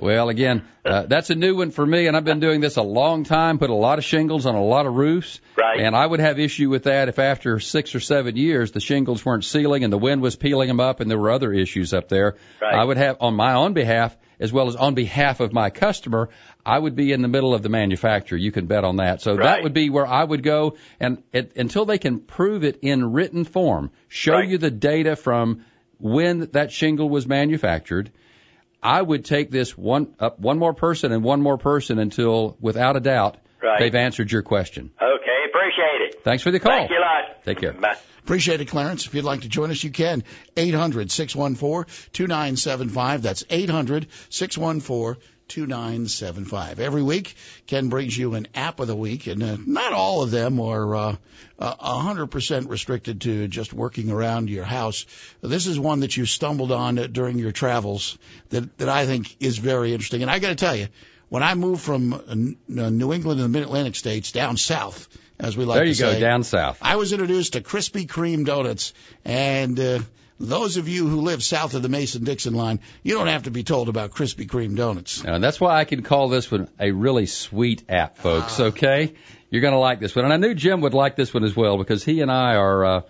Well, 0.00 0.30
again, 0.30 0.62
uh, 0.84 1.02
that's 1.06 1.28
a 1.30 1.34
new 1.34 1.56
one 1.56 1.70
for 1.70 1.84
me, 1.84 2.06
and 2.06 2.16
I've 2.16 2.24
been 2.24 2.40
doing 2.40 2.60
this 2.60 2.76
a 2.76 2.82
long 2.82 3.24
time. 3.24 3.58
Put 3.58 3.68
a 3.70 3.74
lot 3.74 3.98
of 3.98 4.04
shingles 4.04 4.46
on 4.46 4.54
a 4.54 4.64
lot 4.64 4.86
of 4.86 4.94
roofs, 4.94 5.40
Right. 5.58 5.80
and 5.80 5.94
I 5.94 6.06
would 6.06 6.20
have 6.20 6.38
issue 6.38 6.70
with 6.70 6.84
that 6.84 7.08
if 7.08 7.18
after 7.18 7.60
six 7.60 7.94
or 7.94 8.00
seven 8.00 8.36
years 8.36 8.72
the 8.72 8.80
shingles 8.80 9.24
weren't 9.26 9.44
sealing 9.44 9.84
and 9.84 9.92
the 9.92 9.98
wind 9.98 10.22
was 10.22 10.36
peeling 10.36 10.68
them 10.68 10.80
up, 10.80 11.00
and 11.00 11.10
there 11.10 11.18
were 11.18 11.30
other 11.30 11.52
issues 11.52 11.92
up 11.92 12.08
there. 12.08 12.36
Right. 12.62 12.74
I 12.74 12.82
would 12.84 12.96
have 12.96 13.18
on 13.20 13.34
my 13.34 13.54
own 13.54 13.74
behalf 13.74 14.16
as 14.40 14.52
well 14.52 14.68
as 14.68 14.74
on 14.76 14.94
behalf 14.94 15.40
of 15.40 15.52
my 15.52 15.70
customer. 15.70 16.28
I 16.66 16.78
would 16.78 16.96
be 16.96 17.12
in 17.12 17.22
the 17.22 17.28
middle 17.28 17.54
of 17.54 17.62
the 17.62 17.68
manufacturer. 17.68 18.38
You 18.38 18.52
can 18.52 18.66
bet 18.66 18.84
on 18.84 18.96
that. 18.96 19.20
So 19.20 19.36
that 19.36 19.62
would 19.62 19.74
be 19.74 19.90
where 19.90 20.06
I 20.06 20.24
would 20.24 20.42
go, 20.42 20.76
and 20.98 21.22
it, 21.32 21.52
until 21.56 21.84
they 21.84 21.98
can 21.98 22.20
prove 22.20 22.64
it 22.64 22.78
in 22.82 23.12
written 23.12 23.44
form, 23.44 23.90
show 24.08 24.32
Right. 24.32 24.48
you 24.48 24.58
the 24.58 24.70
data 24.70 25.14
from 25.14 25.64
when 26.00 26.48
that 26.52 26.72
shingle 26.72 27.08
was 27.08 27.26
manufactured. 27.28 28.10
I 28.84 29.00
would 29.00 29.24
take 29.24 29.50
this 29.50 29.76
one 29.76 30.14
up 30.20 30.38
one 30.38 30.58
more 30.58 30.74
person 30.74 31.10
and 31.10 31.24
one 31.24 31.40
more 31.40 31.56
person 31.58 31.98
until, 31.98 32.56
without 32.60 32.96
a 32.96 33.00
doubt, 33.00 33.38
Right. 33.62 33.78
they've 33.78 33.94
answered 33.94 34.30
your 34.30 34.42
question. 34.42 34.90
Okay, 35.00 35.44
appreciate 35.48 36.02
it. 36.08 36.22
Thanks 36.22 36.42
for 36.42 36.50
the 36.50 36.60
call. 36.60 36.72
Thank 36.72 36.90
you 36.90 36.98
a 36.98 37.00
lot. 37.00 37.42
Take 37.44 37.60
care. 37.60 37.72
Bye. 37.72 37.96
Appreciate 38.22 38.60
it, 38.60 38.66
Clarence. 38.66 39.06
If 39.06 39.14
you'd 39.14 39.24
like 39.24 39.40
to 39.42 39.48
join 39.48 39.70
us, 39.70 39.82
you 39.82 39.90
can. 39.90 40.22
800-614-2975. 40.56 43.22
That's 43.22 43.44
800-614-2975. 45.48 46.78
Every 46.78 47.02
week, 47.02 47.34
Ken 47.66 47.88
brings 47.88 48.16
you 48.16 48.34
an 48.34 48.48
app 48.54 48.80
of 48.80 48.88
the 48.88 48.96
week, 48.96 49.26
and 49.26 49.42
uh, 49.42 49.56
not 49.64 49.92
all 49.92 50.22
of 50.22 50.30
them 50.30 50.60
are 50.60 50.94
uh, 50.94 51.16
uh, 51.58 52.02
100% 52.02 52.68
restricted 52.68 53.22
to 53.22 53.48
just 53.48 53.72
working 53.72 54.10
around 54.10 54.50
your 54.50 54.64
house. 54.64 55.06
This 55.40 55.66
is 55.66 55.78
one 55.78 56.00
that 56.00 56.16
you 56.16 56.26
stumbled 56.26 56.72
on 56.72 56.96
during 57.12 57.38
your 57.38 57.52
travels 57.52 58.18
that, 58.50 58.76
that 58.78 58.88
I 58.88 59.06
think 59.06 59.36
is 59.40 59.58
very 59.58 59.92
interesting. 59.92 60.22
And 60.22 60.30
I 60.30 60.38
got 60.38 60.48
to 60.48 60.54
tell 60.54 60.76
you, 60.76 60.88
when 61.28 61.42
I 61.42 61.54
moved 61.54 61.82
from 61.82 62.56
New 62.68 63.12
England 63.12 63.40
and 63.40 63.54
the 63.54 63.58
Mid-Atlantic 63.58 63.96
states 63.96 64.32
down 64.32 64.56
south, 64.56 65.08
as 65.38 65.56
we 65.56 65.64
like 65.64 65.82
to 65.82 65.94
say, 65.94 66.02
There 66.02 66.10
you 66.10 66.14
go, 66.14 66.18
say, 66.18 66.20
down 66.20 66.42
south. 66.44 66.78
I 66.80 66.96
was 66.96 67.12
introduced 67.12 67.54
to 67.54 67.60
Krispy 67.60 68.06
Kreme 68.06 68.44
donuts, 68.44 68.94
and 69.24 69.78
uh, 69.80 70.00
those 70.38 70.76
of 70.76 70.88
you 70.88 71.06
who 71.06 71.20
live 71.20 71.42
south 71.42 71.74
of 71.74 71.82
the 71.82 71.88
Mason-Dixon 71.88 72.54
line, 72.54 72.80
you 73.02 73.14
don't 73.14 73.28
have 73.28 73.44
to 73.44 73.50
be 73.50 73.62
told 73.62 73.88
about 73.88 74.10
Krispy 74.10 74.46
Kreme 74.46 74.76
donuts. 74.76 75.24
And 75.24 75.42
that's 75.42 75.60
why 75.60 75.78
I 75.78 75.84
can 75.84 76.02
call 76.02 76.28
this 76.28 76.50
one 76.50 76.68
a 76.80 76.90
really 76.90 77.26
sweet 77.26 77.84
app, 77.88 78.18
folks. 78.18 78.58
Ah. 78.58 78.64
Okay, 78.64 79.14
you're 79.50 79.62
going 79.62 79.74
to 79.74 79.78
like 79.78 80.00
this 80.00 80.14
one, 80.14 80.24
and 80.24 80.34
I 80.34 80.36
knew 80.36 80.54
Jim 80.54 80.80
would 80.80 80.94
like 80.94 81.16
this 81.16 81.32
one 81.32 81.44
as 81.44 81.54
well 81.54 81.78
because 81.78 82.04
he 82.04 82.20
and 82.20 82.30
I 82.30 82.56
are 82.56 82.84
uh, 82.84 83.00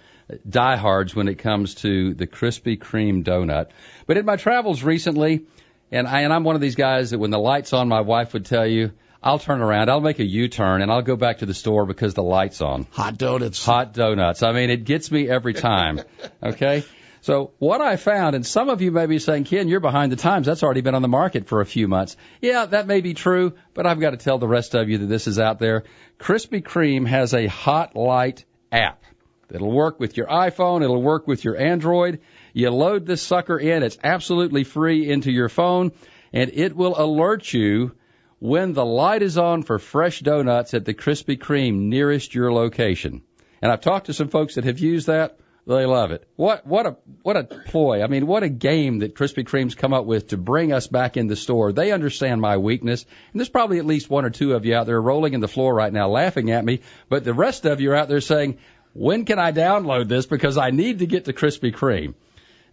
diehards 0.49 1.15
when 1.15 1.29
it 1.29 1.39
comes 1.39 1.77
to 1.77 2.15
the 2.15 2.27
Krispy 2.27 2.79
Kreme 2.79 3.25
donut. 3.25 3.69
But 4.07 4.19
in 4.19 4.27
my 4.27 4.37
travels 4.37 4.83
recently, 4.83 5.47
and 5.91 6.07
I 6.07 6.23
and 6.23 6.33
I'm 6.33 6.45
one 6.45 6.57
of 6.57 6.61
these 6.61 6.75
guys 6.75 7.11
that 7.11 7.19
when 7.19 7.31
the 7.31 7.39
lights 7.39 7.73
on, 7.73 7.89
my 7.89 8.03
wife 8.03 8.35
would 8.35 8.45
tell 8.45 8.67
you, 8.67 8.93
I'll 9.23 9.39
turn 9.39 9.63
around, 9.63 9.89
I'll 9.89 10.03
make 10.03 10.19
a 10.19 10.25
U-turn, 10.25 10.83
and 10.83 10.93
I'll 10.93 11.01
go 11.01 11.17
back 11.17 11.39
to 11.39 11.47
the 11.47 11.55
store 11.55 11.87
because 11.87 12.13
the 12.13 12.23
lights 12.23 12.61
on. 12.61 12.87
Hot 12.93 13.17
donuts. 13.17 13.65
hot 13.65 13.95
donuts. 13.95 14.43
I 14.43 14.53
mean, 14.53 14.69
it 14.69 14.85
gets 14.85 15.11
me 15.11 15.31
every 15.31 15.55
time. 15.55 16.03
Okay. 16.43 16.85
So 17.25 17.53
what 17.59 17.81
I 17.81 17.97
found, 17.97 18.37
and 18.37 18.45
some 18.45 18.69
of 18.69 18.83
you 18.83 18.91
may 18.91 19.07
be 19.07 19.19
saying, 19.19 19.45
Ken, 19.45 19.67
you're 19.67 19.81
behind 19.81 20.13
the 20.13 20.17
times. 20.17 20.45
That's 20.45 20.63
already 20.63 20.83
been 20.83 20.95
on 20.95 21.01
the 21.01 21.09
market 21.09 21.49
for 21.49 21.63
a 21.63 21.65
few 21.65 21.89
months. 21.89 22.19
Yeah, 22.43 22.67
that 22.67 22.87
may 22.87 23.01
be 23.01 23.15
true, 23.15 23.55
but 23.73 23.87
I've 23.87 23.99
got 23.99 24.11
to 24.11 24.19
tell 24.19 24.37
the 24.37 24.47
rest 24.47 24.75
of 24.75 24.91
you 24.91 24.99
that 24.99 25.07
this 25.07 25.27
is 25.27 25.39
out 25.39 25.59
there. 25.59 25.85
Krispy 26.19 26.63
Kreme 26.63 27.07
has 27.07 27.33
a 27.33 27.47
hot 27.47 27.97
light 27.97 28.45
app. 28.71 29.03
It'll 29.51 29.73
work 29.73 29.99
with 29.99 30.19
your 30.19 30.27
iPhone. 30.27 30.83
It'll 30.83 31.01
work 31.01 31.27
with 31.27 31.45
your 31.45 31.57
Android. 31.57 32.21
You 32.53 32.69
load 32.69 33.07
this 33.07 33.23
sucker 33.23 33.59
in. 33.59 33.83
It's 33.83 33.97
absolutely 34.05 34.65
free 34.65 35.09
into 35.09 35.33
your 35.33 35.49
phone 35.49 35.93
and 36.35 36.51
it 36.53 36.77
will 36.77 37.01
alert 37.01 37.51
you 37.55 37.93
when 38.39 38.75
the 38.75 38.85
light 38.85 39.23
is 39.23 39.39
on 39.39 39.63
for 39.63 39.79
fresh 39.79 40.21
donuts 40.21 40.75
at 40.75 40.85
the 40.85 40.93
Krispy 40.93 41.39
Kreme 41.39 41.89
nearest 41.89 42.35
your 42.35 42.53
location. 42.53 43.23
And 43.63 43.73
I've 43.73 43.81
talked 43.81 44.07
to 44.07 44.13
some 44.13 44.29
folks 44.29 44.57
that 44.57 44.65
have 44.65 44.79
used 44.79 45.07
that. 45.07 45.39
They 45.67 45.87
love 45.87 46.11
it. 46.11 46.29
What 46.37 46.67
what 46.67 46.85
a 46.85 46.97
what 47.23 47.39
a 47.39 47.45
ploy. 47.45 48.03
I 48.03 48.07
mean, 48.07 48.27
what 48.27 48.43
a 48.43 48.51
game 48.51 48.99
that 48.99 49.15
Krispy 49.15 49.45
Kreme's 49.45 49.75
come 49.75 49.95
up 49.95 50.05
with 50.05 50.29
to 50.29 50.37
bring 50.37 50.75
us 50.75 50.89
back 50.89 51.17
in 51.17 51.27
the 51.27 51.37
store. 51.37 51.73
They 51.73 51.91
understand 51.91 52.43
my 52.43 52.59
weakness, 52.59 53.07
and 53.33 53.41
there's 53.41 53.49
probably 53.49 53.79
at 53.79 53.87
least 53.87 54.11
one 54.11 54.27
or 54.27 54.31
two 54.31 54.53
of 54.55 54.67
you 54.67 54.75
out 54.75 54.85
there 54.85 55.01
rolling 55.01 55.33
in 55.33 55.41
the 55.41 55.49
floor 55.49 55.75
right 55.75 55.93
now 55.93 56.09
laughing 56.09 56.51
at 56.51 56.65
me, 56.65 56.81
but 57.09 57.25
the 57.25 57.33
rest 57.33 57.65
of 57.65 57.81
you 57.81 57.93
are 57.93 57.97
out 57.97 58.09
there 58.09 58.21
saying, 58.21 58.59
"When 58.93 59.25
can 59.25 59.39
I 59.39 59.53
download 59.53 60.09
this 60.09 60.27
because 60.27 60.59
I 60.59 60.71
need 60.71 60.99
to 60.99 61.07
get 61.07 61.25
to 61.25 61.33
Krispy 61.33 61.73
Kreme?" 61.73 62.15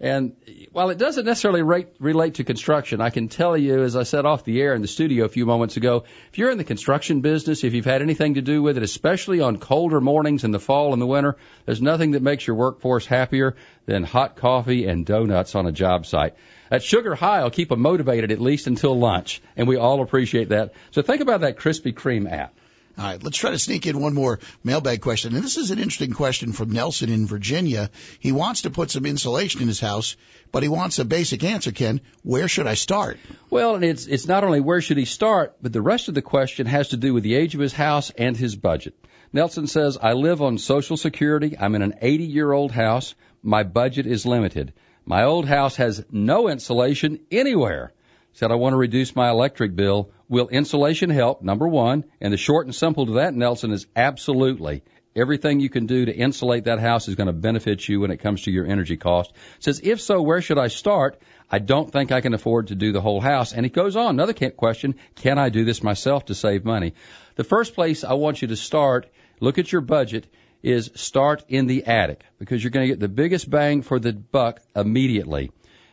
And 0.01 0.35
while 0.71 0.89
it 0.89 0.97
doesn't 0.97 1.25
necessarily 1.25 1.61
rate, 1.61 1.89
relate 1.99 2.33
to 2.35 2.43
construction, 2.43 3.01
I 3.01 3.11
can 3.11 3.27
tell 3.27 3.55
you, 3.55 3.83
as 3.83 3.95
I 3.95 4.01
said 4.01 4.25
off 4.25 4.43
the 4.43 4.59
air 4.59 4.73
in 4.73 4.81
the 4.81 4.87
studio 4.87 5.25
a 5.25 5.29
few 5.29 5.45
moments 5.45 5.77
ago, 5.77 6.05
if 6.31 6.39
you're 6.39 6.49
in 6.49 6.57
the 6.57 6.63
construction 6.63 7.21
business, 7.21 7.63
if 7.63 7.75
you've 7.75 7.85
had 7.85 8.01
anything 8.01 8.33
to 8.33 8.41
do 8.41 8.63
with 8.63 8.77
it, 8.77 8.83
especially 8.83 9.41
on 9.41 9.57
colder 9.57 10.01
mornings 10.01 10.43
in 10.43 10.49
the 10.49 10.59
fall 10.59 10.93
and 10.93 11.01
the 11.01 11.05
winter, 11.05 11.37
there's 11.67 11.83
nothing 11.83 12.11
that 12.11 12.23
makes 12.23 12.47
your 12.47 12.55
workforce 12.55 13.05
happier 13.05 13.55
than 13.85 14.03
hot 14.03 14.37
coffee 14.37 14.87
and 14.87 15.05
donuts 15.05 15.53
on 15.53 15.67
a 15.67 15.71
job 15.71 16.07
site. 16.07 16.33
That 16.71 16.81
Sugar 16.81 17.13
High, 17.13 17.43
will 17.43 17.51
keep 17.51 17.69
them 17.69 17.81
motivated 17.81 18.31
at 18.31 18.41
least 18.41 18.65
until 18.65 18.97
lunch, 18.97 19.39
and 19.55 19.67
we 19.67 19.77
all 19.77 20.01
appreciate 20.01 20.49
that. 20.49 20.73
So 20.89 21.03
think 21.03 21.21
about 21.21 21.41
that 21.41 21.57
Krispy 21.57 21.93
Kreme 21.93 22.31
app. 22.31 22.55
All 22.97 23.05
right, 23.05 23.23
let's 23.23 23.37
try 23.37 23.51
to 23.51 23.59
sneak 23.59 23.87
in 23.87 23.99
one 23.99 24.13
more 24.13 24.39
mailbag 24.63 25.01
question. 25.01 25.35
And 25.35 25.43
this 25.43 25.57
is 25.57 25.71
an 25.71 25.79
interesting 25.79 26.11
question 26.11 26.51
from 26.51 26.71
Nelson 26.71 27.09
in 27.09 27.25
Virginia. 27.25 27.89
He 28.19 28.31
wants 28.31 28.63
to 28.63 28.69
put 28.69 28.91
some 28.91 29.05
insulation 29.05 29.61
in 29.61 29.67
his 29.67 29.79
house, 29.79 30.17
but 30.51 30.63
he 30.63 30.69
wants 30.69 30.99
a 30.99 31.05
basic 31.05 31.43
answer, 31.43 31.71
Ken. 31.71 32.01
Where 32.23 32.47
should 32.47 32.67
I 32.67 32.73
start? 32.73 33.17
Well, 33.49 33.75
and 33.75 33.83
it's 33.83 34.07
it's 34.07 34.27
not 34.27 34.43
only 34.43 34.59
where 34.59 34.81
should 34.81 34.97
he 34.97 35.05
start, 35.05 35.55
but 35.61 35.73
the 35.73 35.81
rest 35.81 36.09
of 36.09 36.15
the 36.15 36.21
question 36.21 36.67
has 36.67 36.89
to 36.89 36.97
do 36.97 37.13
with 37.13 37.23
the 37.23 37.35
age 37.35 37.55
of 37.55 37.61
his 37.61 37.73
house 37.73 38.11
and 38.11 38.35
his 38.35 38.55
budget. 38.55 38.93
Nelson 39.33 39.67
says, 39.67 39.97
I 40.01 40.13
live 40.13 40.41
on 40.41 40.57
Social 40.57 40.97
Security. 40.97 41.55
I'm 41.57 41.75
in 41.75 41.81
an 41.81 41.95
80 42.01 42.25
year 42.25 42.51
old 42.51 42.71
house. 42.71 43.15
My 43.41 43.63
budget 43.63 44.05
is 44.05 44.25
limited. 44.25 44.73
My 45.05 45.23
old 45.23 45.45
house 45.45 45.77
has 45.77 46.03
no 46.11 46.49
insulation 46.49 47.21
anywhere. 47.31 47.93
Said 48.33 48.51
I 48.51 48.55
want 48.55 48.73
to 48.73 48.77
reduce 48.77 49.15
my 49.15 49.29
electric 49.29 49.75
bill. 49.75 50.11
Will 50.31 50.47
insulation 50.47 51.09
help? 51.09 51.41
Number 51.41 51.67
one. 51.67 52.05
And 52.21 52.31
the 52.31 52.37
short 52.37 52.65
and 52.65 52.73
simple 52.73 53.05
to 53.05 53.11
that, 53.15 53.33
Nelson, 53.33 53.71
is 53.71 53.85
absolutely. 53.97 54.81
Everything 55.13 55.59
you 55.59 55.69
can 55.69 55.87
do 55.87 56.05
to 56.05 56.15
insulate 56.15 56.63
that 56.63 56.79
house 56.79 57.09
is 57.09 57.15
going 57.15 57.27
to 57.27 57.33
benefit 57.33 57.85
you 57.85 57.99
when 57.99 58.11
it 58.11 58.21
comes 58.21 58.43
to 58.43 58.51
your 58.51 58.65
energy 58.65 58.95
cost. 58.95 59.33
Says, 59.59 59.81
if 59.83 59.99
so, 59.99 60.21
where 60.21 60.41
should 60.41 60.57
I 60.57 60.69
start? 60.69 61.21
I 61.51 61.59
don't 61.59 61.91
think 61.91 62.13
I 62.13 62.21
can 62.21 62.33
afford 62.33 62.67
to 62.67 62.75
do 62.75 62.93
the 62.93 63.01
whole 63.01 63.19
house. 63.19 63.51
And 63.51 63.65
it 63.65 63.73
goes 63.73 63.97
on. 63.97 64.11
Another 64.11 64.33
question, 64.51 64.95
can 65.15 65.37
I 65.37 65.49
do 65.49 65.65
this 65.65 65.83
myself 65.83 66.27
to 66.27 66.33
save 66.33 66.63
money? 66.63 66.93
The 67.35 67.43
first 67.43 67.75
place 67.75 68.05
I 68.05 68.13
want 68.13 68.41
you 68.41 68.47
to 68.47 68.55
start, 68.55 69.11
look 69.41 69.57
at 69.57 69.69
your 69.69 69.81
budget, 69.81 70.27
is 70.63 70.91
start 70.95 71.43
in 71.49 71.67
the 71.67 71.87
attic 71.87 72.23
because 72.39 72.63
you're 72.63 72.71
going 72.71 72.87
to 72.87 72.93
get 72.93 73.01
the 73.01 73.09
biggest 73.09 73.49
bang 73.49 73.81
for 73.81 73.99
the 73.99 74.13
buck 74.13 74.61
immediately 74.77 75.51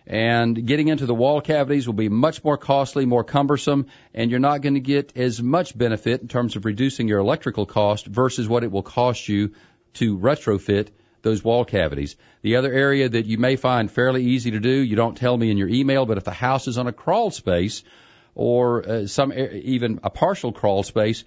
and 0.09 0.66
getting 0.66 0.88
into 0.88 1.04
the 1.04 1.14
wall 1.14 1.42
cavities 1.42 1.86
will 1.86 1.92
be 1.92 2.09
much 2.09 2.42
more 2.42 2.56
costly, 2.56 3.04
more 3.04 3.24
cumbersome, 3.24 3.88
and 4.14 4.30
you're 4.30 4.40
not 4.40 4.62
going 4.62 4.74
to 4.74 4.80
get 4.80 5.14
as 5.18 5.42
much 5.42 5.76
benefit 5.76 6.22
in 6.22 6.28
terms 6.28 6.56
of 6.56 6.64
reducing 6.64 7.09
your 7.09 7.18
electrical 7.18 7.66
cost 7.66 8.06
versus 8.06 8.48
what 8.48 8.64
it 8.64 8.72
will 8.72 8.82
cost 8.82 9.28
you 9.28 9.52
to 9.94 10.16
retrofit 10.16 10.88
those 11.20 11.44
wall 11.44 11.66
cavities. 11.66 12.16
The 12.40 12.56
other 12.56 12.72
area 12.72 13.06
that 13.06 13.26
you 13.26 13.36
may 13.36 13.56
find 13.56 13.90
fairly 13.90 14.24
easy 14.24 14.52
to 14.52 14.61
do, 14.61 14.70
you 14.70 14.96
don't 14.96 15.16
tell 15.16 15.36
me 15.36 15.50
in 15.50 15.59
your 15.59 15.68
email, 15.68 16.06
but 16.06 16.16
if 16.16 16.24
the 16.24 16.30
house 16.30 16.68
is 16.68 16.78
on 16.78 16.86
a 16.86 16.92
crawl 16.92 17.30
space 17.30 17.84
or 18.34 18.88
uh, 18.88 19.06
some 19.06 19.30
even 19.34 20.00
a 20.02 20.09
partial 20.09 20.52
crawl 20.52 20.84
space, 20.84 21.24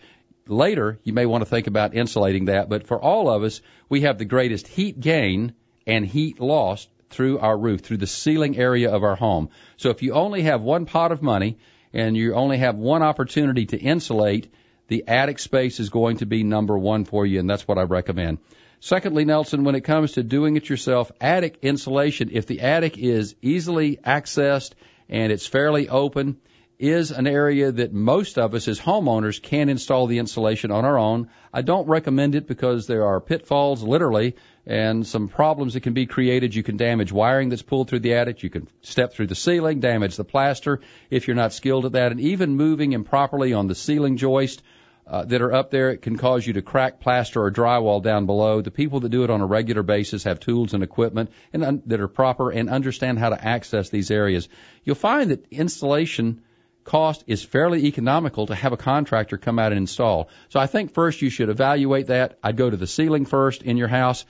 later 0.47 0.97
you 1.03 1.13
may 1.13 1.27
want 1.27 1.43
to 1.43 1.49
think 1.49 1.67
about 1.67 1.93
insulating 1.93 2.45
that. 2.45 2.67
But 2.67 2.87
for 2.87 2.99
all 2.99 3.29
of 3.29 3.43
us, 3.43 3.61
we 3.89 4.01
have 4.01 4.17
the 4.17 4.25
greatest 4.25 4.67
heat 4.67 4.99
gain 4.99 5.53
and 5.85 6.03
heat 6.03 6.39
loss 6.39 6.87
through 7.11 7.39
our 7.39 7.57
roof, 7.57 7.81
through 7.81 7.97
the 7.97 8.07
ceiling 8.07 8.57
area 8.57 8.91
of 8.91 9.03
our 9.03 9.15
home. 9.15 9.49
So 9.77 9.89
if 9.89 10.01
you 10.01 10.13
only 10.13 10.43
have 10.43 10.61
one 10.61 10.85
pot 10.85 11.11
of 11.11 11.21
money 11.21 11.57
and 11.93 12.15
you 12.15 12.33
only 12.33 12.57
have 12.57 12.75
one 12.75 13.03
opportunity 13.03 13.65
to 13.67 13.77
insulate, 13.77 14.51
the 14.87 15.05
attic 15.07 15.39
space 15.39 15.79
is 15.79 15.89
going 15.89 16.17
to 16.17 16.25
be 16.25 16.43
number 16.43 16.77
one 16.77 17.05
for 17.05 17.25
you, 17.25 17.39
and 17.39 17.49
that's 17.49 17.67
what 17.67 17.77
I 17.77 17.83
recommend. 17.83 18.39
Secondly, 18.79 19.25
Nelson, 19.25 19.63
when 19.63 19.75
it 19.75 19.81
comes 19.81 20.13
to 20.13 20.23
doing 20.23 20.57
it 20.57 20.67
yourself, 20.67 21.11
attic 21.21 21.59
insulation, 21.61 22.29
if 22.31 22.47
the 22.47 22.61
attic 22.61 22.97
is 22.97 23.35
easily 23.41 23.97
accessed 23.97 24.71
and 25.07 25.31
it's 25.31 25.45
fairly 25.45 25.87
open, 25.87 26.37
is 26.79 27.11
an 27.11 27.27
area 27.27 27.71
that 27.71 27.93
most 27.93 28.39
of 28.39 28.55
us 28.55 28.67
as 28.67 28.79
homeowners 28.79 29.39
can 29.39 29.69
install 29.69 30.07
the 30.07 30.17
insulation 30.17 30.71
on 30.71 30.83
our 30.83 30.97
own. 30.97 31.29
I 31.53 31.61
don't 31.61 31.87
recommend 31.87 32.33
it 32.33 32.47
because 32.47 32.87
there 32.87 33.05
are 33.05 33.21
pitfalls, 33.21 33.83
literally, 33.83 34.35
and 34.65 35.05
some 35.05 35.27
problems 35.27 35.73
that 35.73 35.81
can 35.81 35.93
be 35.93 36.05
created. 36.05 36.53
You 36.53 36.63
can 36.63 36.77
damage 36.77 37.11
wiring 37.11 37.49
that's 37.49 37.61
pulled 37.61 37.89
through 37.89 37.99
the 37.99 38.13
attic. 38.15 38.43
You 38.43 38.49
can 38.49 38.67
step 38.81 39.13
through 39.13 39.27
the 39.27 39.35
ceiling, 39.35 39.79
damage 39.79 40.15
the 40.15 40.23
plaster 40.23 40.81
if 41.09 41.27
you're 41.27 41.35
not 41.35 41.53
skilled 41.53 41.85
at 41.85 41.93
that. 41.93 42.11
And 42.11 42.21
even 42.21 42.55
moving 42.55 42.93
improperly 42.93 43.53
on 43.53 43.67
the 43.67 43.75
ceiling 43.75 44.17
joist 44.17 44.61
uh, 45.07 45.25
that 45.25 45.41
are 45.41 45.51
up 45.51 45.71
there, 45.71 45.89
it 45.89 46.01
can 46.01 46.17
cause 46.17 46.45
you 46.45 46.53
to 46.53 46.61
crack 46.61 46.99
plaster 46.99 47.43
or 47.43 47.51
drywall 47.51 48.01
down 48.01 48.25
below. 48.27 48.61
The 48.61 48.71
people 48.71 48.99
that 49.01 49.09
do 49.09 49.23
it 49.23 49.29
on 49.29 49.41
a 49.41 49.45
regular 49.45 49.83
basis 49.83 50.23
have 50.23 50.39
tools 50.39 50.73
and 50.73 50.83
equipment 50.83 51.31
and, 51.51 51.63
un- 51.63 51.83
that 51.87 51.99
are 51.99 52.07
proper 52.07 52.51
and 52.51 52.69
understand 52.69 53.19
how 53.19 53.29
to 53.29 53.43
access 53.43 53.89
these 53.89 54.11
areas. 54.11 54.47
You'll 54.83 54.95
find 54.95 55.31
that 55.31 55.47
installation 55.51 56.43
cost 56.83 57.23
is 57.27 57.43
fairly 57.43 57.85
economical 57.85 58.47
to 58.47 58.55
have 58.55 58.73
a 58.73 58.77
contractor 58.77 59.37
come 59.37 59.59
out 59.59 59.71
and 59.71 59.79
install. 59.79 60.29
So 60.49 60.59
I 60.59 60.67
think 60.67 60.93
first 60.93 61.21
you 61.21 61.29
should 61.29 61.49
evaluate 61.49 62.07
that. 62.07 62.37
I'd 62.43 62.57
go 62.57 62.69
to 62.69 62.77
the 62.77 62.87
ceiling 62.87 63.25
first 63.25 63.63
in 63.63 63.77
your 63.77 63.87
house, 63.87 64.25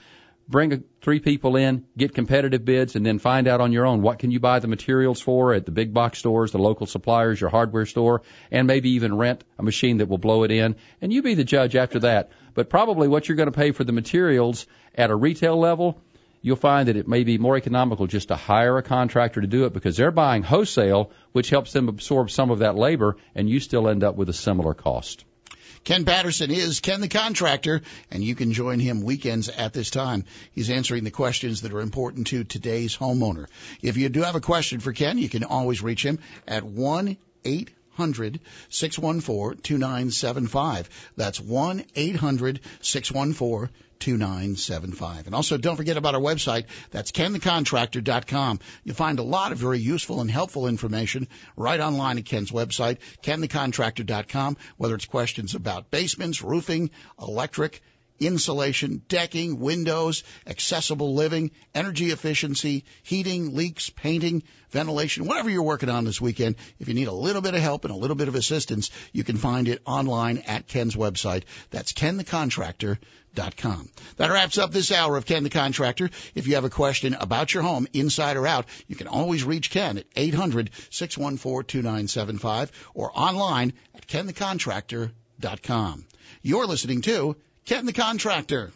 bring 0.52 0.72
a, 0.72 0.80
three 1.00 1.18
people 1.18 1.56
in, 1.56 1.84
get 1.98 2.14
competitive 2.14 2.64
bids, 2.64 2.94
and 2.94 3.04
then 3.04 3.18
find 3.18 3.48
out 3.48 3.60
on 3.60 3.72
your 3.72 3.84
own 3.84 4.02
what 4.02 4.20
can 4.20 4.30
you 4.30 4.38
buy 4.38 4.60
the 4.60 4.68
materials 4.68 5.20
for 5.20 5.52
at 5.52 5.66
the 5.66 5.72
big 5.72 5.92
box 5.92 6.20
stores, 6.20 6.52
the 6.52 6.58
local 6.58 6.86
suppliers, 6.86 7.40
your 7.40 7.50
hardware 7.50 7.86
store, 7.86 8.22
and 8.52 8.68
maybe 8.68 8.90
even 8.90 9.16
rent 9.16 9.42
a 9.58 9.64
machine 9.64 9.96
that 9.96 10.08
will 10.08 10.18
blow 10.18 10.44
it 10.44 10.52
in. 10.52 10.76
And 11.00 11.12
you 11.12 11.22
be 11.22 11.34
the 11.34 11.42
judge 11.42 11.74
after 11.74 11.98
that. 12.00 12.30
But 12.54 12.70
probably 12.70 13.08
what 13.08 13.28
you're 13.28 13.36
going 13.36 13.50
to 13.50 13.58
pay 13.58 13.72
for 13.72 13.82
the 13.82 13.92
materials 13.92 14.66
at 14.94 15.10
a 15.10 15.16
retail 15.16 15.58
level 15.58 16.00
you'll 16.42 16.56
find 16.56 16.88
that 16.88 16.96
it 16.96 17.08
may 17.08 17.22
be 17.22 17.38
more 17.38 17.56
economical 17.56 18.08
just 18.08 18.28
to 18.28 18.36
hire 18.36 18.76
a 18.76 18.82
contractor 18.82 19.40
to 19.40 19.46
do 19.46 19.64
it 19.64 19.72
because 19.72 19.96
they're 19.96 20.10
buying 20.10 20.42
wholesale, 20.42 21.12
which 21.30 21.50
helps 21.50 21.72
them 21.72 21.88
absorb 21.88 22.30
some 22.30 22.50
of 22.50 22.58
that 22.58 22.74
labor, 22.74 23.16
and 23.34 23.48
you 23.48 23.60
still 23.60 23.88
end 23.88 24.02
up 24.02 24.16
with 24.16 24.28
a 24.28 24.32
similar 24.32 24.74
cost. 24.74 25.24
Ken 25.84 26.04
Patterson 26.04 26.52
is 26.52 26.78
Ken 26.78 27.00
the 27.00 27.08
Contractor, 27.08 27.82
and 28.08 28.22
you 28.22 28.36
can 28.36 28.52
join 28.52 28.78
him 28.78 29.02
weekends 29.02 29.48
at 29.48 29.72
this 29.72 29.90
time. 29.90 30.24
He's 30.52 30.70
answering 30.70 31.02
the 31.02 31.10
questions 31.10 31.62
that 31.62 31.72
are 31.72 31.80
important 31.80 32.28
to 32.28 32.44
today's 32.44 32.96
homeowner. 32.96 33.46
If 33.82 33.96
you 33.96 34.08
do 34.08 34.22
have 34.22 34.36
a 34.36 34.40
question 34.40 34.78
for 34.78 34.92
Ken, 34.92 35.18
you 35.18 35.28
can 35.28 35.42
always 35.42 35.82
reach 35.82 36.04
him 36.04 36.20
at 36.46 36.62
1 36.62 37.16
800 37.94 38.40
614 38.68 39.60
2975. 39.62 40.88
That's 41.16 41.40
1 41.40 41.84
800 41.94 42.60
614 42.80 43.74
2975. 43.98 45.26
And 45.26 45.34
also 45.34 45.56
don't 45.58 45.76
forget 45.76 45.96
about 45.96 46.14
our 46.16 46.20
website. 46.20 46.64
That's 46.90 47.12
kenthecontractor.com. 47.12 48.58
You'll 48.82 48.96
find 48.96 49.18
a 49.18 49.22
lot 49.22 49.52
of 49.52 49.58
very 49.58 49.78
useful 49.78 50.20
and 50.20 50.30
helpful 50.30 50.66
information 50.66 51.28
right 51.56 51.78
online 51.78 52.18
at 52.18 52.24
Ken's 52.24 52.50
website, 52.50 52.98
kenthecontractor.com, 53.22 54.56
whether 54.76 54.96
it's 54.96 55.04
questions 55.04 55.54
about 55.54 55.90
basements, 55.90 56.42
roofing, 56.42 56.90
electric, 57.20 57.80
insulation, 58.18 59.02
decking, 59.08 59.58
windows, 59.58 60.22
accessible 60.46 61.14
living, 61.14 61.50
energy 61.74 62.10
efficiency, 62.10 62.84
heating, 63.02 63.54
leaks, 63.54 63.90
painting, 63.90 64.42
ventilation, 64.70 65.26
whatever 65.26 65.50
you're 65.50 65.62
working 65.62 65.90
on 65.90 66.04
this 66.04 66.20
weekend. 66.20 66.56
If 66.78 66.88
you 66.88 66.94
need 66.94 67.08
a 67.08 67.12
little 67.12 67.42
bit 67.42 67.54
of 67.54 67.60
help 67.60 67.84
and 67.84 67.92
a 67.92 67.96
little 67.96 68.16
bit 68.16 68.28
of 68.28 68.34
assistance, 68.34 68.90
you 69.12 69.24
can 69.24 69.36
find 69.36 69.68
it 69.68 69.82
online 69.84 70.38
at 70.38 70.66
Ken's 70.66 70.96
website. 70.96 71.44
That's 71.70 71.92
kenthecontractor.com. 71.92 73.90
That 74.16 74.30
wraps 74.30 74.56
up 74.58 74.72
this 74.72 74.92
hour 74.92 75.16
of 75.16 75.24
Ken 75.26 75.44
the 75.44 75.50
Contractor. 75.50 76.10
If 76.34 76.46
you 76.46 76.54
have 76.56 76.64
a 76.64 76.70
question 76.70 77.14
about 77.14 77.54
your 77.54 77.62
home, 77.62 77.86
inside 77.92 78.36
or 78.36 78.46
out, 78.46 78.66
you 78.86 78.96
can 78.96 79.08
always 79.08 79.44
reach 79.44 79.70
Ken 79.70 79.98
at 79.98 80.10
800-614-2975 80.14 82.70
or 82.94 83.10
online 83.14 83.74
at 83.94 84.06
kenthecontractor.com. 84.06 86.06
You're 86.42 86.66
listening 86.66 87.02
to 87.02 87.36
Ken 87.64 87.86
the 87.86 87.92
Contractor. 87.92 88.72